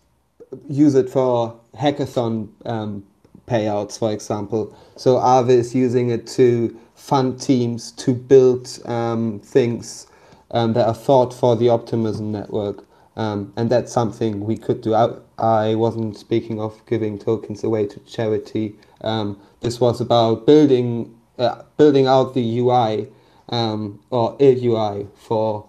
use 0.68 0.94
it 0.94 1.08
for 1.08 1.58
hackathon 1.74 2.48
um, 2.66 3.02
payouts, 3.48 3.98
for 3.98 4.12
example. 4.12 4.76
So 4.96 5.16
Aave 5.16 5.48
is 5.48 5.74
using 5.74 6.10
it 6.10 6.26
to 6.28 6.78
fund 6.94 7.40
teams 7.40 7.92
to 7.92 8.12
build 8.12 8.78
um, 8.84 9.40
things 9.40 10.06
um, 10.50 10.74
that 10.74 10.86
are 10.86 10.94
thought 10.94 11.32
for 11.32 11.56
the 11.56 11.70
Optimism 11.70 12.30
network. 12.32 12.84
Um, 13.16 13.54
and 13.56 13.70
that's 13.70 13.90
something 13.90 14.40
we 14.44 14.58
could 14.58 14.82
do. 14.82 14.94
I, 14.94 15.14
I 15.38 15.74
wasn't 15.74 16.18
speaking 16.18 16.60
of 16.60 16.84
giving 16.84 17.18
tokens 17.18 17.64
away 17.64 17.86
to 17.86 18.00
charity. 18.00 18.76
Um, 19.00 19.40
this 19.60 19.80
was 19.80 20.02
about 20.02 20.44
building 20.44 21.14
uh, 21.38 21.62
building 21.76 22.06
out 22.06 22.34
the 22.34 22.58
UI 22.58 23.08
um, 23.48 24.00
or 24.10 24.36
a 24.40 24.64
UI 24.64 25.06
for 25.14 25.68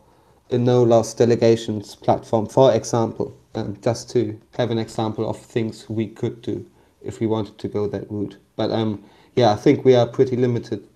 a 0.49 0.57
no 0.57 0.83
loss 0.83 1.13
delegations 1.13 1.95
platform, 1.95 2.47
for 2.47 2.73
example, 2.73 3.37
um, 3.55 3.77
just 3.81 4.09
to 4.11 4.39
have 4.57 4.71
an 4.71 4.77
example 4.77 5.29
of 5.29 5.37
things 5.37 5.89
we 5.89 6.07
could 6.07 6.41
do 6.41 6.65
if 7.01 7.19
we 7.19 7.27
wanted 7.27 7.57
to 7.57 7.67
go 7.67 7.87
that 7.87 8.09
route. 8.09 8.37
But 8.55 8.71
um, 8.71 9.03
yeah, 9.35 9.51
I 9.51 9.55
think 9.55 9.85
we 9.85 9.95
are 9.95 10.07
pretty 10.07 10.35
limited 10.35 10.87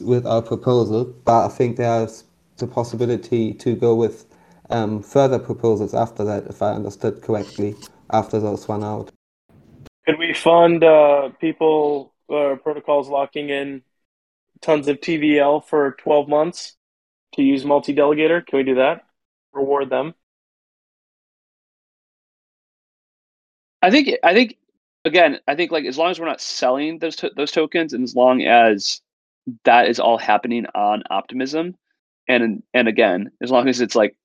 with 0.00 0.26
our 0.26 0.42
proposal, 0.42 1.04
but 1.24 1.46
I 1.46 1.48
think 1.48 1.76
there's 1.76 2.24
the 2.56 2.66
possibility 2.66 3.52
to 3.54 3.74
go 3.76 3.94
with 3.94 4.26
um, 4.70 5.02
further 5.02 5.38
proposals 5.38 5.94
after 5.94 6.24
that, 6.24 6.46
if 6.46 6.62
I 6.62 6.72
understood 6.72 7.22
correctly, 7.22 7.74
after 8.10 8.40
those 8.40 8.66
one 8.66 8.82
out. 8.82 9.10
Could 10.06 10.18
we 10.18 10.32
fund 10.32 10.84
uh, 10.84 11.30
people 11.40 12.12
uh, 12.30 12.56
protocols 12.62 13.08
locking 13.08 13.50
in 13.50 13.82
tons 14.62 14.88
of 14.88 15.00
TVL 15.00 15.64
for 15.64 15.96
12 16.00 16.28
months 16.28 16.76
to 17.34 17.42
use 17.42 17.64
multi-delegator? 17.64 18.44
Can 18.46 18.58
we 18.58 18.62
do 18.64 18.76
that? 18.76 19.02
Reward 19.52 19.90
them? 19.90 20.14
I 23.82 23.90
think 23.90 24.10
I 24.22 24.34
think 24.34 24.56
again, 25.04 25.38
I 25.46 25.54
think 25.54 25.70
like 25.70 25.84
as 25.84 25.98
long 25.98 26.10
as 26.10 26.18
we're 26.18 26.26
not 26.26 26.40
selling 26.40 26.98
those 26.98 27.16
to- 27.16 27.32
those 27.36 27.52
tokens 27.52 27.92
and 27.92 28.02
as 28.04 28.14
long 28.16 28.42
as 28.42 29.00
that 29.64 29.88
is 29.88 30.00
all 30.00 30.18
happening 30.18 30.66
on 30.74 31.02
Optimism 31.10 31.76
and 32.28 32.62
and 32.74 32.88
again, 32.88 33.30
as 33.42 33.50
long 33.50 33.68
as 33.68 33.80
it's 33.80 33.94
like 33.94 34.16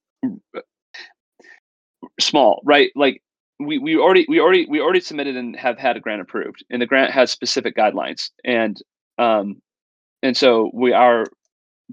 small, 2.19 2.61
right? 2.65 2.91
Like 2.95 3.21
we, 3.59 3.77
we 3.77 3.97
already 3.97 4.25
we 4.27 4.39
already 4.39 4.65
we 4.67 4.81
already 4.81 5.01
submitted 5.01 5.35
and 5.35 5.55
have 5.55 5.77
had 5.77 5.97
a 5.97 5.99
grant 5.99 6.21
approved 6.21 6.63
and 6.69 6.81
the 6.81 6.87
grant 6.87 7.11
has 7.11 7.31
specific 7.31 7.75
guidelines 7.75 8.29
and 8.43 8.81
um 9.19 9.61
and 10.23 10.35
so 10.35 10.69
we 10.73 10.93
are 10.93 11.25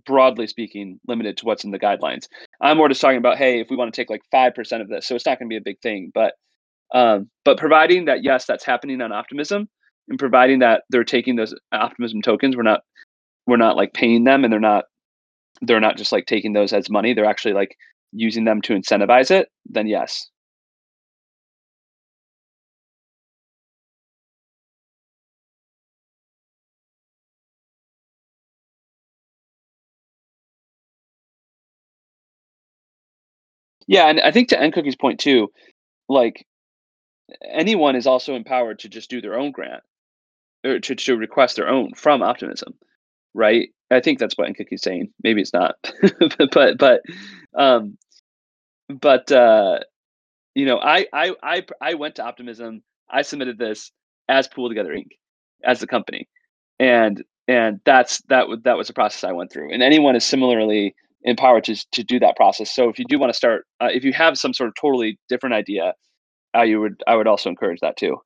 broadly 0.07 0.47
speaking 0.47 1.01
limited 1.09 1.37
to 1.37 1.45
what's 1.45 1.65
in 1.65 1.71
the 1.71 1.79
guidelines. 1.79 2.27
I'm 2.61 2.77
more 2.77 2.89
just 2.89 3.01
talking 3.01 3.19
about 3.19 3.39
hey 3.39 3.61
if 3.61 3.69
we 3.71 3.77
want 3.77 3.93
to 3.93 4.01
take 4.01 4.11
like 4.11 4.23
5% 4.33 4.81
of 4.81 4.89
this 4.89 5.07
so 5.07 5.15
it's 5.15 5.27
not 5.27 5.39
going 5.39 5.49
to 5.49 5.53
be 5.53 5.57
a 5.57 5.61
big 5.61 5.81
thing 5.81 6.11
but 6.15 6.35
um, 6.95 7.29
but 7.45 7.59
providing 7.59 8.07
that 8.07 8.25
yes 8.25 8.47
that's 8.47 8.65
happening 8.65 9.01
on 9.01 9.13
optimism 9.13 9.69
and 10.09 10.19
providing 10.19 10.61
that 10.61 10.85
they're 10.91 11.05
taking 11.05 11.37
those 11.37 11.55
optimism 11.73 12.23
tokens 12.23 12.57
we're 12.57 12.63
not 12.63 12.81
we're 13.47 13.57
not 13.57 13.77
like 13.77 13.93
paying 13.93 14.25
them 14.25 14.45
and 14.45 14.53
they're 14.53 14.61
not 14.61 14.85
they're 15.63 15.81
not 15.81 15.97
just 15.97 16.13
like 16.13 16.27
taking 16.27 16.53
those 16.53 16.73
as 16.73 16.89
money 16.89 17.13
they're 17.13 17.25
actually 17.25 17.55
like 17.55 17.77
using 18.13 18.45
them 18.45 18.63
to 18.63 18.73
incentivize 18.75 19.31
it 19.31 19.49
then 19.67 19.87
yes 19.87 20.29
Yeah, 33.89 34.07
and 34.09 34.21
I 34.21 34.31
think 34.31 34.51
to 34.51 34.57
nCookie's 34.57 34.97
point 34.97 35.19
too, 35.19 35.51
like 36.09 36.47
anyone 37.45 37.97
is 37.97 38.07
also 38.07 38.35
empowered 38.37 38.81
to 38.81 38.89
just 38.89 39.11
do 39.11 39.21
their 39.21 39.39
own 39.39 39.51
grant 39.51 39.83
or 40.65 40.79
to, 40.79 40.95
to 40.95 41.17
request 41.17 41.57
their 41.57 41.69
own 41.69 41.95
from 41.95 42.23
Optimism, 42.23 42.75
right? 43.35 43.71
I 43.91 44.01
think 44.01 44.19
that's 44.19 44.37
what 44.37 44.49
nCookie's 44.49 44.83
saying. 44.83 45.09
Maybe 45.25 45.41
it's 45.41 45.55
not, 45.55 45.77
but 46.53 46.79
but 46.79 47.01
um, 47.59 47.97
but 48.89 49.33
uh, 49.33 49.81
you 50.55 50.67
know, 50.67 50.79
I 50.79 51.07
I 51.13 51.35
I 51.43 51.67
I 51.81 51.95
went 51.95 52.17
to 52.17 52.25
Optimism. 52.25 52.83
I 53.11 53.23
submitted 53.23 53.59
this 53.59 53.91
as 54.29 54.49
Pool 54.49 54.69
Together 54.69 54.93
Inc. 54.93 55.13
as 55.65 55.81
the 55.81 55.87
company, 55.87 56.29
and 56.79 57.25
and 57.49 57.81
that's 57.87 58.21
that 58.29 58.49
was 58.49 58.59
that 58.65 58.77
was 58.77 58.89
the 58.89 58.93
process 58.93 59.25
I 59.25 59.33
went 59.33 59.51
through. 59.51 59.73
And 59.73 59.83
anyone 59.83 60.15
is 60.15 60.27
similarly 60.27 60.95
empowered 61.23 61.65
to, 61.65 61.77
to 61.93 62.03
do 62.03 62.19
that 62.21 62.37
process. 62.37 62.75
So 62.75 62.89
if 62.89 62.99
you 62.99 63.05
do 63.05 63.19
want 63.19 63.31
to 63.31 63.37
start, 63.37 63.65
uh, 63.81 63.89
if 63.93 64.05
you 64.05 64.13
have 64.13 64.39
some 64.39 64.55
sort 64.55 64.69
of 64.69 64.75
totally 64.81 65.19
different 65.29 65.55
idea, 65.55 65.95
I 66.55 66.65
you 66.65 66.81
would 66.81 67.03
I 67.07 67.17
would 67.17 67.27
also 67.27 67.49
encourage 67.49 67.81
that 67.81 67.97
too. 67.97 68.17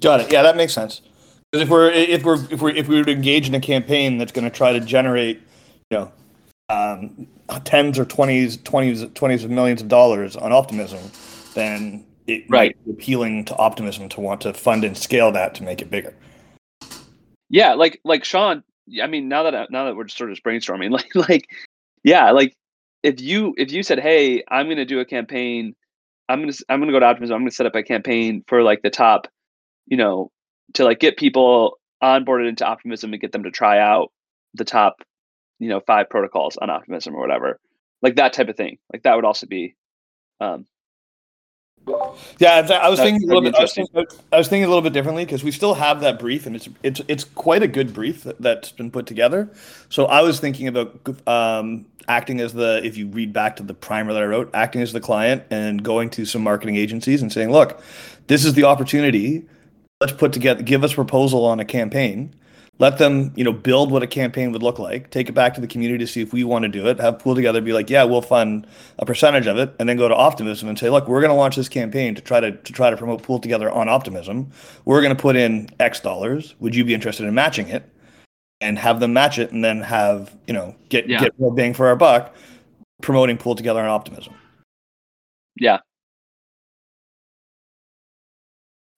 Got 0.00 0.20
it. 0.20 0.32
Yeah, 0.32 0.42
that 0.42 0.56
makes 0.56 0.72
sense. 0.72 1.02
Because 1.50 1.64
if 1.64 1.68
we're 1.68 1.90
if 1.90 2.22
we're 2.22 2.44
if 2.52 2.60
we're 2.60 2.70
if 2.70 2.88
we 2.88 2.96
were 2.96 3.04
to 3.04 3.12
engage 3.12 3.48
in 3.48 3.54
a 3.54 3.60
campaign 3.60 4.18
that's 4.18 4.32
going 4.32 4.44
to 4.44 4.56
try 4.56 4.72
to 4.72 4.80
generate, 4.80 5.40
you 5.90 5.98
know, 5.98 6.12
um, 6.68 7.26
tens 7.64 7.98
or 7.98 8.04
twenties, 8.04 8.58
twenties, 8.58 9.06
twenties 9.14 9.44
of 9.44 9.50
millions 9.50 9.80
of 9.82 9.88
dollars 9.88 10.36
on 10.36 10.52
optimism, 10.52 11.00
then 11.54 12.04
it 12.26 12.44
right. 12.48 12.76
appealing 12.88 13.44
to 13.46 13.56
optimism 13.56 14.08
to 14.10 14.20
want 14.20 14.42
to 14.42 14.54
fund 14.54 14.84
and 14.84 14.96
scale 14.96 15.32
that 15.32 15.54
to 15.56 15.62
make 15.62 15.82
it 15.82 15.90
bigger 15.90 16.14
yeah 17.50 17.74
like 17.74 18.00
like 18.04 18.24
sean 18.24 18.62
i 19.02 19.06
mean 19.06 19.28
now 19.28 19.44
that 19.44 19.70
now 19.70 19.86
that 19.86 19.96
we're 19.96 20.04
just 20.04 20.18
sort 20.18 20.32
of 20.32 20.38
brainstorming 20.38 20.90
like 20.92 21.14
like 21.14 21.46
yeah 22.04 22.30
like 22.30 22.56
if 23.02 23.20
you 23.20 23.54
if 23.58 23.72
you 23.72 23.82
said 23.82 24.00
hey 24.00 24.42
i'm 24.48 24.66
going 24.66 24.76
to 24.78 24.84
do 24.86 25.00
a 25.00 25.04
campaign 25.04 25.74
i'm 26.28 26.48
to 26.48 26.64
i'm 26.68 26.80
to 26.80 26.92
go 26.92 27.00
to 27.00 27.06
optimism 27.06 27.36
i'm 27.36 27.44
to 27.44 27.54
set 27.54 27.66
up 27.66 27.74
a 27.74 27.82
campaign 27.82 28.44
for 28.46 28.62
like 28.62 28.82
the 28.82 28.90
top 28.90 29.26
you 29.86 29.96
know 29.96 30.30
to 30.74 30.84
like 30.84 31.00
get 31.00 31.16
people 31.16 31.78
onboarded 32.02 32.48
into 32.48 32.66
optimism 32.66 33.12
and 33.12 33.20
get 33.20 33.32
them 33.32 33.44
to 33.44 33.50
try 33.50 33.78
out 33.78 34.12
the 34.54 34.64
top 34.64 35.02
you 35.58 35.68
know 35.68 35.80
five 35.86 36.08
protocols 36.08 36.56
on 36.56 36.70
optimism 36.70 37.14
or 37.14 37.20
whatever 37.20 37.60
like 38.02 38.16
that 38.16 38.32
type 38.32 38.48
of 38.48 38.56
thing. 38.56 38.78
Like 38.92 39.02
that 39.02 39.16
would 39.16 39.24
also 39.24 39.46
be 39.46 39.74
um, 40.40 40.66
Yeah, 42.38 42.66
I 42.82 42.88
was 42.88 42.98
That- 42.98 43.04
thinking 43.04 43.24
a 43.24 43.26
little 43.26 43.42
bit. 43.42 43.54
I 43.54 43.62
was 43.62 43.72
thinking, 43.74 44.06
I 44.32 44.38
was 44.38 44.48
thinking 44.48 44.64
a 44.64 44.68
little 44.68 44.82
bit 44.82 44.92
differently 44.92 45.24
because 45.24 45.42
we 45.42 45.50
still 45.50 45.74
have 45.74 46.00
that 46.00 46.18
brief, 46.18 46.46
and 46.46 46.54
it's 46.54 46.68
it's 46.82 47.00
it's 47.08 47.24
quite 47.24 47.62
a 47.62 47.68
good 47.68 47.92
brief 47.92 48.22
that, 48.24 48.40
that's 48.40 48.70
been 48.70 48.90
put 48.90 49.06
together. 49.06 49.48
So 49.88 50.06
I 50.06 50.22
was 50.22 50.40
thinking 50.40 50.68
about 50.68 50.98
um, 51.26 51.86
acting 52.08 52.40
as 52.40 52.52
the 52.52 52.80
if 52.84 52.96
you 52.96 53.08
read 53.08 53.32
back 53.32 53.56
to 53.56 53.62
the 53.62 53.74
primer 53.74 54.12
that 54.12 54.22
I 54.22 54.26
wrote, 54.26 54.50
acting 54.54 54.82
as 54.82 54.92
the 54.92 55.00
client 55.00 55.42
and 55.50 55.82
going 55.82 56.10
to 56.10 56.24
some 56.24 56.42
marketing 56.42 56.76
agencies 56.76 57.22
and 57.22 57.32
saying, 57.32 57.50
"Look, 57.50 57.82
this 58.26 58.44
is 58.44 58.54
the 58.54 58.64
opportunity. 58.64 59.44
Let's 60.00 60.12
put 60.12 60.32
together, 60.32 60.62
give 60.62 60.84
us 60.84 60.92
a 60.92 60.96
proposal 60.96 61.44
on 61.44 61.60
a 61.60 61.64
campaign." 61.64 62.34
Let 62.80 62.96
them, 62.96 63.32
you 63.36 63.44
know, 63.44 63.52
build 63.52 63.90
what 63.90 64.02
a 64.02 64.06
campaign 64.06 64.52
would 64.52 64.62
look 64.62 64.78
like. 64.78 65.10
Take 65.10 65.28
it 65.28 65.32
back 65.32 65.52
to 65.54 65.60
the 65.60 65.66
community 65.66 66.02
to 66.02 66.10
see 66.10 66.22
if 66.22 66.32
we 66.32 66.44
want 66.44 66.62
to 66.62 66.68
do 66.70 66.88
it. 66.88 66.98
Have 66.98 67.18
pool 67.18 67.34
together, 67.34 67.60
be 67.60 67.74
like, 67.74 67.90
yeah, 67.90 68.04
we'll 68.04 68.22
fund 68.22 68.66
a 68.98 69.04
percentage 69.04 69.46
of 69.46 69.58
it, 69.58 69.74
and 69.78 69.86
then 69.86 69.98
go 69.98 70.08
to 70.08 70.14
Optimism 70.16 70.66
and 70.66 70.78
say, 70.78 70.88
look, 70.88 71.06
we're 71.06 71.20
going 71.20 71.30
to 71.30 71.36
launch 71.36 71.56
this 71.56 71.68
campaign 71.68 72.14
to 72.14 72.22
try 72.22 72.40
to 72.40 72.52
to 72.52 72.72
try 72.72 72.88
to 72.88 72.96
promote 72.96 73.22
pool 73.22 73.38
together 73.38 73.70
on 73.70 73.90
Optimism. 73.90 74.50
We're 74.86 75.02
going 75.02 75.14
to 75.14 75.20
put 75.22 75.36
in 75.36 75.68
X 75.78 76.00
dollars. 76.00 76.54
Would 76.60 76.74
you 76.74 76.84
be 76.84 76.94
interested 76.94 77.26
in 77.26 77.34
matching 77.34 77.68
it? 77.68 77.84
And 78.62 78.78
have 78.78 78.98
them 79.00 79.12
match 79.12 79.38
it, 79.38 79.52
and 79.52 79.62
then 79.64 79.82
have 79.82 80.34
you 80.46 80.54
know 80.54 80.74
get 80.88 81.06
Yeah. 81.06 81.20
get 81.20 81.38
more 81.38 81.54
bang 81.54 81.74
for 81.74 81.86
our 81.86 81.96
buck, 81.96 82.34
promoting 83.02 83.36
pool 83.36 83.54
together 83.54 83.80
on 83.80 83.88
Optimism. 83.88 84.34
yeah. 85.56 85.78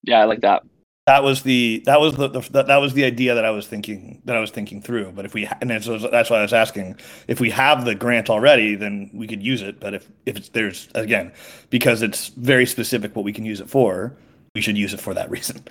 Yeah, 0.04 0.20
I 0.20 0.24
like 0.24 0.40
that. 0.42 0.62
That 1.06 1.24
was 1.24 1.42
the 1.42 1.82
that 1.86 2.00
was 2.00 2.14
the, 2.16 2.28
the 2.28 2.40
that, 2.52 2.68
that 2.68 2.76
was 2.76 2.94
the 2.94 3.02
idea 3.04 3.34
that 3.34 3.44
I 3.44 3.50
was 3.50 3.66
thinking 3.66 4.22
that 4.24 4.36
I 4.36 4.40
was 4.40 4.52
thinking 4.52 4.80
through. 4.80 5.10
But 5.12 5.24
if 5.24 5.34
we 5.34 5.48
and 5.60 5.68
that's, 5.68 5.86
that's 5.86 6.30
why 6.30 6.38
I 6.38 6.42
was 6.42 6.52
asking 6.52 6.96
if 7.26 7.40
we 7.40 7.50
have 7.50 7.84
the 7.84 7.94
grant 7.96 8.30
already, 8.30 8.76
then 8.76 9.10
we 9.12 9.26
could 9.26 9.42
use 9.42 9.62
it. 9.62 9.80
But 9.80 9.94
if 9.94 10.08
if 10.26 10.36
it's, 10.36 10.48
there's 10.50 10.88
again 10.94 11.32
because 11.70 12.02
it's 12.02 12.28
very 12.28 12.66
specific 12.66 13.16
what 13.16 13.24
we 13.24 13.32
can 13.32 13.44
use 13.44 13.60
it 13.60 13.68
for, 13.68 14.16
we 14.54 14.60
should 14.60 14.78
use 14.78 14.94
it 14.94 15.00
for 15.00 15.12
that 15.12 15.28
reason. 15.28 15.64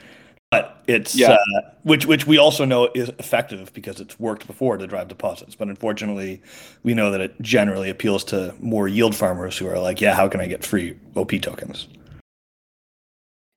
But 0.49 0.84
it's 0.88 1.15
Yeah. 1.15 1.32
uh, 1.32 1.61
which 1.84 2.05
which 2.05 2.27
we 2.27 2.38
also 2.38 2.65
know 2.65 2.89
is 2.93 3.07
effective 3.17 3.71
because 3.73 4.01
it's 4.01 4.19
worked 4.19 4.47
before 4.47 4.75
to 4.75 4.86
drive 4.86 5.07
deposits. 5.07 5.55
But 5.55 5.69
unfortunately, 5.69 6.41
we 6.84 6.93
know 6.93 7.09
that 7.09 7.21
it 7.21 7.41
generally 7.41 7.89
appeals 7.89 8.25
to 8.25 8.53
more 8.59 8.89
yield 8.89 9.15
farmers 9.15 9.57
who 9.57 9.65
are 9.69 9.79
like, 9.79 10.01
yeah, 10.01 10.13
how 10.13 10.27
can 10.27 10.41
I 10.41 10.47
get 10.47 10.65
free 10.65 10.97
OP 11.15 11.32
tokens? 11.41 11.88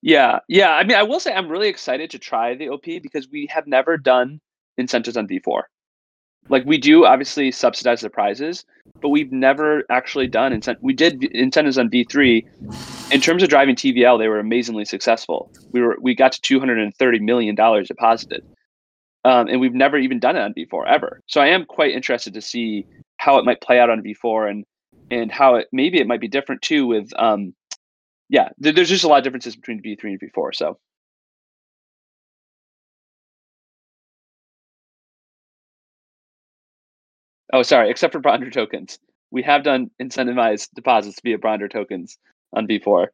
Yeah, 0.05 0.41
yeah. 0.49 0.75
I 0.75 0.85
mean, 0.85 0.99
I 0.99 1.03
will 1.03 1.19
say 1.19 1.33
I'm 1.33 1.49
really 1.49 1.69
excited 1.69 2.11
to 2.11 2.19
try 2.19 2.55
the 2.55 2.69
OP 2.69 2.85
because 2.85 3.27
we 3.31 3.47
have 3.47 3.67
never 3.67 3.97
done 3.97 4.39
incentives 4.77 5.17
on 5.17 5.27
V4. 5.27 5.63
Like 6.51 6.67
we 6.67 6.77
do 6.77 7.07
obviously 7.07 7.51
subsidize 7.51 8.03
the 8.03 8.11
prizes, 8.11 8.67
but 9.01 9.09
we've 9.09 9.33
never 9.33 9.83
actually 9.89 10.27
done 10.27 10.53
incent. 10.53 10.77
We 10.83 10.93
did 10.93 11.25
incentives 11.25 11.79
on 11.79 11.89
V3. 11.89 13.13
In 13.13 13.21
terms 13.23 13.43
of 13.43 13.49
driving 13.49 13.77
TVL, 13.77 14.19
they 14.19 14.29
were 14.29 14.41
amazingly 14.41 14.85
successful. 14.85 15.51
We 15.73 15.81
were 15.81 15.97
we 15.99 16.15
got 16.15 16.33
to 16.33 16.41
230 16.43 17.21
million 17.21 17.55
dollars 17.55 17.89
deposited, 17.89 18.45
um, 19.25 19.49
and 19.49 19.59
we've 19.59 19.73
never 19.73 19.97
even 19.97 20.19
done 20.19 20.37
it 20.37 20.43
on 20.43 20.53
V4 20.53 20.87
ever. 20.87 21.23
So 21.29 21.41
I 21.41 21.47
am 21.47 21.65
quite 21.65 21.95
interested 21.95 22.35
to 22.35 22.43
see 22.43 22.85
how 23.17 23.39
it 23.39 23.47
might 23.47 23.63
play 23.63 23.81
out 23.81 23.89
on 23.89 24.03
V4 24.03 24.51
and 24.51 24.67
and 25.11 25.33
how 25.33 25.55
it 25.55 25.69
maybe 25.73 25.99
it 25.99 26.07
might 26.07 26.21
be 26.21 26.29
different 26.29 26.61
too 26.61 26.87
with 26.87 27.11
um, 27.19 27.55
yeah, 28.29 28.49
there's 28.59 28.89
just 28.89 29.05
a 29.05 29.09
lot 29.09 29.19
of 29.19 29.25
differences 29.25 29.57
between 29.57 29.83
V3 29.83 30.03
and 30.05 30.21
V4. 30.21 30.55
So 30.55 30.79
oh, 37.53 37.63
sorry, 37.63 37.91
except 37.91 38.13
for 38.13 38.21
Bronder 38.21 38.53
tokens, 38.53 38.99
we 39.31 39.43
have 39.43 39.63
done 39.65 39.91
incentivized 40.01 40.69
deposits 40.75 41.21
via 41.23 41.39
Bronder 41.39 41.71
tokens 41.71 42.19
on 42.53 42.67
V4. 42.67 43.09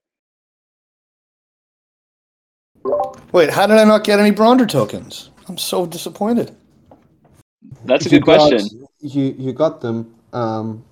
Wait, 3.32 3.50
how 3.50 3.66
did 3.66 3.76
I 3.78 3.84
not 3.84 4.04
get 4.04 4.20
any 4.20 4.32
Bronder 4.32 4.68
tokens? 4.68 5.30
I'm 5.48 5.58
so 5.58 5.86
disappointed. 5.86 6.56
That's 7.84 8.06
a 8.06 8.10
You 8.10 8.18
good 8.18 8.24
question. 8.24 8.58
got- 8.58 8.90
you 9.00 9.34
you 9.38 9.52
got 9.52 9.80
them. 9.80 10.14
Um, 10.32 10.84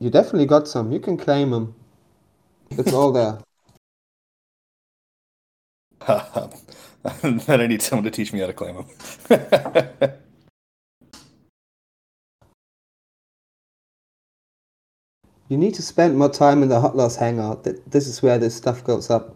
you 0.00 0.10
definitely 0.10 0.46
got 0.46 0.66
some. 0.68 0.92
You 0.92 1.00
can 1.00 1.16
claim 1.16 1.50
them. 1.50 1.74
It's 2.70 2.92
all 2.92 3.12
there. 3.12 3.38
then 7.22 7.60
I 7.60 7.66
need 7.66 7.82
someone 7.82 8.04
to 8.04 8.10
teach 8.10 8.32
me 8.32 8.40
how 8.40 8.46
to 8.46 8.52
claim 8.52 8.86
them. 9.28 10.12
You 15.48 15.56
need 15.56 15.74
to 15.74 15.82
spend 15.82 16.18
more 16.18 16.28
time 16.28 16.62
in 16.62 16.68
the 16.68 16.78
Hot 16.78 16.94
Loss 16.94 17.16
Hangout. 17.16 17.64
This 17.64 18.06
is 18.06 18.22
where 18.22 18.38
this 18.38 18.54
stuff 18.54 18.84
goes 18.84 19.08
up. 19.08 19.34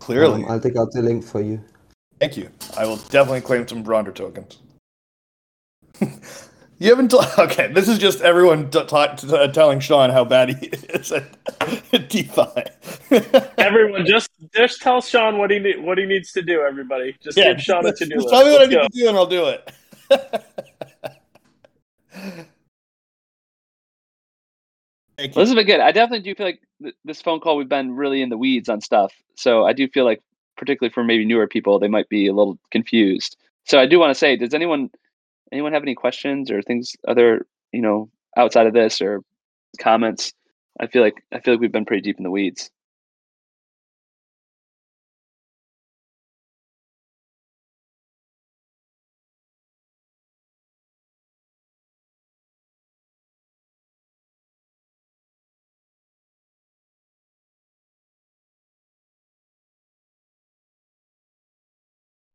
Clearly. 0.00 0.42
Um, 0.42 0.50
I'll 0.50 0.58
dig 0.58 0.76
out 0.76 0.90
the 0.90 1.02
link 1.02 1.22
for 1.24 1.40
you. 1.40 1.62
Thank 2.18 2.36
you. 2.36 2.50
I 2.76 2.84
will 2.84 2.96
definitely 2.96 3.42
claim 3.42 3.68
some 3.68 3.84
Bronder 3.84 4.12
tokens. 4.12 4.58
You 6.78 6.90
haven't. 6.90 7.10
T- 7.10 7.18
okay, 7.38 7.72
this 7.72 7.88
is 7.88 7.98
just 7.98 8.20
everyone 8.20 8.70
t- 8.70 8.80
t- 8.84 9.06
t- 9.16 9.34
uh, 9.36 9.48
telling 9.48 9.80
Sean 9.80 10.10
how 10.10 10.24
bad 10.24 10.50
he 10.50 10.66
is 10.94 11.12
at 11.12 11.24
DeFi. 12.08 12.64
Everyone, 13.58 14.04
just 14.06 14.30
just 14.54 14.80
tell 14.82 15.00
Sean 15.00 15.38
what 15.38 15.50
he 15.50 15.58
need, 15.58 15.82
what 15.82 15.98
he 15.98 16.06
needs 16.06 16.32
to 16.32 16.42
do. 16.42 16.62
Everybody, 16.62 17.16
just 17.22 17.36
give 17.36 17.60
Sean 17.60 17.86
a 17.86 17.92
to 17.92 18.04
do 18.04 18.10
just 18.14 18.26
list. 18.26 18.28
Tell 18.30 18.44
me 18.44 18.52
what 18.52 18.60
I 18.62 18.64
Let's 18.64 18.70
need 18.70 18.76
go. 18.76 18.82
to 18.88 18.88
do, 18.92 19.08
and 19.08 19.16
I'll 19.16 19.26
do 19.26 19.46
it. 19.48 19.74
Thank 25.16 25.34
Well, 25.36 25.44
you. 25.44 25.46
this 25.46 25.48
has 25.50 25.54
been 25.54 25.66
good. 25.66 25.80
I 25.80 25.92
definitely 25.92 26.24
do 26.24 26.34
feel 26.34 26.46
like 26.46 26.60
th- 26.82 26.94
this 27.04 27.22
phone 27.22 27.40
call 27.40 27.56
we've 27.56 27.68
been 27.68 27.94
really 27.94 28.20
in 28.20 28.30
the 28.30 28.38
weeds 28.38 28.68
on 28.68 28.80
stuff. 28.80 29.12
So 29.36 29.64
I 29.64 29.72
do 29.72 29.88
feel 29.88 30.04
like, 30.04 30.20
particularly 30.56 30.92
for 30.92 31.04
maybe 31.04 31.24
newer 31.24 31.46
people, 31.46 31.78
they 31.78 31.88
might 31.88 32.08
be 32.08 32.26
a 32.26 32.32
little 32.32 32.58
confused. 32.70 33.36
So 33.64 33.78
I 33.78 33.86
do 33.86 33.98
want 33.98 34.10
to 34.10 34.14
say, 34.14 34.36
does 34.36 34.54
anyone 34.54 34.90
anyone 35.52 35.72
have 35.72 35.82
any 35.82 35.94
questions 35.94 36.50
or 36.50 36.62
things 36.62 36.92
other 37.06 37.46
you 37.72 37.82
know 37.82 38.10
outside 38.36 38.66
of 38.66 38.74
this 38.74 39.00
or 39.00 39.22
comments? 39.80 40.32
I 40.80 40.86
feel 40.88 41.02
like 41.02 41.22
I 41.32 41.40
feel 41.40 41.54
like 41.54 41.60
we've 41.60 41.72
been 41.72 41.84
pretty 41.86 42.02
deep 42.02 42.18
in 42.18 42.24
the 42.24 42.30
weeds. 42.30 42.70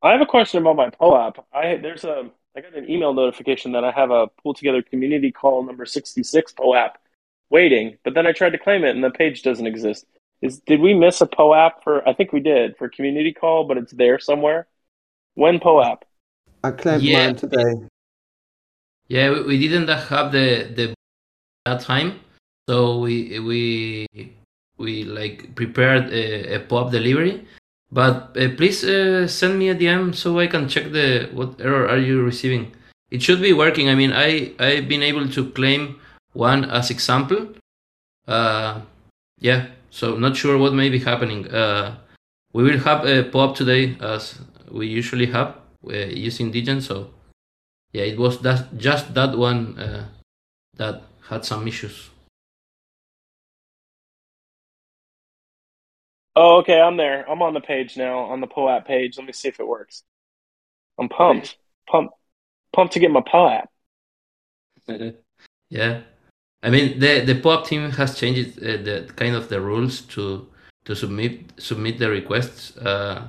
I 0.02 0.12
have 0.14 0.22
a 0.22 0.26
question 0.26 0.62
about 0.62 0.76
my 0.78 0.90
POAP. 0.90 1.46
I 1.54 1.78
there's 1.78 2.04
a 2.06 2.32
I 2.58 2.62
got 2.62 2.74
an 2.76 2.90
email 2.90 3.14
notification 3.14 3.72
that 3.74 3.84
I 3.84 3.92
have 3.92 4.12
a 4.12 4.28
pull 4.42 4.54
together 4.54 4.82
community 4.82 5.32
call 5.32 5.64
number 5.64 5.86
66 5.86 6.54
POAP 6.54 6.98
waiting, 7.50 7.98
but 8.04 8.14
then 8.14 8.26
I 8.28 8.32
tried 8.32 8.52
to 8.52 8.58
claim 8.58 8.84
it 8.84 8.96
and 8.96 9.04
the 9.04 9.12
page 9.12 9.44
doesn't 9.44 9.68
exist. 9.68 10.06
Is 10.42 10.60
did 10.62 10.80
we 10.80 10.94
miss 10.94 11.22
a 11.22 11.28
POAP 11.28 11.84
for 11.84 12.08
I 12.08 12.14
think 12.14 12.34
we 12.34 12.40
did 12.40 12.76
for 12.78 12.90
community 12.90 13.34
call, 13.34 13.66
but 13.66 13.78
it's 13.78 13.92
there 13.92 14.20
somewhere. 14.20 14.68
When 15.36 15.60
POAP? 15.60 16.04
I 16.64 16.72
claimed 16.72 17.04
Yeah. 17.04 17.28
mine 17.28 17.36
today. 17.36 17.74
Yeah, 19.08 19.32
we, 19.32 19.44
we 19.44 19.58
didn't 19.68 19.88
have 19.88 20.32
the 20.32 20.48
the 20.76 20.94
that 21.66 21.82
time, 21.82 22.20
so 22.70 23.00
we 23.00 23.40
we 23.40 24.08
we 24.78 25.04
like 25.04 25.56
prepared 25.56 26.12
a, 26.12 26.56
a 26.56 26.60
POAP 26.62 26.92
delivery. 26.92 27.46
But 27.92 28.38
uh, 28.38 28.50
please 28.56 28.84
uh, 28.84 29.28
send 29.28 29.58
me 29.58 29.70
a 29.70 29.76
DM 29.76 30.14
so 30.14 30.40
I 30.40 30.48
can 30.48 30.68
check 30.68 30.92
the 30.92 31.30
what 31.34 31.60
error 31.60 31.88
are 31.88 31.98
you 31.98 32.22
receiving. 32.22 32.72
It 33.10 33.24
should 33.24 33.42
be 33.42 33.54
working. 33.54 33.90
I 33.90 33.96
mean, 33.96 34.14
I 34.14 34.54
I've 34.60 34.88
been 34.88 35.02
able 35.02 35.28
to 35.30 35.50
claim 35.52 36.00
one 36.34 36.66
as 36.66 36.92
example. 36.92 37.56
Uh, 38.28 38.82
yeah. 39.40 39.68
So 39.90 40.18
not 40.18 40.38
sure 40.38 40.58
what 40.58 40.74
may 40.74 40.90
be 40.90 41.00
happening. 41.00 41.48
Uh, 41.50 41.96
we 42.54 42.64
will 42.64 42.78
have 42.80 43.06
a 43.06 43.24
POAP 43.24 43.56
today 43.56 43.98
as 44.00 44.40
we 44.70 44.86
usually 44.88 45.26
have 45.28 45.56
uh, 45.88 45.94
using 45.94 46.52
Degen. 46.52 46.82
So 46.82 47.10
yeah, 47.92 48.04
it 48.04 48.20
was 48.20 48.40
that 48.42 48.78
just 48.78 49.16
that 49.16 49.36
one 49.36 49.80
uh, 49.80 50.06
that 50.78 51.02
had 51.28 51.44
some 51.44 51.68
issues. 51.68 52.10
Oh, 56.36 56.58
okay, 56.60 56.80
I'm 56.80 56.98
there. 56.98 57.30
I'm 57.30 57.42
on 57.42 57.54
the 57.54 57.62
page 57.62 57.98
now, 57.98 58.20
on 58.20 58.42
the 58.42 58.48
POAP 58.48 58.86
page. 58.86 59.18
Let 59.18 59.28
me 59.28 59.34
see 59.34 59.48
if 59.48 59.60
it 59.60 59.68
works. 59.68 60.04
I'm 61.00 61.10
pumped. 61.10 61.58
Pumped 61.88 62.14
pumped 62.74 62.94
to 62.94 63.00
get 63.00 63.12
my 63.12 63.22
POAP. 63.22 63.68
yeah, 65.70 66.02
I 66.64 66.70
mean 66.70 67.00
the 67.00 67.22
the 67.22 67.36
POAP 67.36 67.66
team 67.66 67.90
has 67.92 68.18
changed 68.18 68.60
uh, 68.60 68.78
the 68.78 69.12
kind 69.16 69.36
of 69.36 69.50
the 69.50 69.60
rules 69.60 70.02
to 70.14 70.48
to 70.86 70.96
submit 70.96 71.54
submit 71.58 72.00
the 72.00 72.10
requests. 72.10 72.78
Uh, 72.78 73.28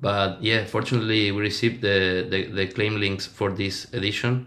but 0.00 0.42
yeah, 0.42 0.64
fortunately 0.64 1.32
we 1.32 1.40
received 1.40 1.82
the, 1.82 2.26
the, 2.30 2.44
the 2.52 2.66
claim 2.68 3.00
links 3.00 3.26
for 3.26 3.50
this 3.50 3.92
edition, 3.92 4.46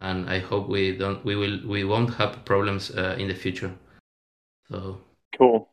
and 0.00 0.28
I 0.28 0.38
hope 0.40 0.68
we 0.68 0.96
don't 0.96 1.24
we 1.24 1.36
will 1.36 1.58
we 1.66 1.84
won't 1.84 2.14
have 2.14 2.44
problems 2.44 2.90
uh, 2.90 3.16
in 3.18 3.28
the 3.28 3.34
future. 3.34 3.72
So 4.70 5.00
Cool. 5.36 5.68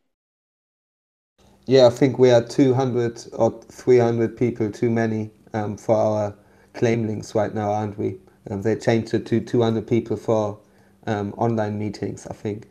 Yeah, 1.67 1.87
I 1.87 1.89
think 1.91 2.17
we 2.17 2.31
are 2.31 2.43
200 2.43 3.25
or 3.33 3.61
300 3.69 4.37
people 4.37 4.71
too 4.71 4.89
many 4.89 5.31
um, 5.53 5.77
for 5.77 5.97
our 5.97 6.35
claim 6.73 7.07
links 7.07 7.35
right 7.35 7.53
now, 7.53 7.71
aren't 7.73 7.99
we? 7.99 8.19
Um, 8.49 8.61
they 8.61 8.77
changed 8.77 9.13
it 9.13 9.25
to 9.27 9.41
200 9.41 9.85
people 9.85 10.17
for 10.17 10.59
um, 11.07 11.33
online 11.37 11.77
meetings, 11.77 12.25
I 12.27 12.33
think. 12.33 12.69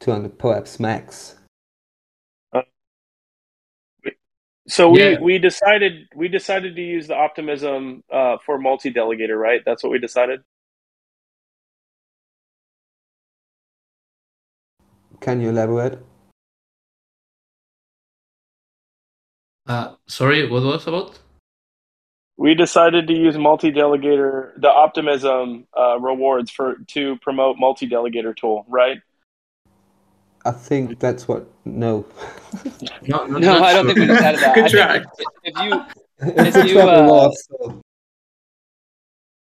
200 0.00 0.38
perhaps 0.38 0.80
max. 0.80 1.36
So 4.66 4.88
we, 4.90 5.00
Yeah. 5.12 5.20
we 5.20 5.38
decided 5.38 6.08
we 6.16 6.28
decided 6.28 6.74
to 6.76 6.82
use 6.82 7.06
the 7.08 7.14
optimism 7.16 8.02
uh, 8.10 8.38
for 8.46 8.58
multi 8.58 8.92
delegator, 8.92 9.38
right? 9.38 9.62
That's 9.66 9.82
what 9.82 9.92
we 9.92 9.98
decided. 9.98 10.40
Can 15.20 15.40
you 15.40 15.50
elaborate? 15.50 15.98
Uh, 19.66 19.94
sorry, 20.06 20.48
what 20.48 20.62
was 20.62 20.86
about? 20.86 21.18
We 22.36 22.54
decided 22.54 23.06
to 23.06 23.12
use 23.14 23.38
multi 23.38 23.70
delegator 23.70 24.60
the 24.60 24.68
optimism 24.70 25.66
uh, 25.78 25.98
rewards 26.00 26.50
for 26.50 26.76
to 26.88 27.16
promote 27.18 27.58
multi 27.58 27.88
delegator 27.88 28.36
tool, 28.36 28.64
right? 28.68 28.98
I 30.44 30.50
think 30.50 30.98
that's 30.98 31.26
what. 31.28 31.46
No. 31.64 32.06
No, 33.06 33.26
not, 33.26 33.40
No, 33.40 33.62
I 33.62 33.72
don't 33.72 33.86
sure. 33.86 33.94
think 33.94 33.98
we 33.98 34.06
decided 34.14 34.40
that. 34.40 34.54
Good 34.54 34.64
I 34.64 34.68
think 34.68 34.76
try. 34.76 34.96
if, 35.42 35.56
if 35.56 35.64
you, 35.64 35.82
If 36.46 36.56
a 36.56 36.68
you, 36.68 36.80
uh, 36.80 37.06
law, 37.06 37.30
so 37.32 37.82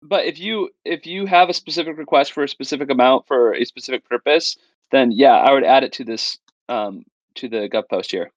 but 0.04 0.26
if 0.26 0.38
you 0.38 0.70
if 0.86 1.06
you 1.06 1.26
have 1.26 1.50
a 1.50 1.54
specific 1.54 1.98
request 1.98 2.34
for 2.34 2.44
a 2.44 2.48
specific 2.48 2.90
amount 2.90 3.26
for 3.26 3.54
a 3.54 3.66
specific 3.66 4.08
purpose, 4.08 4.58
then 4.92 5.12
yeah, 5.12 5.36
I 5.36 5.52
would 5.54 5.64
add 5.64 5.84
it 5.84 5.94
to 5.94 6.04
this 6.04 6.38
um 6.70 7.06
to 7.36 7.48
the 7.48 7.70
gov 7.70 7.90
post 7.90 8.12
here. 8.12 8.32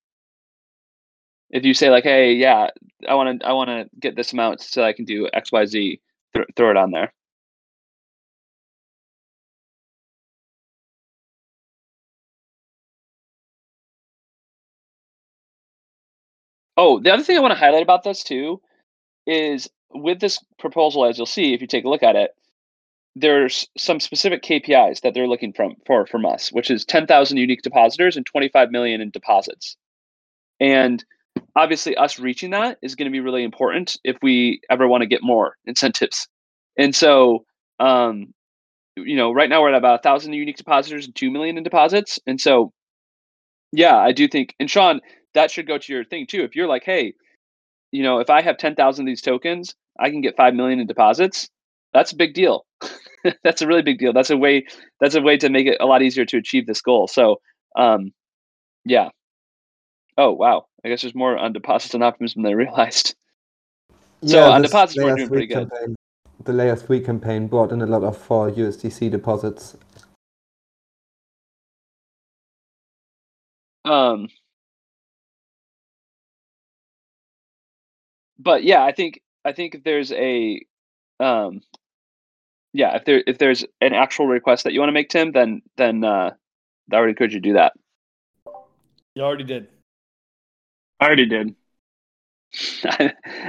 If 1.51 1.65
you 1.65 1.75
say 1.75 1.91
like, 1.91 2.05
hey, 2.05 2.35
yeah, 2.35 2.69
I 3.09 3.15
want 3.15 3.41
to 3.41 3.47
I 3.49 3.53
want 3.53 3.71
to 3.71 3.89
get 4.01 4.17
this 4.17 4.33
amount 4.35 4.61
so 4.63 4.85
I 4.85 4.93
can 4.95 5.05
do 5.07 5.29
X 5.33 5.53
Y 5.53 5.67
Z, 5.67 6.01
th- 6.35 6.47
throw 6.57 6.71
it 6.71 6.77
on 6.79 6.93
there. 6.93 7.13
Oh, 16.77 17.01
the 17.01 17.13
other 17.13 17.23
thing 17.25 17.37
I 17.37 17.41
want 17.41 17.53
to 17.53 17.59
highlight 17.61 17.83
about 17.83 18.05
this 18.05 18.25
too 18.25 18.61
is 19.27 19.69
with 19.95 20.21
this 20.21 20.41
proposal, 20.59 21.07
as 21.07 21.19
you'll 21.19 21.27
see 21.27 21.55
if 21.55 21.61
you 21.63 21.69
take 21.69 21.85
a 21.85 21.89
look 21.91 22.03
at 22.05 22.17
it, 22.17 22.33
there's 23.17 23.69
some 23.79 24.01
specific 24.01 24.43
KPIs 24.43 25.03
that 25.03 25.15
they're 25.15 25.29
looking 25.29 25.53
from 25.53 25.77
for 25.87 26.07
from 26.07 26.27
us, 26.27 26.51
which 26.53 26.71
is 26.71 26.85
10,000 26.85 27.37
unique 27.39 27.63
depositors 27.63 28.17
and 28.17 28.27
25 28.27 28.71
million 28.71 29.01
in 29.01 29.11
deposits. 29.11 29.77
And 30.61 31.05
obviously, 31.57 31.97
us 31.97 32.19
reaching 32.19 32.51
that 32.51 32.79
is 32.83 32.95
going 32.95 33.07
to 33.07 33.13
be 33.13 33.21
really 33.21 33.45
important 33.45 33.97
if 34.05 34.17
we 34.23 34.61
ever 34.71 34.89
want 34.89 35.03
to 35.03 35.07
get 35.07 35.23
more 35.23 35.57
incentives. 35.67 36.29
And 36.79 36.95
so, 36.95 37.45
um, 37.81 38.35
you 38.97 39.17
know, 39.17 39.33
right 39.33 39.49
now 39.51 39.63
we're 39.63 39.71
at 39.71 39.77
about 39.79 40.01
a 40.01 40.03
thousand 40.03 40.33
unique 40.35 40.57
depositors 40.57 41.07
and 41.07 41.15
two 41.15 41.31
million 41.31 41.59
in 41.59 41.65
deposits. 41.65 42.19
And 42.27 42.41
so, 42.41 42.73
yeah, 43.73 43.97
I 43.97 44.13
do 44.13 44.29
think, 44.29 44.55
and 44.61 44.71
Sean, 44.71 45.01
that 45.35 45.51
should 45.51 45.67
go 45.67 45.79
to 45.79 45.93
your 45.93 46.05
thing 46.05 46.27
too. 46.27 46.43
If 46.43 46.57
you're 46.57 46.69
like, 46.69 46.85
hey, 46.85 47.15
you 47.93 48.03
know, 48.03 48.19
if 48.21 48.31
I 48.31 48.43
have 48.43 48.59
10,000 48.59 49.05
of 49.05 49.07
these 49.07 49.23
tokens, 49.23 49.75
I 50.01 50.11
can 50.11 50.21
get 50.21 50.37
5 50.37 50.55
million 50.55 50.81
in 50.81 50.87
deposits. 50.87 51.49
That's 51.95 52.13
a 52.13 52.17
big 52.17 52.35
deal. 52.35 52.67
that's 53.45 53.63
a 53.63 53.67
really 53.67 53.83
big 53.83 53.99
deal. 53.99 54.13
That's 54.13 54.31
a 54.31 54.37
way 54.37 54.67
that's 55.01 55.15
a 55.15 55.23
way 55.23 55.37
to 55.39 55.49
make 55.49 55.67
it 55.67 55.79
a 55.81 55.87
lot 55.87 56.03
easier 56.03 56.25
to 56.27 56.37
achieve 56.39 56.67
this 56.67 56.83
goal. 56.83 57.09
So, 57.09 57.37
um 57.77 58.13
yeah. 58.85 59.11
Oh, 60.19 60.33
wow. 60.33 60.67
I 60.87 60.89
guess 60.89 61.03
there's 61.03 61.17
more 61.17 61.37
on 61.37 61.53
deposits 61.53 61.95
and 61.95 62.05
optimism 62.05 62.43
than 62.43 62.53
I 62.53 62.55
realized. 62.55 63.17
So, 64.25 64.51
on 64.51 64.63
this 64.63 64.71
deposits, 64.71 64.99
we're 64.99 65.15
doing 65.15 65.29
three 65.29 65.47
pretty 65.47 65.47
good. 65.47 65.71
Campaign, 65.71 65.97
the 66.45 66.53
layer 66.55 66.75
three 66.75 67.01
campaign 67.01 67.49
brought 67.49 67.71
in 67.71 67.83
a 67.83 67.87
lot 67.87 68.03
of 68.03 68.17
for 68.17 68.51
USDC 68.51 69.11
deposits. 69.11 69.77
Um 73.85 74.29
But 78.39 78.65
yeah, 78.65 78.83
I 78.83 78.93
think 78.93 79.21
I 79.45 79.53
think 79.53 79.75
if 79.75 79.85
there's 79.85 80.11
a 80.13 80.65
um 81.21 81.61
yeah, 82.73 82.97
if 82.97 83.05
there 83.05 83.23
if 83.27 83.37
there's 83.37 83.67
an 83.83 83.93
actual 83.93 84.27
request 84.27 84.65
that 84.65 84.73
you 84.73 84.81
want 84.81 84.89
to 84.89 84.95
make 84.95 85.11
Tim, 85.11 85.33
then 85.33 85.61
then 85.77 86.03
uh 86.05 86.31
I 86.91 87.01
would 87.01 87.11
encourage 87.11 87.35
you 87.35 87.41
to 87.41 87.49
do 87.49 87.53
that. 87.53 87.75
You 89.15 89.23
already 89.23 89.45
did. 89.45 89.69
I 91.01 91.07
already 91.07 91.27
did. 91.27 91.55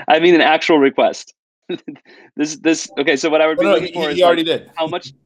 I 0.07 0.19
mean 0.19 0.35
an 0.35 0.41
actual 0.41 0.79
request. 0.79 1.33
this 2.35 2.57
this 2.57 2.89
okay. 2.97 3.15
So 3.15 3.29
what 3.29 3.41
I 3.41 3.47
would 3.47 3.57
be 3.57 3.65
no, 3.65 3.71
looking 3.71 3.87
he, 3.87 3.93
for 3.93 4.09
he 4.09 4.17
is 4.17 4.21
already 4.21 4.43
like, 4.43 4.61
did. 4.61 4.71
how 4.75 4.87
much. 4.87 5.13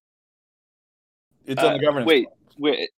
It's 1.44 1.62
uh, 1.62 1.68
on 1.68 1.74
the 1.74 1.80
governance. 1.80 2.08
Wait, 2.08 2.28
wait. 2.60 2.92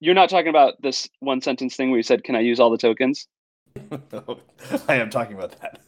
You're 0.00 0.14
not 0.14 0.30
talking 0.30 0.48
about 0.48 0.80
this 0.80 1.06
one 1.20 1.42
sentence 1.42 1.76
thing 1.76 1.90
where 1.90 1.98
you 1.98 2.02
said, 2.02 2.24
"Can 2.24 2.34
I 2.34 2.40
use 2.40 2.58
all 2.58 2.70
the 2.70 2.78
tokens?" 2.78 3.28
I 4.88 4.94
am 4.94 5.10
talking 5.10 5.36
about 5.36 5.54
that. 5.60 5.78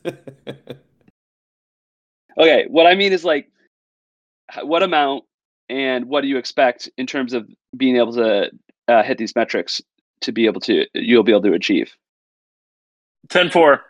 Okay. 2.39 2.67
What 2.69 2.87
I 2.87 2.95
mean 2.95 3.15
is 3.15 3.25
like, 3.25 3.51
what 4.63 4.83
amount 4.83 5.25
and 5.69 6.07
what 6.07 6.21
do 6.21 6.29
you 6.29 6.37
expect 6.37 6.91
in 6.97 7.07
terms 7.07 7.33
of 7.33 7.49
being 7.77 7.97
able 7.97 8.13
to 8.13 8.51
uh, 8.87 9.03
hit 9.03 9.17
these 9.17 9.35
metrics 9.35 9.83
to 10.21 10.33
be 10.33 10.47
able 10.47 10.61
to 10.61 10.87
you'll 10.95 11.23
be 11.23 11.33
able 11.33 11.43
to 11.43 11.55
achieve? 11.55 11.97
10 13.29 13.51
4. 13.51 13.83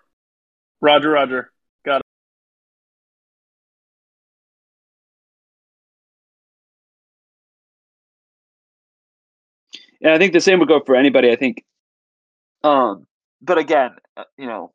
Roger, 0.81 1.11
Roger. 1.11 1.51
Got 1.85 2.01
it. 2.01 2.03
And 10.01 10.13
I 10.13 10.19
think 10.19 10.33
the 10.33 10.41
same 10.41 10.59
would 10.61 10.69
go 10.69 10.81
for 10.85 10.95
anybody. 10.95 11.31
I 11.31 11.37
think, 11.37 11.65
um, 12.63 13.07
but 13.43 13.59
again, 13.59 13.91
uh, 14.17 14.25
you 14.37 14.47
know, 14.47 14.73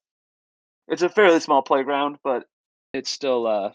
it's 0.87 1.01
a 1.01 1.09
fairly 1.09 1.39
small 1.39 1.61
playground, 1.61 2.17
but 2.23 2.45
it's 2.93 3.09
still 3.09 3.47
uh, 3.47 3.71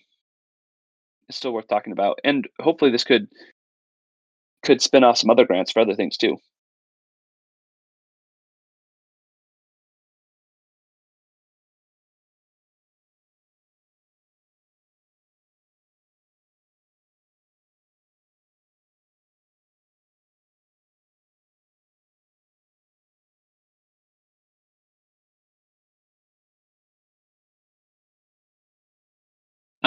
it's 1.29 1.39
still 1.39 1.53
worth 1.53 1.69
talking 1.69 1.93
about. 1.93 2.19
And 2.25 2.47
hopefully, 2.61 2.91
this 2.91 3.05
could 3.05 3.29
could 4.63 4.83
spin 4.83 5.05
off 5.05 5.17
some 5.19 5.31
other 5.31 5.47
grants 5.47 5.73
for 5.73 5.81
other 5.81 5.95
things 5.95 6.17
too. 6.17 6.37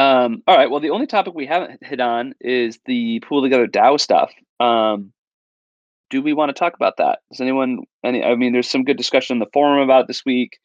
Um, 0.01 0.41
all 0.47 0.57
right. 0.57 0.71
Well, 0.71 0.79
the 0.79 0.89
only 0.89 1.05
topic 1.05 1.35
we 1.35 1.45
haven't 1.45 1.83
hit 1.83 1.99
on 1.99 2.33
is 2.41 2.79
the 2.87 3.19
pool 3.19 3.43
together 3.43 3.67
DAO 3.67 3.99
stuff. 3.99 4.31
Um, 4.59 5.13
do 6.09 6.23
we 6.23 6.33
want 6.33 6.49
to 6.49 6.59
talk 6.59 6.73
about 6.73 6.97
that? 6.97 7.19
Does 7.29 7.39
anyone? 7.39 7.83
Any? 8.03 8.23
I 8.23 8.33
mean, 8.33 8.51
there's 8.51 8.69
some 8.69 8.83
good 8.83 8.97
discussion 8.97 9.35
in 9.35 9.39
the 9.39 9.51
forum 9.53 9.79
about 9.79 10.01
it 10.01 10.07
this 10.07 10.25
week. 10.25 10.57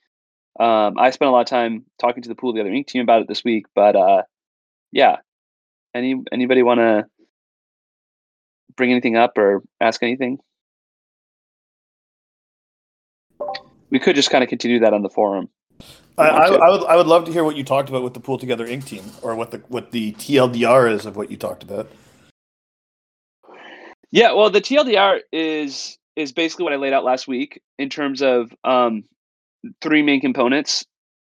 Um, 0.59 0.97
I 0.99 1.11
spent 1.11 1.29
a 1.29 1.33
lot 1.33 1.43
of 1.43 1.49
time 1.49 1.85
talking 2.01 2.23
to 2.23 2.31
the 2.31 2.35
pool 2.35 2.55
together 2.55 2.71
Inc. 2.71 2.87
team 2.87 3.03
about 3.03 3.21
it 3.21 3.29
this 3.29 3.45
week, 3.45 3.67
but 3.75 3.95
uh, 3.95 4.23
yeah. 4.91 5.17
Any 5.95 6.17
anybody 6.33 6.63
want 6.63 6.81
to 6.81 7.05
bring 8.75 8.91
anything 8.91 9.17
up 9.17 9.37
or 9.37 9.63
ask 9.83 10.03
anything? 10.03 10.39
We 13.91 13.99
could 13.99 14.17
just 14.17 14.31
kind 14.31 14.43
of 14.43 14.49
continue 14.49 14.81
that 14.81 14.95
on 14.95 15.03
the 15.03 15.11
forum. 15.11 15.51
I, 16.19 16.29
I, 16.29 16.47
I 16.47 16.71
would 16.71 16.85
I 16.85 16.97
would 16.97 17.07
love 17.07 17.25
to 17.27 17.33
hear 17.33 17.45
what 17.45 17.57
you 17.57 17.65
talked 17.65 17.89
about 17.89 18.03
with 18.03 18.15
the 18.15 18.21
Pool 18.21 18.39
Together 18.39 18.67
Inc. 18.67 18.87
team, 18.87 19.05
or 19.23 19.35
what 19.35 19.51
the 19.51 19.59
what 19.69 19.91
the 19.91 20.13
TLDR 20.13 20.91
is 20.91 21.07
of 21.07 21.17
what 21.17 21.31
you 21.31 21.37
talked 21.37 21.63
about. 21.63 21.91
Yeah, 24.11 24.33
well, 24.33 24.51
the 24.51 24.61
TLDR 24.61 25.21
is 25.33 25.99
is 26.17 26.33
basically 26.33 26.65
what 26.65 26.73
I 26.73 26.77
laid 26.77 26.95
out 26.95 27.05
last 27.05 27.29
week 27.29 27.61
in 27.79 27.91
terms 27.91 28.23
of 28.23 28.51
um, 28.65 29.05
three 29.83 30.03
main 30.03 30.21
components. 30.21 30.85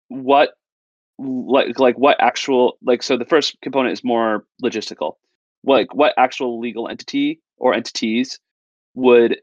What 0.08 0.50
like 1.18 1.78
like 1.78 1.98
what 1.98 2.20
actual 2.20 2.76
like 2.82 3.02
so 3.02 3.16
the 3.16 3.24
first 3.24 3.56
component 3.62 3.92
is 3.92 4.04
more 4.04 4.44
logistical. 4.62 5.14
Like 5.62 5.94
what 5.94 6.12
actual 6.18 6.60
legal 6.60 6.88
entity 6.88 7.40
or 7.56 7.72
entities 7.72 8.38
would 8.94 9.40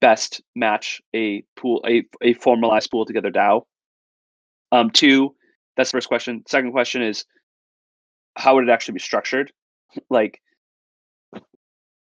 best 0.00 0.40
match 0.56 1.02
a 1.14 1.42
pool 1.56 1.84
a, 1.86 2.04
a 2.22 2.34
formalized 2.34 2.90
pool 2.90 3.04
together 3.04 3.30
DAO? 3.30 3.64
Um, 4.72 4.90
two, 4.90 5.34
that's 5.76 5.90
the 5.90 5.96
first 5.96 6.08
question. 6.08 6.44
Second 6.46 6.72
question 6.72 7.02
is 7.02 7.24
how 8.36 8.54
would 8.54 8.64
it 8.68 8.70
actually 8.70 8.94
be 8.94 9.00
structured? 9.00 9.52
like 10.08 10.40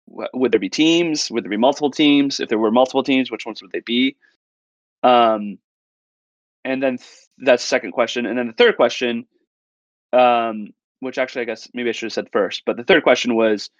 would 0.06 0.50
there 0.50 0.60
be 0.60 0.68
teams? 0.68 1.30
Would 1.30 1.44
there 1.44 1.50
be 1.50 1.56
multiple 1.56 1.90
teams? 1.90 2.40
If 2.40 2.48
there 2.48 2.58
were 2.58 2.72
multiple 2.72 3.04
teams, 3.04 3.30
which 3.30 3.46
ones 3.46 3.62
would 3.62 3.70
they 3.70 3.80
be? 3.80 4.16
Um, 5.04 5.58
and 6.64 6.82
then 6.82 6.98
th- 6.98 7.28
that's 7.38 7.62
the 7.62 7.68
second 7.68 7.92
question. 7.92 8.26
And 8.26 8.36
then 8.36 8.48
the 8.48 8.52
third 8.52 8.76
question, 8.76 9.26
um, 10.12 10.70
which 10.98 11.16
actually 11.16 11.42
I 11.42 11.44
guess 11.44 11.68
maybe 11.74 11.88
I 11.88 11.92
should 11.92 12.06
have 12.06 12.12
said 12.12 12.28
first, 12.32 12.64
but 12.66 12.76
the 12.76 12.84
third 12.84 13.04
question 13.04 13.36
was 13.36 13.70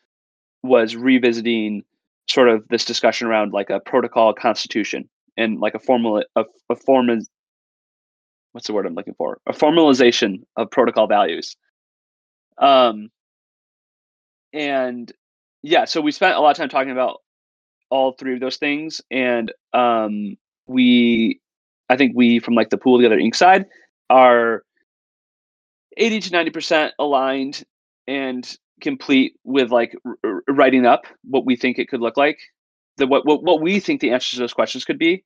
was 0.63 0.95
revisiting 0.95 1.83
sort 2.29 2.49
of 2.49 2.67
this 2.69 2.85
discussion 2.85 3.27
around 3.27 3.53
like 3.53 3.71
a 3.71 3.81
protocol 3.81 4.33
constitution 4.33 5.09
and 5.37 5.59
like 5.59 5.75
a 5.75 5.81
formal 5.81 6.23
a, 6.37 6.45
a 6.71 6.77
form 6.77 7.11
what's 8.53 8.67
the 8.67 8.73
word 8.73 8.87
I'm 8.87 8.95
looking 8.95 9.15
for? 9.15 9.41
A 9.47 9.53
formalization 9.53 10.43
of 10.57 10.71
protocol 10.71 11.07
values. 11.07 11.57
Um, 12.59 13.11
and 14.53 15.13
yeah, 15.63 15.85
so 15.85 16.01
we 16.01 16.13
spent 16.13 16.37
a 16.37 16.41
lot 16.41 16.51
of 16.51 16.57
time 16.57 16.69
talking 16.69 16.93
about 16.93 17.19
all 17.91 18.13
three 18.13 18.35
of 18.35 18.41
those 18.41 18.57
things, 18.57 19.01
and 19.11 19.53
um, 19.73 20.37
we, 20.67 21.41
I 21.89 21.97
think 21.97 22.13
we 22.15 22.39
from 22.39 22.55
like 22.55 22.71
the 22.71 22.79
PoolTogether 22.79 23.23
Inc 23.23 23.35
side 23.35 23.67
are 24.09 24.63
eighty 25.97 26.21
to 26.21 26.33
ninety 26.33 26.51
percent 26.51 26.95
aligned 26.99 27.65
and 28.07 28.49
complete 28.81 29.35
with 29.45 29.71
like 29.71 29.95
r- 30.25 30.43
writing 30.49 30.87
up 30.87 31.05
what 31.25 31.45
we 31.45 31.57
think 31.57 31.79
it 31.79 31.89
could 31.89 32.01
look 32.01 32.17
like, 32.17 32.39
the 32.97 33.07
what, 33.07 33.27
what 33.27 33.43
what 33.43 33.61
we 33.61 33.81
think 33.81 34.01
the 34.01 34.11
answers 34.11 34.31
to 34.31 34.39
those 34.39 34.53
questions 34.53 34.85
could 34.85 34.99
be. 34.99 35.25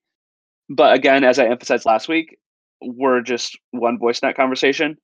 But 0.69 0.95
again, 0.95 1.25
as 1.25 1.39
I 1.39 1.47
emphasized 1.47 1.87
last 1.87 2.09
week, 2.09 2.39
we're 2.85 3.21
just 3.21 3.59
one 3.71 3.99
voice 3.99 4.21
in 4.21 4.29
that 4.29 4.37
conversation, 4.37 4.97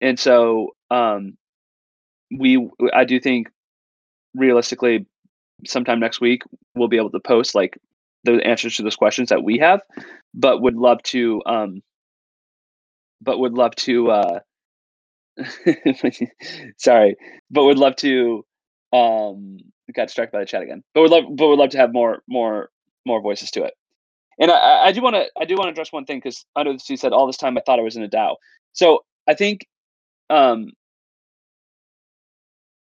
and 0.00 0.18
so 0.18 0.74
um, 0.90 1.36
we 2.36 2.68
I 2.92 3.04
do 3.04 3.20
think 3.20 3.48
realistically 4.34 5.06
sometime 5.66 5.98
next 6.00 6.20
week 6.20 6.42
we'll 6.74 6.88
be 6.88 6.96
able 6.96 7.10
to 7.10 7.20
post 7.20 7.54
like 7.54 7.78
the 8.24 8.34
answers 8.46 8.76
to 8.76 8.82
those 8.82 8.96
questions 8.96 9.28
that 9.28 9.42
we 9.42 9.58
have, 9.58 9.80
but 10.34 10.60
would 10.62 10.76
love 10.76 11.02
to 11.04 11.42
um, 11.46 11.82
but 13.20 13.38
would 13.38 13.54
love 13.54 13.74
to 13.76 14.10
uh, 14.10 14.40
sorry, 16.76 17.16
but 17.50 17.64
would 17.64 17.78
love 17.78 17.96
to 17.96 18.44
um 18.92 19.58
got 19.94 20.06
distracted 20.06 20.32
by 20.32 20.40
the 20.40 20.46
chat 20.46 20.62
again. 20.62 20.82
But 20.94 21.02
would 21.02 21.10
love 21.10 21.24
but 21.36 21.48
would 21.48 21.58
love 21.58 21.70
to 21.70 21.78
have 21.78 21.92
more 21.92 22.22
more 22.28 22.70
more 23.06 23.20
voices 23.20 23.50
to 23.52 23.64
it. 23.64 23.74
And 24.40 24.50
I, 24.50 24.86
I 24.86 24.92
do 24.92 25.02
want 25.02 25.16
to 25.16 25.26
I 25.40 25.44
do 25.44 25.56
want 25.56 25.66
to 25.66 25.70
address 25.70 25.92
one 25.92 26.04
thing 26.04 26.18
because 26.18 26.44
under 26.56 26.72
the 26.72 26.78
sea 26.78 26.96
said 26.96 27.12
all 27.12 27.26
this 27.26 27.36
time 27.36 27.56
I 27.58 27.62
thought 27.64 27.78
I 27.78 27.82
was 27.82 27.96
in 27.96 28.02
a 28.02 28.08
DAO. 28.08 28.36
So 28.72 29.04
I 29.26 29.34
think 29.34 29.66
um 30.30 30.72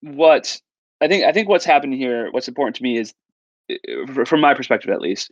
what 0.02 0.60
I 1.02 1.08
think 1.08 1.24
I 1.26 1.32
think 1.32 1.50
what's 1.50 1.66
happening 1.66 1.98
here, 1.98 2.30
what's 2.32 2.48
important 2.48 2.76
to 2.78 2.84
me 2.84 2.98
is 2.98 3.14
from 4.26 4.42
my 4.42 4.54
perspective 4.54 4.92
at 4.92 5.02
least, 5.02 5.32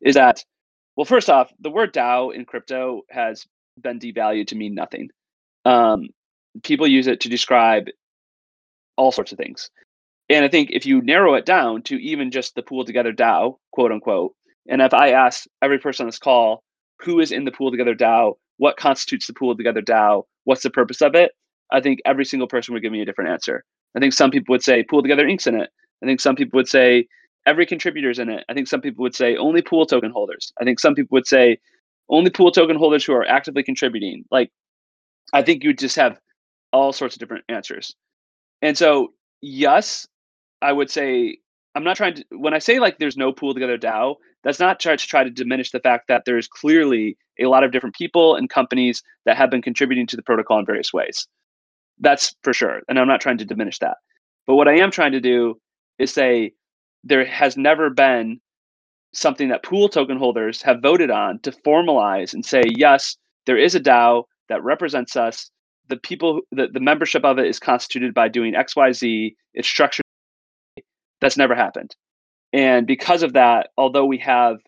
is 0.00 0.14
that 0.14 0.44
well, 0.96 1.04
first 1.04 1.30
off, 1.30 1.52
the 1.60 1.70
word 1.70 1.94
DAO 1.94 2.34
in 2.34 2.44
crypto 2.44 3.02
has 3.10 3.46
been 3.80 3.98
devalued 3.98 4.48
to 4.48 4.56
mean 4.56 4.74
nothing. 4.74 5.08
Um, 5.64 6.08
people 6.62 6.86
use 6.86 7.06
it 7.06 7.20
to 7.20 7.28
describe 7.28 7.86
all 8.96 9.12
sorts 9.12 9.32
of 9.32 9.38
things. 9.38 9.70
And 10.28 10.44
I 10.44 10.48
think 10.48 10.70
if 10.72 10.86
you 10.86 11.00
narrow 11.00 11.34
it 11.34 11.46
down 11.46 11.82
to 11.84 11.96
even 11.96 12.30
just 12.30 12.54
the 12.54 12.62
PoolTogether 12.62 13.16
DAO, 13.16 13.56
quote 13.72 13.92
unquote, 13.92 14.34
and 14.70 14.80
if 14.80 14.94
I 14.94 15.10
ask 15.10 15.46
every 15.62 15.78
person 15.78 16.04
on 16.04 16.08
this 16.08 16.18
call 16.18 16.62
who 17.00 17.20
is 17.20 17.32
in 17.32 17.44
the 17.44 17.50
PoolTogether 17.50 17.98
DAO, 17.98 18.34
what 18.56 18.76
constitutes 18.76 19.26
the 19.26 19.34
PoolTogether 19.34 19.84
DAO, 19.84 20.22
what's 20.44 20.62
the 20.62 20.70
purpose 20.70 21.02
of 21.02 21.14
it, 21.14 21.32
I 21.72 21.80
think 21.80 22.00
every 22.04 22.24
single 22.24 22.48
person 22.48 22.72
would 22.72 22.82
give 22.82 22.92
me 22.92 23.02
a 23.02 23.04
different 23.04 23.30
answer. 23.30 23.64
I 23.96 24.00
think 24.00 24.14
some 24.14 24.30
people 24.30 24.52
would 24.52 24.62
say 24.62 24.84
PoolTogether 24.84 25.28
Inc's 25.28 25.46
in 25.46 25.60
it. 25.60 25.70
I 26.02 26.06
think 26.06 26.20
some 26.20 26.36
people 26.36 26.56
would 26.58 26.68
say 26.68 27.06
every 27.46 27.66
contributor's 27.66 28.18
in 28.18 28.28
it. 28.28 28.44
I 28.48 28.54
think 28.54 28.68
some 28.68 28.80
people 28.80 29.02
would 29.02 29.14
say 29.14 29.36
only 29.36 29.62
pool 29.62 29.86
token 29.86 30.10
holders. 30.10 30.52
I 30.60 30.64
think 30.64 30.78
some 30.78 30.94
people 30.94 31.16
would 31.16 31.26
say 31.26 31.58
only 32.08 32.30
pool 32.30 32.52
token 32.52 32.76
holders 32.76 33.04
who 33.04 33.12
are 33.12 33.26
actively 33.26 33.62
contributing. 33.62 34.24
Like 34.30 34.50
I 35.32 35.42
think 35.42 35.64
you 35.64 35.72
just 35.72 35.96
have 35.96 36.18
all 36.72 36.92
sorts 36.92 37.16
of 37.16 37.20
different 37.20 37.44
answers. 37.48 37.94
And 38.62 38.76
so 38.76 39.12
yes, 39.40 40.06
I 40.62 40.72
would 40.72 40.90
say 40.90 41.38
I'm 41.74 41.84
not 41.84 41.96
trying 41.96 42.14
to 42.16 42.24
when 42.32 42.54
I 42.54 42.58
say 42.58 42.78
like 42.78 42.98
there's 42.98 43.16
no 43.16 43.32
PoolTogether 43.32 43.80
DAO, 43.80 44.16
that's 44.42 44.60
not 44.60 44.80
to 44.80 44.96
try 44.96 45.24
to 45.24 45.30
diminish 45.30 45.70
the 45.70 45.80
fact 45.80 46.08
that 46.08 46.24
there's 46.24 46.48
clearly 46.48 47.16
a 47.38 47.46
lot 47.46 47.64
of 47.64 47.72
different 47.72 47.94
people 47.94 48.34
and 48.34 48.48
companies 48.48 49.02
that 49.26 49.36
have 49.36 49.50
been 49.50 49.62
contributing 49.62 50.06
to 50.06 50.16
the 50.16 50.22
protocol 50.22 50.58
in 50.58 50.66
various 50.66 50.92
ways. 50.92 51.26
That's 51.98 52.34
for 52.42 52.52
sure. 52.52 52.80
And 52.88 52.98
I'm 52.98 53.08
not 53.08 53.20
trying 53.20 53.38
to 53.38 53.44
diminish 53.44 53.78
that. 53.80 53.98
But 54.46 54.54
what 54.54 54.68
I 54.68 54.78
am 54.78 54.90
trying 54.90 55.12
to 55.12 55.20
do 55.20 55.60
is 55.98 56.12
say 56.12 56.52
there 57.04 57.24
has 57.24 57.56
never 57.56 57.90
been 57.90 58.40
something 59.12 59.48
that 59.48 59.62
pool 59.62 59.88
token 59.88 60.16
holders 60.16 60.62
have 60.62 60.80
voted 60.80 61.10
on 61.10 61.38
to 61.40 61.50
formalize 61.50 62.32
and 62.32 62.44
say, 62.44 62.62
yes, 62.66 63.16
there 63.46 63.58
is 63.58 63.74
a 63.74 63.80
DAO 63.80 64.24
that 64.48 64.62
represents 64.62 65.16
us. 65.16 65.50
The 65.88 65.96
people, 65.96 66.42
the, 66.52 66.68
the 66.68 66.80
membership 66.80 67.24
of 67.24 67.38
it 67.38 67.46
is 67.46 67.58
constituted 67.58 68.14
by 68.14 68.28
doing 68.28 68.54
XYZ. 68.54 69.34
It's 69.54 69.68
structured. 69.68 70.04
That's 71.20 71.36
never 71.36 71.54
happened. 71.54 71.94
And 72.52 72.86
because 72.86 73.22
of 73.22 73.34
that, 73.34 73.70
although 73.76 74.06
we 74.06 74.18
have 74.18 74.58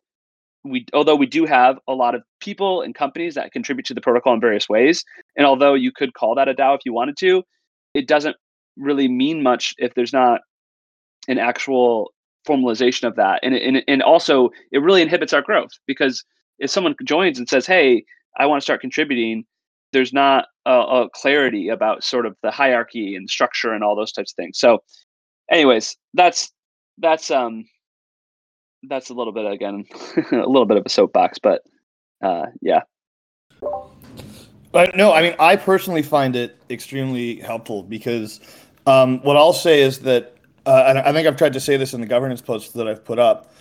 we 0.65 0.87
although 0.93 1.17
we 1.17 1.27
do 1.27 1.45
have 1.45 1.79
a 1.89 1.93
lot 1.93 2.15
of 2.15 2.23
people 2.41 2.83
and 2.83 2.95
companies 2.95 3.35
that 3.35 3.53
contribute 3.53 3.85
to 3.87 3.95
the 3.95 4.01
protocol 4.01 4.35
in 4.35 4.41
various 4.41 4.69
ways, 4.69 5.05
and 5.37 5.47
although 5.47 5.75
you 5.75 5.91
could 5.91 6.15
call 6.15 6.35
that 6.37 6.49
a 6.49 6.55
DAO 6.55 6.77
if 6.77 6.83
you 6.85 6.93
wanted 6.93 7.17
to, 7.19 7.43
it 7.95 8.07
doesn't 8.07 8.37
really 8.77 9.09
mean 9.09 9.43
much 9.43 9.75
if 9.79 9.95
there's 9.95 10.13
not 10.13 10.41
an 11.29 11.39
actual 11.39 12.13
formalization 12.47 13.07
of 13.07 13.17
that. 13.17 13.41
And 13.43 13.55
and 13.55 13.83
and 13.89 14.03
also 14.03 14.51
it 14.71 14.79
really 14.79 15.03
inhibits 15.03 15.33
our 15.33 15.43
growth 15.43 15.73
because 15.87 16.25
if 16.59 16.71
someone 16.71 16.95
joins 17.05 17.39
and 17.39 17.49
says, 17.49 17.67
"Hey, 17.67 18.05
I 18.39 18.47
want 18.47 18.61
to 18.61 18.65
start 18.65 18.81
contributing," 18.81 19.45
there's 19.93 20.13
not 20.13 20.47
a, 20.67 20.73
a 20.73 21.11
clarity 21.11 21.69
about 21.69 22.05
sort 22.05 22.27
of 22.27 22.37
the 22.43 22.51
hierarchy 22.51 23.17
and 23.17 23.29
structure 23.29 23.73
and 23.73 23.83
all 23.85 23.97
those 23.97 24.13
types 24.13 24.33
of 24.33 24.37
things. 24.37 24.59
So, 24.59 24.83
anyways, 25.51 25.97
that's 26.15 26.53
that's 26.99 27.31
um 27.31 27.65
that's 28.89 29.11
a 29.11 29.15
little 29.15 29.33
bit 29.33 29.47
again 29.47 29.85
a 30.33 30.37
little 30.37 30.67
bit 30.67 30.77
of 30.77 30.85
a 30.85 30.89
soapbox 30.89 31.39
but 31.39 31.63
uh 32.23 32.47
yeah 32.61 32.83
But 34.73 34.97
no, 34.97 35.13
I 35.13 35.23
mean, 35.23 35.35
I 35.39 35.57
personally 35.57 36.03
find 36.03 36.35
it 36.35 36.57
extremely 36.71 37.37
helpful 37.41 37.83
because 37.83 38.41
um, 38.87 39.21
what 39.23 39.37
I'll 39.37 39.53
say 39.53 39.83
is 39.83 40.01
that, 40.01 40.35
uh, 40.65 40.85
and 40.87 40.99
I 40.99 41.13
think 41.13 41.29
I've 41.29 41.37
tried 41.37 41.53
to 41.53 41.61
say 41.61 41.77
this 41.77 41.93
in 41.93 42.01
the 42.01 42.07
governance 42.07 42.41
posts 42.41 42.73
that 42.73 42.89
I've 42.89 43.05
put 43.05 43.19
up. 43.19 43.53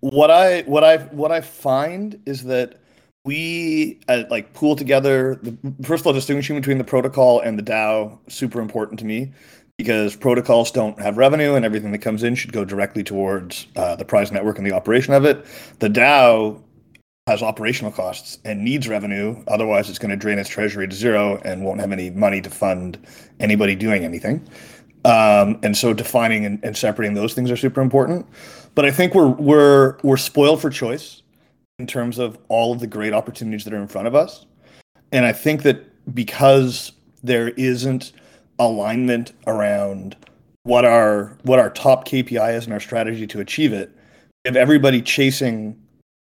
What 0.00 0.30
I 0.30 0.62
what 0.62 0.84
I 0.84 0.98
what 0.98 1.32
I 1.32 1.40
find 1.40 2.20
is 2.26 2.44
that 2.44 2.80
we 3.24 4.00
uh, 4.08 4.24
like 4.30 4.52
PoolTogether. 4.54 5.42
The, 5.42 5.84
first 5.86 6.02
of 6.02 6.06
all, 6.06 6.12
distinguishing 6.12 6.56
between 6.56 6.78
the 6.78 6.84
protocol 6.84 7.40
and 7.40 7.58
the 7.58 7.62
DAO 7.62 8.18
super 8.28 8.60
important 8.60 8.98
to 9.00 9.06
me 9.06 9.32
because 9.78 10.14
protocols 10.14 10.70
don't 10.70 10.98
have 11.00 11.16
revenue 11.16 11.54
and 11.54 11.64
everything 11.64 11.92
that 11.92 11.98
comes 11.98 12.22
in 12.22 12.34
should 12.34 12.52
go 12.52 12.64
directly 12.64 13.02
towards 13.02 13.66
uh, 13.76 13.96
the 13.96 14.04
prize 14.04 14.30
network 14.30 14.58
and 14.58 14.66
the 14.66 14.72
operation 14.72 15.14
of 15.14 15.24
it. 15.24 15.44
The 15.80 15.88
DAO 15.88 16.62
has 17.26 17.42
operational 17.42 17.90
costs 17.90 18.38
and 18.44 18.62
needs 18.62 18.86
revenue. 18.86 19.42
Otherwise, 19.48 19.88
it's 19.88 19.98
going 19.98 20.10
to 20.10 20.16
drain 20.16 20.38
its 20.38 20.48
treasury 20.48 20.86
to 20.86 20.94
zero 20.94 21.40
and 21.44 21.64
won't 21.64 21.80
have 21.80 21.90
any 21.90 22.10
money 22.10 22.40
to 22.40 22.50
fund 22.50 23.04
anybody 23.40 23.74
doing 23.74 24.04
anything. 24.04 24.46
Um, 25.04 25.58
and 25.62 25.76
so, 25.76 25.92
defining 25.92 26.46
and, 26.46 26.62
and 26.64 26.76
separating 26.76 27.14
those 27.14 27.34
things 27.34 27.50
are 27.50 27.56
super 27.56 27.80
important. 27.80 28.26
But 28.74 28.84
I 28.84 28.90
think 28.90 29.14
we're 29.14 29.28
we're 29.28 29.98
we're 30.02 30.16
spoiled 30.16 30.60
for 30.60 30.70
choice 30.70 31.22
in 31.78 31.86
terms 31.86 32.18
of 32.18 32.38
all 32.48 32.72
of 32.72 32.80
the 32.80 32.86
great 32.86 33.12
opportunities 33.12 33.64
that 33.64 33.74
are 33.74 33.82
in 33.82 33.88
front 33.88 34.06
of 34.06 34.14
us. 34.14 34.46
And 35.12 35.26
I 35.26 35.32
think 35.32 35.62
that 35.62 36.14
because 36.14 36.92
there 37.22 37.48
isn't 37.50 38.12
alignment 38.58 39.32
around 39.46 40.16
what 40.64 40.84
our 40.84 41.36
what 41.42 41.58
our 41.58 41.70
top 41.70 42.06
KPI 42.06 42.54
is 42.54 42.64
and 42.64 42.72
our 42.72 42.80
strategy 42.80 43.26
to 43.26 43.40
achieve 43.40 43.72
it, 43.72 43.90
if 44.44 44.56
everybody 44.56 45.02
chasing 45.02 45.80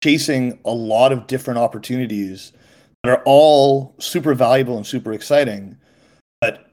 chasing 0.03 0.59
a 0.65 0.71
lot 0.71 1.11
of 1.11 1.27
different 1.27 1.57
opportunities 1.57 2.51
that 3.03 3.09
are 3.11 3.23
all 3.25 3.95
super 3.99 4.33
valuable 4.33 4.77
and 4.77 4.85
super 4.85 5.13
exciting, 5.13 5.77
but 6.41 6.69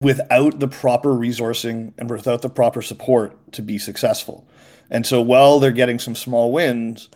without 0.00 0.60
the 0.60 0.68
proper 0.68 1.10
resourcing 1.10 1.92
and 1.98 2.10
without 2.10 2.42
the 2.42 2.48
proper 2.48 2.82
support 2.82 3.36
to 3.52 3.62
be 3.62 3.78
successful. 3.78 4.46
And 4.90 5.06
so 5.06 5.20
while 5.20 5.58
they're 5.58 5.72
getting 5.72 5.98
some 5.98 6.14
small 6.14 6.52
wins, 6.52 7.08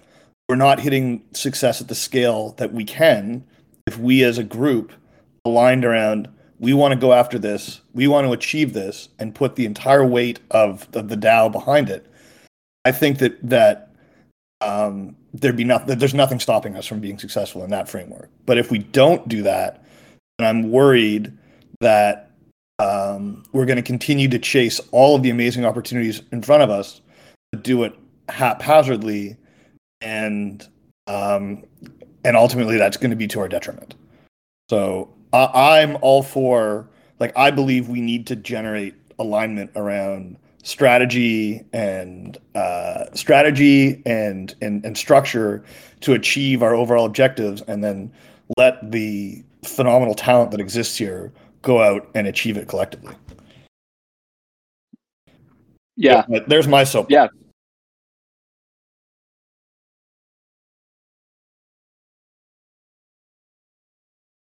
we're 0.49 0.57
not 0.57 0.81
hitting 0.81 1.23
success 1.33 1.81
at 1.81 1.89
the 1.89 1.95
scale 1.95 2.53
that 2.59 2.73
we 2.73 2.85
can 2.85 3.45
if 3.87 3.99
we 3.99 4.23
as 4.25 4.39
a 4.39 4.45
group 4.45 4.93
aligned 5.45 5.85
around 5.85 6.29
we 6.63 6.73
want 6.73 6.93
to 6.93 6.99
go 6.99 7.13
after 7.13 7.41
this, 7.41 7.81
we 7.93 8.07
want 8.07 8.25
to 8.25 8.33
achieve 8.33 8.73
this 8.73 9.09
and 9.19 9.35
put 9.35 9.57
the 9.57 9.67
entire 9.67 10.07
weight 10.07 10.39
of, 10.53 10.87
of 10.95 11.09
the 11.09 11.17
DAO 11.17 11.51
behind 11.51 11.91
it. 11.91 12.07
I 12.85 12.93
think 12.93 13.19
that 13.19 13.37
that 13.43 13.91
um, 14.61 15.17
there'd 15.35 15.57
be 15.57 15.65
nothing. 15.65 15.99
There's 15.99 16.15
nothing 16.15 16.39
stopping 16.39 16.77
us 16.77 16.87
from 16.87 17.01
being 17.01 17.19
successful 17.19 17.65
in 17.65 17.71
that 17.71 17.89
framework. 17.89 18.31
But 18.47 18.59
if 18.59 18.71
we 18.71 18.79
don't 18.79 19.27
do 19.29 19.43
that, 19.43 19.85
then 20.39 20.49
I'm 20.49 20.71
worried 20.71 21.37
that 21.81 22.31
um, 22.79 23.43
we're 23.53 23.67
going 23.67 23.77
to 23.77 23.83
continue 23.83 24.29
to 24.29 24.39
chase 24.39 24.81
all 24.93 25.17
of 25.17 25.23
the 25.23 25.31
amazing 25.31 25.65
opportunities 25.65 26.23
in 26.31 26.43
front 26.43 26.63
of 26.63 26.71
us, 26.71 27.01
but 27.51 27.65
do 27.65 27.83
it 27.83 27.93
haphazardly, 28.29 29.37
and 30.01 30.67
um, 31.09 31.65
and 32.25 32.37
ultimately 32.37 32.79
that's 32.79 32.97
going 32.97 33.11
to 33.11 33.17
be 33.17 33.27
to 33.29 33.41
our 33.41 33.49
detriment. 33.49 33.97
So 34.71 35.13
I, 35.33 35.81
I'm 35.81 35.97
all 36.01 36.23
for 36.23 36.89
like 37.21 37.33
I 37.37 37.51
believe 37.51 37.89
we 37.89 38.01
need 38.01 38.27
to 38.29 38.37
generate 38.37 38.95
alignment 39.19 39.71
around 39.77 40.37
strategy 40.63 41.65
and 41.73 42.39
uh, 42.55 43.05
strategy 43.15 44.03
and, 44.07 44.55
and 44.61 44.85
and 44.85 44.97
structure 44.97 45.65
to 46.01 46.15
achieve 46.15 46.63
our 46.63 46.75
overall 46.75 47.07
objectives, 47.07 47.63
and 47.63 47.83
then 47.83 48.13
let 48.57 48.91
the 48.91 49.43
phenomenal 49.65 50.15
talent 50.15 50.51
that 50.51 50.61
exists 50.61 50.97
here 50.97 51.33
go 51.63 51.81
out 51.81 52.09
and 52.15 52.27
achieve 52.27 52.57
it 52.57 52.69
collectively. 52.69 53.15
Yeah, 55.97 56.25
But 56.29 56.49
there's 56.49 56.67
my 56.67 56.85
soap. 56.85 57.11
Yeah. 57.11 57.29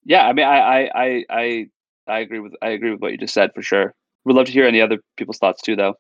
Yeah. 0.05 0.27
I 0.27 0.33
mean, 0.33 0.47
I, 0.47 0.87
I, 0.87 1.25
I, 1.31 1.67
I, 2.09 2.19
agree 2.21 2.41
with 2.41 2.55
I 2.63 2.71
agree 2.71 2.91
with 2.91 3.01
what 3.01 3.13
you 3.13 3.19
just 3.19 3.35
said 3.35 3.51
for 3.55 3.63
sure. 3.63 3.95
We'd 4.25 4.35
love 4.37 4.47
to 4.47 4.53
hear 4.53 4.67
any 4.67 4.81
other 4.81 4.99
people's 5.17 5.39
thoughts 5.39 5.63
too, 5.63 5.77
though. 5.77 5.95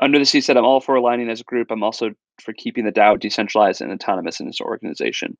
Under 0.00 0.18
the 0.18 0.26
Sea 0.26 0.40
said, 0.40 0.56
"I'm 0.56 0.64
all 0.64 0.80
for 0.80 0.94
aligning 0.94 1.28
as 1.30 1.40
a 1.40 1.44
group. 1.44 1.70
I'm 1.70 1.82
also 1.82 2.10
for 2.40 2.52
keeping 2.52 2.84
the 2.84 2.92
DAO 2.92 3.18
decentralized 3.18 3.80
and 3.80 3.92
autonomous 3.92 4.40
in 4.40 4.48
its 4.48 4.60
organization." 4.60 5.36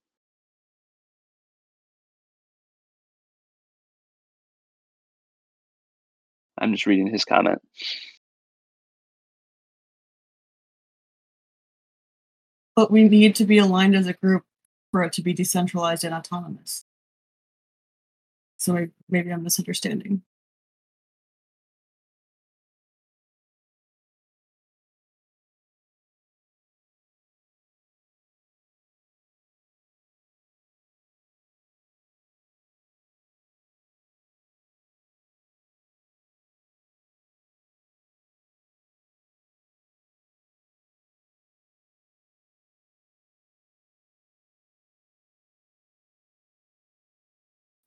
I'm 6.58 6.72
just 6.72 6.86
reading 6.86 7.06
his 7.08 7.24
comment. 7.24 7.60
But 12.74 12.90
we 12.90 13.08
need 13.08 13.34
to 13.36 13.44
be 13.44 13.58
aligned 13.58 13.96
as 13.96 14.06
a 14.06 14.12
group 14.12 14.42
for 14.96 15.02
it 15.02 15.12
to 15.12 15.20
be 15.20 15.34
decentralized 15.34 16.04
and 16.04 16.14
autonomous. 16.14 16.86
So 18.56 18.86
maybe 19.10 19.30
I'm 19.30 19.42
misunderstanding. 19.42 20.22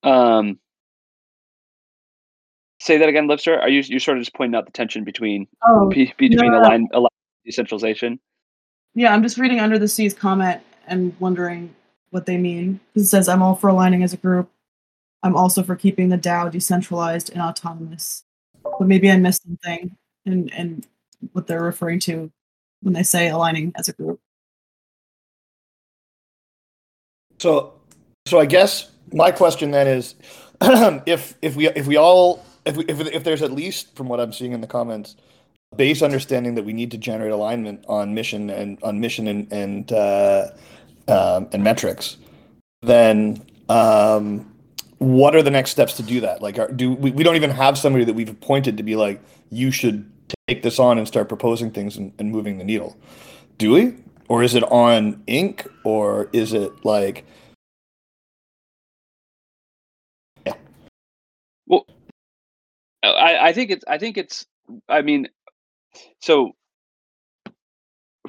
Um, 0.03 0.59
say 2.79 2.97
that 2.97 3.09
again, 3.09 3.27
Lipster. 3.27 3.59
Are 3.59 3.69
you 3.69 3.81
you 3.85 3.99
sort 3.99 4.17
of 4.17 4.23
just 4.23 4.35
pointing 4.35 4.57
out 4.57 4.65
the 4.65 4.71
tension 4.71 5.03
between 5.03 5.47
Oh, 5.67 5.89
be, 5.89 6.13
between 6.17 6.51
no. 6.51 6.61
align, 6.61 6.87
align 6.93 7.09
decentralization? 7.45 8.19
Yeah, 8.95 9.13
I'm 9.13 9.23
just 9.23 9.37
reading 9.37 9.59
under 9.59 9.77
the 9.77 9.87
seas 9.87 10.13
comment 10.13 10.61
and 10.87 11.15
wondering 11.19 11.75
what 12.09 12.25
they 12.25 12.37
mean. 12.37 12.79
It 12.95 13.03
says, 13.03 13.29
I'm 13.29 13.41
all 13.41 13.55
for 13.55 13.69
aligning 13.69 14.03
as 14.03 14.13
a 14.13 14.17
group. 14.17 14.49
I'm 15.21 15.35
also 15.35 15.61
for 15.63 15.75
keeping 15.75 16.09
the 16.09 16.17
DAO 16.17 16.49
decentralized 16.51 17.31
and 17.31 17.41
autonomous. 17.41 18.23
But 18.63 18.87
maybe 18.87 19.11
I 19.11 19.17
missed 19.17 19.43
something 19.43 19.95
and 20.25 20.51
and 20.53 20.87
what 21.33 21.47
they're 21.47 21.61
referring 21.61 21.99
to 21.99 22.31
when 22.81 22.93
they 22.93 23.03
say 23.03 23.29
aligning 23.29 23.73
as 23.75 23.89
a 23.89 23.93
group. 23.93 24.19
So, 27.39 27.73
so 28.25 28.39
I 28.39 28.45
guess 28.45 28.91
my 29.13 29.31
question 29.31 29.71
then 29.71 29.87
is, 29.87 30.15
if 30.61 31.35
if 31.41 31.55
we 31.55 31.67
if 31.69 31.87
we 31.87 31.97
all 31.97 32.45
if 32.65 32.77
we, 32.77 32.85
if 32.85 32.99
if 32.99 33.23
there's 33.23 33.41
at 33.41 33.51
least 33.51 33.95
from 33.95 34.07
what 34.07 34.19
I'm 34.19 34.33
seeing 34.33 34.51
in 34.51 34.61
the 34.61 34.67
comments, 34.67 35.15
base 35.75 36.01
understanding 36.01 36.55
that 36.55 36.65
we 36.65 36.73
need 36.73 36.91
to 36.91 36.97
generate 36.97 37.31
alignment 37.31 37.85
on 37.87 38.13
mission 38.13 38.49
and 38.49 38.77
on 38.83 38.99
mission 38.99 39.27
and 39.27 39.51
and 39.51 39.91
uh, 39.91 40.47
um, 41.07 41.47
and 41.51 41.63
metrics, 41.63 42.17
then 42.81 43.41
um, 43.69 44.51
what 44.97 45.35
are 45.35 45.41
the 45.41 45.51
next 45.51 45.71
steps 45.71 45.93
to 45.93 46.03
do 46.03 46.21
that? 46.21 46.41
Like, 46.41 46.59
are, 46.59 46.71
do 46.71 46.93
we, 46.93 47.11
we 47.11 47.23
don't 47.23 47.35
even 47.35 47.51
have 47.51 47.77
somebody 47.77 48.05
that 48.05 48.13
we've 48.13 48.29
appointed 48.29 48.77
to 48.77 48.83
be 48.83 48.95
like, 48.95 49.21
you 49.49 49.71
should 49.71 50.09
take 50.47 50.61
this 50.61 50.79
on 50.79 50.97
and 50.97 51.07
start 51.07 51.29
proposing 51.29 51.71
things 51.71 51.97
and, 51.97 52.13
and 52.19 52.31
moving 52.31 52.57
the 52.57 52.63
needle, 52.63 52.97
do 53.57 53.71
we? 53.71 53.95
Or 54.27 54.43
is 54.43 54.55
it 54.55 54.63
on 54.63 55.23
Inc. 55.27 55.67
Or 55.83 56.29
is 56.33 56.53
it 56.53 56.85
like 56.85 57.25
Uh, 61.71 61.79
I, 63.07 63.49
I 63.49 63.53
think 63.53 63.71
it's 63.71 63.85
I 63.87 63.97
think 63.97 64.17
it's 64.17 64.45
I 64.87 65.01
mean 65.01 65.27
so 66.21 66.51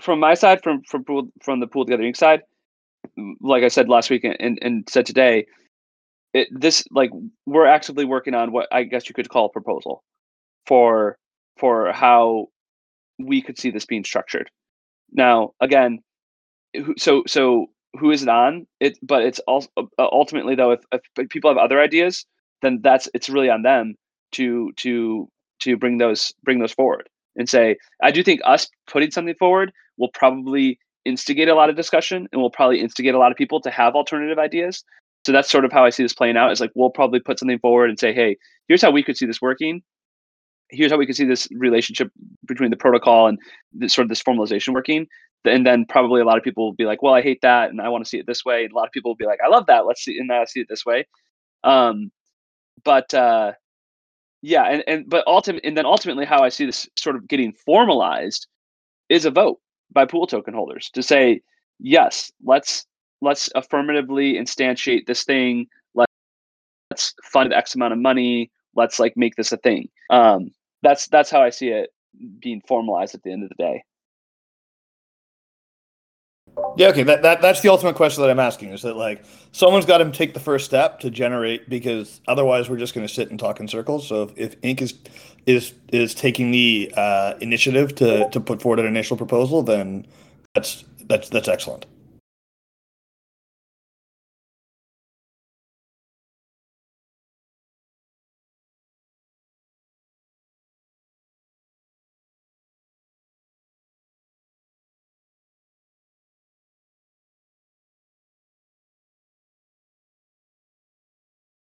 from 0.01 0.20
my 0.20 0.34
side 0.34 0.62
from 0.62 0.82
from 0.82 1.05
pool, 1.05 1.28
from 1.43 1.61
the 1.61 1.66
PoolTogether 1.66 2.01
Inc. 2.01 2.16
side 2.16 2.43
like 3.41 3.64
I 3.64 3.68
said 3.68 3.88
last 3.88 4.11
week 4.11 4.24
and, 4.24 4.59
and 4.62 4.88
said 4.88 5.07
today 5.07 5.47
it 6.32 6.49
this 6.51 6.84
like 6.91 7.11
we're 7.47 7.66
actively 7.66 8.05
working 8.05 8.34
on 8.34 8.53
what 8.53 8.68
I 8.72 8.84
guess 8.84 9.09
you 9.09 9.14
could 9.14 9.28
call 9.28 9.47
a 9.47 9.51
proposal 9.51 10.03
for 10.66 11.16
for 11.59 11.93
how 11.93 12.47
we 13.18 13.43
could 13.43 13.59
see 13.59 13.70
this 13.70 13.86
being 13.86 14.05
structured 14.05 14.51
now 15.12 15.53
again 15.61 15.99
so 16.97 17.24
so 17.26 17.66
who 17.99 18.12
is 18.12 18.22
it 18.22 18.28
on 18.28 18.66
it 18.78 18.97
but 19.02 19.24
it's 19.24 19.40
also 19.40 19.69
uh, 19.77 19.82
ultimately 19.98 20.55
though 20.55 20.73
if, 20.73 20.81
if 20.93 21.28
people 21.28 21.51
have 21.51 21.59
other 21.59 21.81
ideas 21.81 22.24
then 22.62 22.81
that's 22.82 23.09
it's 23.15 23.28
really 23.28 23.51
on 23.51 23.62
them 23.62 23.95
to 24.32 24.73
to 24.77 25.28
to 25.61 25.77
bring 25.77 25.99
those 25.99 26.32
bring 26.43 26.59
those 26.59 26.73
forward 26.73 27.09
and 27.37 27.49
say 27.49 27.77
i 28.03 28.11
do 28.11 28.23
think 28.23 28.41
us 28.45 28.69
putting 28.87 29.11
something 29.11 29.35
forward 29.39 29.73
will 29.99 30.11
probably 30.15 30.78
instigate 31.05 31.49
a 31.49 31.55
lot 31.55 31.70
of 31.70 31.77
discussion 31.77 32.28
and 32.32 32.41
will 32.41 32.51
probably 32.51 32.81
instigate 32.81 33.15
a 33.15 33.19
lot 33.19 33.31
of 33.31 33.39
people 33.39 33.61
to 33.61 33.70
have 33.70 33.95
alternative 33.95 34.39
ideas. 34.39 34.85
So 35.27 35.32
that's 35.32 35.51
sort 35.51 35.65
of 35.65 35.73
how 35.73 35.85
i 35.85 35.91
see 35.91 36.03
this 36.03 36.15
playing 36.15 36.37
out 36.37 36.51
is 36.51 36.61
like 36.61 36.73
we'll 36.74 36.91
probably 36.91 37.20
put 37.20 37.39
something 37.39 37.59
forward 37.59 37.91
and 37.91 37.99
say 37.99 38.12
hey 38.12 38.37
here's 38.69 38.82
how 38.82 38.91
we 38.91 39.03
could 39.03 39.16
see 39.16 39.27
this 39.27 39.43
working. 39.43 39.82
Here's 40.70 40.93
how 40.93 40.99
we 40.99 41.07
could 41.07 41.16
see 41.16 41.24
this 41.24 41.49
relationship 41.51 42.11
between 42.47 42.70
the 42.70 42.77
protocol 42.77 43.27
and 43.27 43.39
this 43.73 43.93
sort 43.93 44.05
of 44.05 44.09
this 44.09 44.23
formalization 44.23 44.73
working. 44.73 45.07
And 45.45 45.66
then 45.66 45.85
probably 45.89 46.20
a 46.20 46.24
lot 46.24 46.39
of 46.39 46.45
people 46.45 46.65
will 46.65 46.74
be 46.74 46.85
like 46.85 47.03
well 47.03 47.15
i 47.15 47.23
hate 47.23 47.41
that 47.43 47.70
and 47.70 47.81
i 47.81 47.89
want 47.89 48.05
to 48.05 48.09
see 48.09 48.19
it 48.19 48.27
this 48.27 48.45
way. 48.45 48.65
And 48.65 48.73
a 48.73 48.77
lot 48.77 48.87
of 48.87 48.93
people 48.93 49.11
will 49.11 49.16
be 49.16 49.27
like 49.27 49.41
i 49.45 49.49
love 49.49 49.66
that. 49.66 49.87
Let's 49.87 50.05
see 50.05 50.19
and 50.19 50.32
i 50.32 50.45
see 50.45 50.61
it 50.61 50.69
this 50.70 50.87
way. 50.87 51.07
Um 51.65 52.11
but 52.85 53.12
uh 53.15 53.52
yeah 54.43 54.65
and, 54.65 54.85
and 54.86 55.09
but 55.09 55.27
ultimately 55.27 55.66
and 55.66 55.77
then 55.77 55.86
ultimately 55.86 56.24
how 56.24 56.43
i 56.43 56.48
see 56.48 56.66
this 56.66 56.89
sort 56.97 57.16
of 57.16 57.28
getting 57.28 57.52
formalized 57.52 58.47
is 59.09 59.24
a 59.24 59.31
vote 59.31 59.59
by 59.93 60.05
pool 60.05 60.27
token 60.27 60.55
holders 60.55 60.90
to 60.93 61.02
say 61.02 61.40
yes 61.78 62.31
let's 62.44 62.86
let's 63.20 63.51
affirmatively 63.55 64.35
instantiate 64.35 65.07
this 65.07 65.24
thing. 65.24 65.66
Let's 66.90 67.15
fund 67.23 67.52
x 67.52 67.74
amount 67.74 67.93
of 67.93 67.98
money. 67.98 68.51
Let's 68.74 68.98
like 68.98 69.16
make 69.16 69.36
this 69.36 69.52
a 69.52 69.57
thing. 69.59 69.89
Um 70.11 70.51
that's 70.82 71.09
that's 71.09 71.31
how 71.31 71.43
i 71.43 71.51
see 71.51 71.69
it 71.69 71.90
being 72.40 72.62
formalized 72.66 73.15
at 73.15 73.23
the 73.23 73.31
end 73.31 73.43
of 73.43 73.51
the 73.51 73.55
day 73.55 73.85
Yeah, 76.77 76.89
okay. 76.89 77.03
That, 77.03 77.23
that 77.23 77.43
that's 77.43 77.61
the 77.61 77.69
ultimate 77.69 77.95
question 77.97 78.23
that 78.23 78.31
I'm 78.31 78.39
asking. 78.39 78.70
Is 78.70 78.82
that 78.82 78.97
like 78.97 79.24
someone's 79.53 79.85
got 79.85 79.99
to 79.99 80.11
take 80.11 80.35
the 80.35 80.41
first 80.41 80.65
step 80.65 81.01
to 81.01 81.11
generate 81.11 81.69
because 81.69 82.20
otherwise 82.27 82.70
we're 82.70 82.78
just 82.78 82.95
going 82.95 83.07
to 83.07 83.12
sit 83.12 83.31
and 83.31 83.39
talk 83.39 83.61
in 83.61 83.69
circles. 83.69 84.07
So 84.07 84.23
if, 84.23 84.39
if 84.55 84.61
Inc 84.62 84.81
is 84.81 84.95
is 85.47 85.74
is 85.93 86.15
taking 86.15 86.51
the 86.51 86.93
uh, 86.97 87.35
initiative 87.41 87.95
to 87.97 88.28
to 88.31 88.41
put 88.41 88.62
forward 88.62 88.78
an 88.78 88.87
initial 88.87 89.16
proposal, 89.16 89.62
then 89.62 90.07
that's 90.55 90.85
that's 91.07 91.28
that's 91.28 91.49
excellent. 91.49 91.87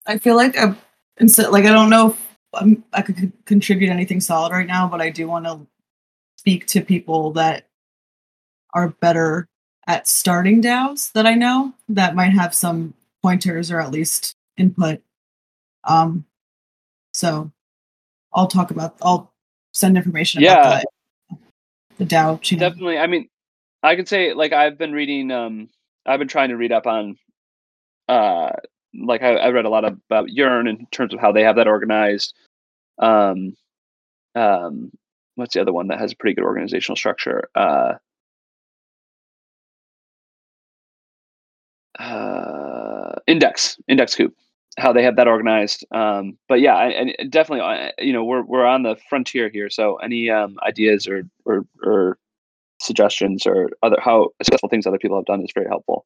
I 0.08 0.18
feel 0.18 0.36
like 0.36 0.58
I 0.58 0.76
instead 1.18 1.50
like 1.52 1.66
I 1.66 1.72
don't 1.72 1.90
know 1.90 2.12
if 2.12 2.38
I'm, 2.54 2.84
I 2.94 3.02
could 3.02 3.18
con- 3.18 3.34
contribute 3.46 3.90
anything 3.90 4.20
solid 4.20 4.52
right 4.52 4.68
now, 4.68 4.88
but 4.88 5.02
I 5.02 5.10
do 5.10 5.28
want 5.28 5.46
to 5.46 5.60
speak 6.38 6.68
to 6.68 6.82
people 6.82 7.32
that 7.34 7.68
are 8.74 8.90
better 8.90 9.48
at 9.88 10.08
starting 10.08 10.62
DAOs 10.62 11.12
that 11.14 11.26
I 11.26 11.34
know 11.36 11.74
that 11.90 12.16
might 12.16 12.34
have 12.34 12.54
some 12.54 12.94
pointers 13.22 13.72
or 13.72 13.80
at 13.80 13.92
least 13.92 14.36
input 14.58 15.02
Um, 15.84 16.26
so 17.14 17.52
I'll 18.34 18.48
talk 18.48 18.72
about. 18.72 18.96
I'll 19.02 19.34
send 19.74 19.98
information 19.98 20.42
Yeah. 20.42 20.60
about 20.60 20.84
the, 21.30 21.38
the 21.98 22.06
DAO 22.06 22.42
channel. 22.42 22.70
Definitely. 22.70 22.98
I 22.98 23.08
mean, 23.08 23.28
I 23.84 23.96
could 23.96 24.08
say 24.08 24.34
like 24.34 24.54
I've 24.54 24.78
been 24.78 24.94
reading. 24.94 25.32
Um, 25.32 25.70
I've 26.06 26.20
been 26.20 26.28
trying 26.28 26.50
to 26.50 26.58
read 26.58 26.72
up 26.72 26.88
on. 26.88 27.18
Uh, 28.08 28.52
like 28.94 29.22
I, 29.22 29.36
I 29.36 29.50
read 29.50 29.66
a 29.66 29.70
lot 29.70 29.86
about 29.86 30.30
Yearn 30.30 30.68
in 30.68 30.86
terms 30.92 31.14
of 31.14 31.20
how 31.20 31.32
they 31.32 31.44
have 31.44 31.56
that 31.56 31.68
organized. 31.68 32.34
Um, 33.00 33.56
um, 34.36 34.92
what's 35.36 35.54
the 35.54 35.62
other 35.62 35.74
one 35.74 35.88
that 35.88 36.00
has 36.00 36.12
a 36.12 36.16
pretty 36.16 36.36
good 36.36 36.46
organizational 36.46 36.96
structure? 36.96 37.50
Uh, 37.56 37.94
uh, 42.00 43.14
Index, 43.28 43.78
Index 43.88 44.16
Coop, 44.16 44.36
how 44.78 44.94
they 44.94 45.04
have 45.04 45.16
that 45.18 45.28
organized. 45.28 45.86
Um, 45.92 46.38
but 46.48 46.62
yeah, 46.62 46.78
and 46.78 47.32
definitely, 47.32 47.92
you 48.00 48.14
know, 48.14 48.24
we're 48.24 48.44
we're 48.44 48.66
on 48.66 48.84
the 48.84 48.96
frontier 49.10 49.50
here. 49.50 49.70
So 49.70 49.98
any 49.98 50.30
um, 50.30 50.58
ideas 50.66 51.08
or 51.08 51.24
or 51.46 51.66
or 51.84 52.18
suggestions 52.82 53.46
or 53.46 53.70
other 53.84 53.98
how 54.00 54.30
successful 54.42 54.70
things 54.70 54.88
other 54.88 54.98
people 54.98 55.18
have 55.18 55.26
done 55.26 55.42
is 55.42 55.52
very 55.54 55.68
helpful. 55.68 56.06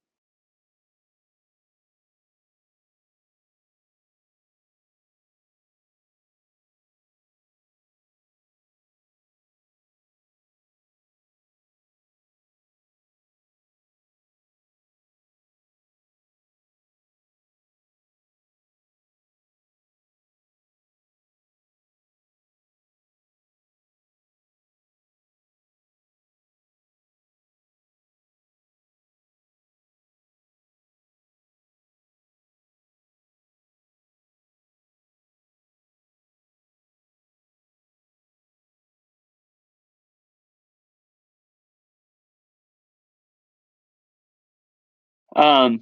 Um, 45.36 45.82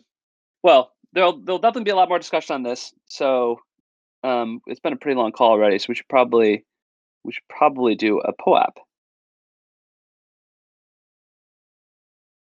well, 0.64 0.92
there'll 1.14 1.40
there'll 1.40 1.60
definitely 1.60 1.86
be 1.86 1.92
a 1.92 1.96
lot 1.96 2.10
more 2.10 2.20
discussion 2.20 2.56
on 2.56 2.64
this. 2.64 2.94
So 3.08 3.60
um, 4.24 4.62
it's 4.68 4.80
been 4.80 4.94
a 4.94 4.98
pretty 4.98 5.18
long 5.18 5.32
call 5.32 5.52
already, 5.52 5.80
so 5.80 5.88
we 5.90 5.96
should 5.96 6.08
probably 6.08 6.66
we 7.24 7.34
should 7.34 7.48
probably 7.50 7.96
do 7.96 8.20
a 8.20 8.34
POAP. 8.34 8.78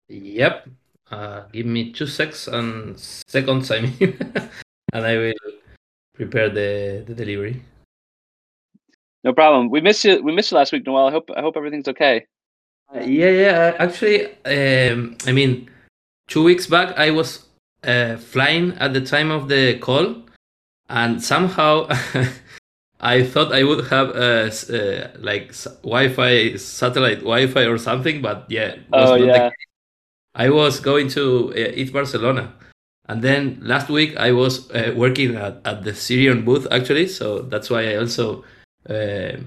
Yep. 0.09 0.69
Uh, 1.11 1.43
give 1.51 1.65
me 1.65 1.91
two 1.91 2.07
seconds 2.07 2.47
and 2.47 2.99
seconds, 2.99 3.69
I 3.71 3.81
mean, 3.81 3.93
and 4.93 5.05
I 5.05 5.17
will 5.17 5.33
prepare 6.15 6.49
the, 6.49 7.03
the 7.05 7.13
delivery. 7.13 7.61
No 9.23 9.33
problem. 9.33 9.69
We 9.69 9.81
missed 9.81 10.03
you. 10.03 10.21
We 10.21 10.33
missed 10.33 10.51
you 10.51 10.57
last 10.57 10.71
week, 10.71 10.85
Noel. 10.85 11.07
I 11.07 11.11
hope 11.11 11.29
I 11.35 11.41
hope 11.41 11.55
everything's 11.55 11.87
okay. 11.87 12.25
Uh, 12.93 12.99
yeah, 12.99 13.29
yeah. 13.29 13.75
Actually, 13.79 14.25
um, 14.45 15.15
I 15.25 15.31
mean, 15.31 15.69
two 16.27 16.43
weeks 16.43 16.67
back, 16.67 16.97
I 16.97 17.11
was 17.11 17.45
uh, 17.83 18.17
flying 18.17 18.73
at 18.79 18.93
the 18.93 19.01
time 19.01 19.31
of 19.31 19.47
the 19.49 19.77
call, 19.79 20.23
and 20.89 21.21
somehow 21.23 21.87
I 23.01 23.23
thought 23.23 23.51
I 23.53 23.63
would 23.63 23.87
have 23.87 24.09
uh, 24.15 24.49
uh, 24.73 25.07
like 25.19 25.49
s- 25.49 25.67
Wi-Fi, 25.83 26.55
satellite 26.57 27.19
Wi-Fi 27.19 27.65
or 27.65 27.77
something, 27.77 28.21
but 28.21 28.45
yeah, 28.49 28.75
Oh 28.93 28.99
not 29.05 29.19
the 29.19 29.27
yeah. 29.27 29.49
case. 29.49 29.53
I 30.35 30.49
was 30.49 30.79
going 30.79 31.09
to 31.09 31.49
uh, 31.51 31.53
ETH 31.55 31.93
Barcelona, 31.93 32.53
and 33.07 33.21
then 33.21 33.59
last 33.61 33.89
week 33.89 34.15
I 34.17 34.31
was 34.31 34.69
uh, 34.71 34.93
working 34.95 35.35
at, 35.35 35.61
at 35.65 35.83
the 35.83 35.93
Syrian 35.93 36.43
booth 36.45 36.67
actually, 36.71 37.07
so 37.07 37.41
that's 37.41 37.69
why 37.69 37.91
I 37.91 37.95
also 37.97 38.43
uh, 38.89 39.37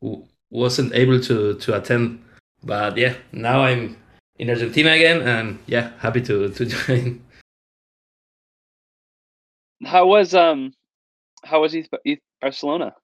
w- 0.00 0.24
wasn't 0.50 0.94
able 0.94 1.20
to 1.20 1.54
to 1.54 1.76
attend. 1.76 2.22
But 2.62 2.96
yeah, 2.96 3.14
now 3.32 3.62
I'm 3.64 3.96
in 4.38 4.50
Argentina 4.50 4.92
again, 4.92 5.22
and 5.22 5.58
yeah, 5.66 5.90
happy 5.98 6.20
to 6.22 6.48
to 6.50 6.66
join. 6.74 7.22
How 9.84 10.06
was 10.06 10.34
um 10.34 10.72
how 11.44 11.60
was 11.60 11.74
ETH, 11.74 11.88
ETH 12.04 12.20
Barcelona? 12.40 12.94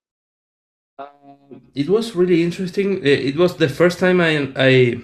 It 1.75 1.89
was 1.89 2.15
really 2.15 2.43
interesting. 2.43 3.05
It 3.05 3.37
was 3.37 3.57
the 3.57 3.69
first 3.69 3.99
time 3.99 4.21
I 4.21 4.53
I 4.57 5.01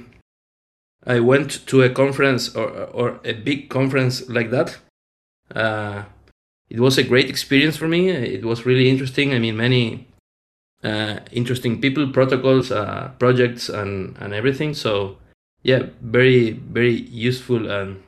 I 1.07 1.21
went 1.21 1.67
to 1.67 1.83
a 1.83 1.91
conference 1.91 2.55
or 2.55 2.69
or 2.93 3.21
a 3.25 3.33
big 3.33 3.69
conference 3.69 4.29
like 4.29 4.51
that. 4.51 4.79
Uh, 5.55 6.05
it 6.69 6.81
was 6.81 6.99
a 6.99 7.05
great 7.05 7.31
experience 7.31 7.77
for 7.77 7.89
me. 7.89 8.11
It 8.11 8.45
was 8.45 8.67
really 8.67 8.91
interesting. 8.91 9.33
I 9.33 9.39
mean, 9.39 9.57
many 9.57 10.09
uh, 10.83 11.21
interesting 11.31 11.81
people, 11.81 12.09
protocols, 12.09 12.73
uh, 12.73 13.13
projects, 13.19 13.69
and 13.69 14.17
and 14.21 14.35
everything. 14.35 14.75
So 14.75 15.19
yeah, 15.67 15.83
very 16.01 16.53
very 16.53 16.95
useful 17.11 17.69
and 17.69 18.01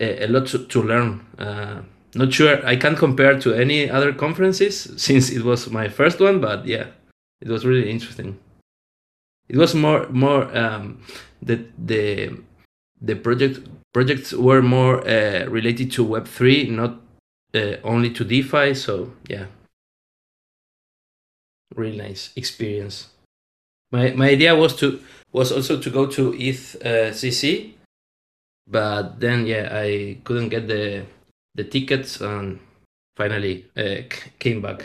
a, 0.00 0.24
a 0.24 0.26
lot 0.26 0.48
to, 0.48 0.66
to 0.66 0.82
learn. 0.82 1.24
Uh, 1.38 1.82
not 2.16 2.32
sure 2.32 2.66
I 2.66 2.74
can't 2.74 2.98
compare 2.98 3.38
to 3.38 3.54
any 3.54 3.88
other 3.88 4.12
conferences 4.12 4.92
since 4.96 5.30
it 5.30 5.44
was 5.44 5.70
my 5.70 5.88
first 5.88 6.18
one, 6.18 6.40
but 6.40 6.66
yeah, 6.66 6.86
it 7.40 7.48
was 7.48 7.64
really 7.64 7.88
interesting. 7.88 8.40
It 9.48 9.56
was 9.56 9.74
more 9.74 10.08
more 10.08 10.44
um, 10.56 11.00
the 11.40 11.64
the 11.78 12.36
the 13.00 13.14
project 13.14 13.60
projects 13.94 14.32
were 14.32 14.60
more 14.60 15.06
uh, 15.08 15.46
related 15.46 15.92
to 15.92 16.04
Web 16.04 16.26
three, 16.26 16.68
not 16.68 16.96
uh, 17.54 17.76
only 17.84 18.10
to 18.10 18.24
DeFi. 18.24 18.74
So 18.74 19.12
yeah, 19.28 19.46
really 21.76 21.96
nice 21.96 22.32
experience. 22.34 23.10
My 23.92 24.10
my 24.10 24.30
idea 24.30 24.56
was 24.56 24.74
to 24.76 25.00
was 25.32 25.52
also 25.52 25.80
to 25.80 25.90
go 25.90 26.06
to 26.06 26.34
ETH 26.34 26.76
uh, 26.82 27.12
CC, 27.12 27.74
but 28.66 29.20
then 29.20 29.46
yeah, 29.46 29.68
I 29.72 30.18
couldn't 30.24 30.48
get 30.48 30.68
the 30.68 31.04
the 31.54 31.64
tickets 31.64 32.20
and 32.20 32.60
finally 33.16 33.66
uh, 33.76 34.02
came 34.38 34.62
back. 34.62 34.84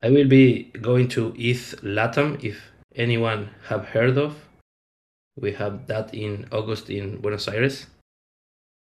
I 0.00 0.10
will 0.10 0.28
be 0.28 0.70
going 0.80 1.08
to 1.08 1.34
ETH 1.36 1.82
Latam 1.82 2.42
if 2.44 2.70
anyone 2.94 3.50
have 3.64 3.86
heard 3.86 4.16
of. 4.16 4.36
We 5.36 5.52
have 5.52 5.88
that 5.88 6.14
in 6.14 6.46
August 6.52 6.88
in 6.88 7.20
Buenos 7.20 7.48
Aires. 7.48 7.86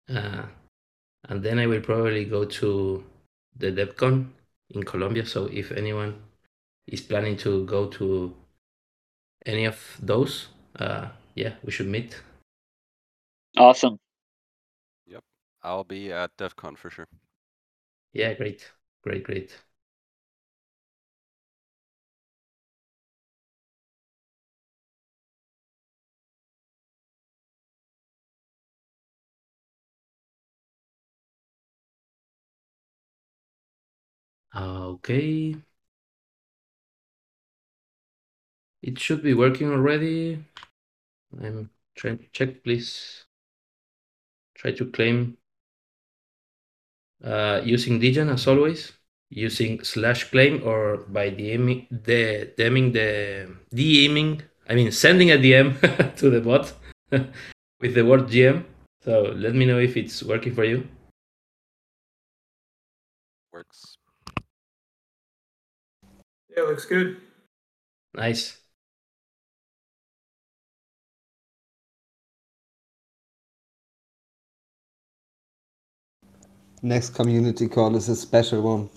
Uh, 0.08 0.44
and 1.28 1.42
then 1.42 1.58
I 1.58 1.66
will 1.66 1.82
probably 1.82 2.26
go 2.26 2.46
to 2.46 3.04
the 3.58 3.72
DevCon 3.72 4.30
in 4.72 4.84
Colombia. 4.84 5.26
So 5.26 5.46
if 5.46 5.72
anyone 5.72 6.22
is 6.88 7.02
planning 7.02 7.38
to 7.38 7.66
go 7.66 7.88
to 7.88 8.36
any 9.46 9.66
of 9.66 9.98
those, 10.02 10.48
uh, 10.80 11.10
yeah, 11.36 11.54
we 11.64 11.72
should 11.72 11.88
meet. 11.88 12.22
Awesome. 13.58 14.00
Yep. 15.06 15.24
I'll 15.64 15.84
be 15.84 16.12
at 16.12 16.36
Devcon 16.38 16.78
for 16.78 16.90
sure. 16.90 17.08
Yeah, 18.14 18.34
great, 18.34 18.72
great, 19.04 19.24
great. 19.24 19.58
Okay. 34.56 35.56
It 38.82 39.00
should 39.00 39.24
be 39.24 39.34
working 39.34 39.70
already. 39.72 40.44
I'm 41.42 41.70
trying 41.96 42.18
to 42.18 42.28
check, 42.32 42.64
please. 42.64 43.26
Try 44.56 44.72
to 44.74 44.86
claim 44.92 45.38
uh, 47.24 47.62
using 47.64 48.00
Degen 48.00 48.30
as 48.30 48.48
always, 48.48 48.92
using 49.30 49.84
slash 49.84 50.30
claim 50.30 50.62
or 50.64 50.98
by 50.98 51.30
DMing 51.30 51.88
the 51.90 52.54
DMing 52.58 52.94
the 52.94 53.48
DMing. 53.74 54.42
I 54.70 54.76
mean, 54.76 54.92
sending 54.92 55.32
a 55.32 55.38
DM 55.38 56.16
to 56.18 56.30
the 56.30 56.42
bot 56.42 56.74
with 57.80 57.96
the 57.96 58.06
word 58.06 58.28
GM. 58.28 58.66
So 59.04 59.34
let 59.36 59.56
me 59.56 59.66
know 59.66 59.80
if 59.80 59.98
it's 59.98 60.22
working 60.24 60.54
for 60.54 60.64
you. 60.64 60.88
Works. 63.52 63.91
That 66.62 66.68
looks 66.68 66.86
good. 66.86 67.18
Nice. 68.14 68.56
Next 76.84 77.16
community 77.16 77.68
call 77.68 77.96
is 77.96 78.10
a 78.10 78.16
special 78.16 78.62
one. 78.62 78.92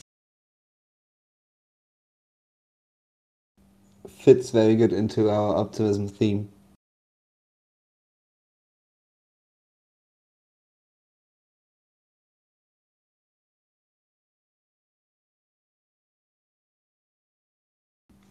Fits 4.10 4.50
very 4.50 4.76
good 4.76 4.92
into 4.92 5.30
our 5.30 5.56
optimism 5.56 6.08
theme. 6.08 6.50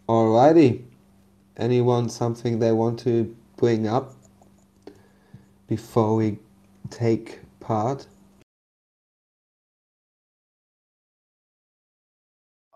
Alrighty. 0.09 0.83
Anyone 1.55 2.09
something 2.09 2.59
they 2.59 2.73
want 2.73 2.99
to 2.99 3.33
bring 3.55 3.87
up 3.87 4.13
before 5.67 6.15
we 6.15 6.39
take 6.89 7.39
part? 7.61 8.05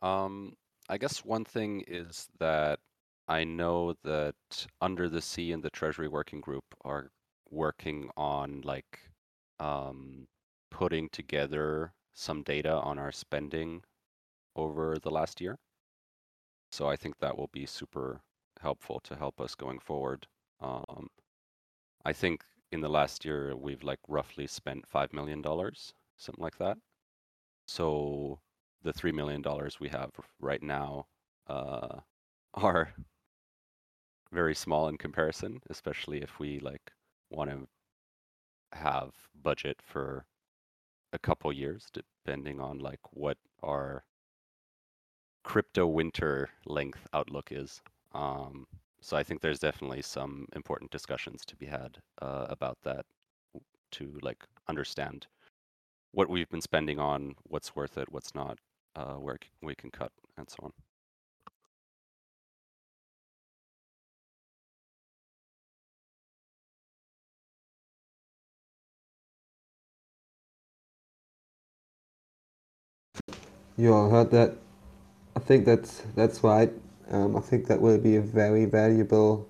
Um, 0.02 0.54
I 0.88 0.98
guess 0.98 1.26
one 1.26 1.44
thing 1.44 1.84
is 1.86 2.30
that 2.40 2.80
I 3.28 3.44
know 3.44 3.96
that 4.06 4.36
Under 4.80 5.10
the 5.10 5.22
Sea 5.22 5.52
and 5.52 5.62
the 5.62 5.70
Treasury 5.70 6.08
Working 6.08 6.40
Group 6.40 6.64
are 6.86 7.10
working 7.50 8.10
on 8.16 8.62
like 8.64 9.02
um, 9.60 10.28
putting 10.72 11.10
together 11.10 11.92
some 12.14 12.44
data 12.44 12.72
on 12.74 12.98
our 12.98 13.12
spending 13.12 13.84
over 14.56 14.98
the 15.02 15.12
last 15.12 15.42
year. 15.42 15.58
So 16.72 16.88
I 16.88 16.96
think 16.96 17.18
that 17.20 17.38
will 17.38 17.50
be 17.50 17.66
super 17.66 18.22
helpful 18.62 19.00
to 19.02 19.16
help 19.16 19.42
us 19.42 19.56
going 19.56 19.80
forward. 19.80 20.28
Um, 20.62 21.10
I 22.06 22.14
think 22.14 22.44
in 22.72 22.82
the 22.82 22.90
last 22.90 23.26
year 23.26 23.56
we've 23.56 23.84
like 23.84 24.00
roughly 24.08 24.48
spent 24.48 24.88
five 24.88 25.14
million 25.14 25.42
dollars, 25.42 25.94
something 26.18 26.44
like 26.44 26.58
that. 26.58 26.78
So 27.68 28.42
the 28.84 28.94
three 28.94 29.12
million 29.12 29.42
dollars 29.42 29.80
we 29.80 29.90
have 29.90 30.12
right 30.40 30.64
now 30.64 31.08
uh, 31.48 32.00
are 32.56 32.94
very 34.32 34.56
small 34.56 34.88
in 34.88 34.98
comparison, 34.98 35.60
especially 35.70 36.22
if 36.22 36.40
we 36.40 36.60
like 36.60 36.94
want 37.30 37.50
to 37.50 37.68
have 38.72 39.12
budget 39.44 39.82
for 39.82 40.26
a 41.14 41.20
couple 41.20 41.52
years, 41.54 41.90
depending 41.94 42.60
on 42.62 42.80
like 42.80 43.00
what 43.12 43.38
our 43.64 44.04
crypto 45.48 45.88
winter 45.88 46.50
length 46.66 47.08
outlook 47.14 47.54
is. 47.54 47.82
Um, 48.14 48.68
so 49.00 49.16
I 49.16 49.24
think 49.24 49.40
there's 49.40 49.60
definitely 49.60 50.02
some 50.02 50.46
important 50.54 50.92
discussions 50.92 51.46
to 51.46 51.56
be 51.56 51.68
had 51.68 52.00
uh, 52.22 52.48
about 52.50 52.78
that 52.84 53.06
to 53.92 54.20
like 54.22 54.44
understand 54.68 55.28
what 56.12 56.30
we've 56.30 56.50
been 56.50 56.60
spending 56.62 57.00
on, 57.00 57.36
what's 57.44 57.78
worth 57.78 57.98
it, 57.98 58.12
what's 58.12 58.36
not, 58.36 58.60
uh, 58.98 59.14
where 59.14 59.38
we 59.62 59.74
can 59.74 59.90
cut, 59.90 60.12
and 60.38 60.50
so 60.50 60.58
on. 60.64 60.72
You 73.78 73.94
all 73.94 74.10
heard 74.10 74.32
that? 74.32 74.58
I 75.48 75.56
think 75.56 75.66
that's 75.66 76.02
that's 76.14 76.44
right. 76.44 76.74
Um, 77.10 77.38
I 77.38 77.40
think 77.40 77.68
that 77.68 77.80
will 77.80 77.98
be 77.98 78.18
a 78.18 78.22
very 78.22 78.66
valuable 78.66 79.48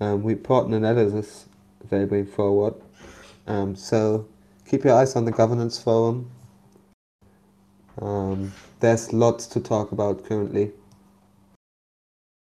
um, 0.00 0.24
report 0.24 0.66
and 0.66 0.74
analysis 0.74 1.46
very 1.84 2.24
forward. 2.24 2.74
Um, 3.46 3.76
so 3.76 4.26
keep 4.68 4.82
your 4.82 4.94
eyes 4.94 5.14
on 5.14 5.26
the 5.26 5.30
governance 5.30 5.80
forum. 5.80 6.28
Um, 8.02 8.52
there's 8.80 9.12
lots 9.12 9.46
to 9.54 9.60
talk 9.60 9.92
about 9.92 10.24
currently. 10.24 10.72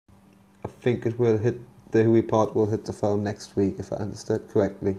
I 0.09 0.69
think 0.81 1.05
it 1.05 1.19
will 1.19 1.37
hit 1.37 1.59
the 1.91 2.09
report 2.09 2.55
will 2.55 2.65
hit 2.65 2.85
the 2.85 2.93
forum 2.93 3.21
next 3.23 3.55
week 3.55 3.75
if 3.77 3.93
I 3.93 3.97
understood 3.97 4.49
correctly. 4.49 4.97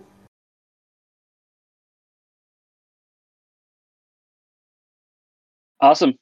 Awesome. 5.81 6.15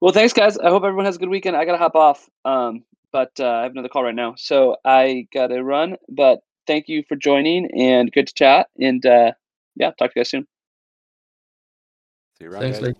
Well, 0.00 0.12
thanks, 0.12 0.32
guys. 0.32 0.56
I 0.58 0.70
hope 0.70 0.82
everyone 0.84 1.04
has 1.04 1.16
a 1.16 1.18
good 1.18 1.28
weekend. 1.28 1.56
I 1.56 1.64
gotta 1.64 1.78
hop 1.78 1.94
off, 1.94 2.28
um, 2.44 2.84
but 3.12 3.32
uh, 3.38 3.46
I 3.48 3.62
have 3.64 3.72
another 3.72 3.88
call 3.88 4.02
right 4.04 4.14
now, 4.14 4.34
so 4.36 4.76
I 4.84 5.26
gotta 5.32 5.62
run. 5.62 5.96
But 6.08 6.40
thank 6.66 6.88
you 6.88 7.02
for 7.08 7.16
joining, 7.16 7.70
and 7.78 8.10
good 8.10 8.26
to 8.28 8.34
chat. 8.34 8.68
And 8.80 9.04
uh, 9.04 9.32
yeah, 9.76 9.90
talk 9.98 10.12
to 10.12 10.12
you 10.16 10.20
guys 10.20 10.30
soon. 10.30 10.46
See 12.38 12.44
you 12.44 12.50
around. 12.50 12.62
Thanks. 12.62 12.80
Lee. 12.80 12.92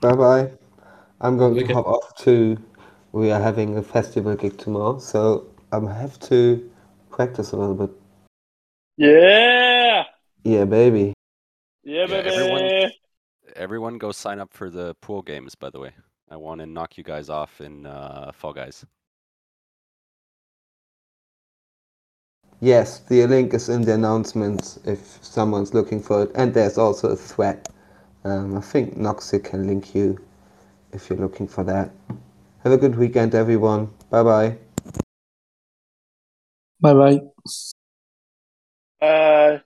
Bye 0.00 0.14
bye. 0.16 0.50
I'm 1.20 1.36
going 1.36 1.54
to 1.54 1.62
Okay. 1.64 1.72
hop 1.72 1.86
off 1.86 2.16
to. 2.24 2.56
We 3.12 3.30
are 3.30 3.40
having 3.40 3.76
a 3.76 3.82
festival 3.82 4.34
gig 4.36 4.56
tomorrow, 4.58 4.98
so 4.98 5.48
I 5.72 5.76
am 5.76 5.86
have 5.86 6.18
to 6.20 6.70
practice 7.10 7.52
a 7.52 7.56
little 7.56 7.74
bit. 7.74 7.90
Yeah. 8.96 10.04
Yeah, 10.44 10.64
baby. 10.64 11.12
Yeah, 11.84 12.00
Yeah, 12.02 12.06
baby. 12.06 12.28
everyone- 12.28 12.90
Everyone 13.56 13.98
go 13.98 14.12
sign 14.12 14.38
up 14.38 14.52
for 14.52 14.70
the 14.70 14.94
pool 15.02 15.22
games, 15.22 15.56
by 15.56 15.70
the 15.70 15.80
way. 15.80 15.90
I 16.30 16.36
want 16.36 16.60
to 16.60 16.66
knock 16.66 16.96
you 16.96 17.02
guys 17.02 17.28
off 17.28 17.60
in 17.60 17.86
uh, 17.86 18.30
Fall 18.32 18.52
Guys. 18.52 18.86
Yes, 22.60 23.00
the 23.00 23.26
link 23.26 23.54
is 23.54 23.68
in 23.68 23.82
the 23.82 23.94
announcements 23.94 24.78
if 24.84 25.18
someone's 25.22 25.74
looking 25.74 26.00
for 26.02 26.24
it, 26.24 26.30
and 26.34 26.52
there's 26.54 26.78
also 26.78 27.08
a 27.08 27.16
thread. 27.16 27.68
Um, 28.24 28.56
I 28.56 28.60
think 28.60 28.96
Noxy 28.96 29.42
can 29.42 29.66
link 29.66 29.94
you 29.94 30.18
if 30.92 31.08
you're 31.08 31.18
looking 31.18 31.48
for 31.48 31.64
that. 31.64 31.90
Have 32.62 32.72
a 32.72 32.78
good 32.78 32.96
weekend, 32.96 33.34
everyone. 33.34 33.88
Bye 34.10 34.22
bye. 34.22 34.58
Bye 36.80 36.94
bye. 36.94 37.20
Uh, 39.00 39.58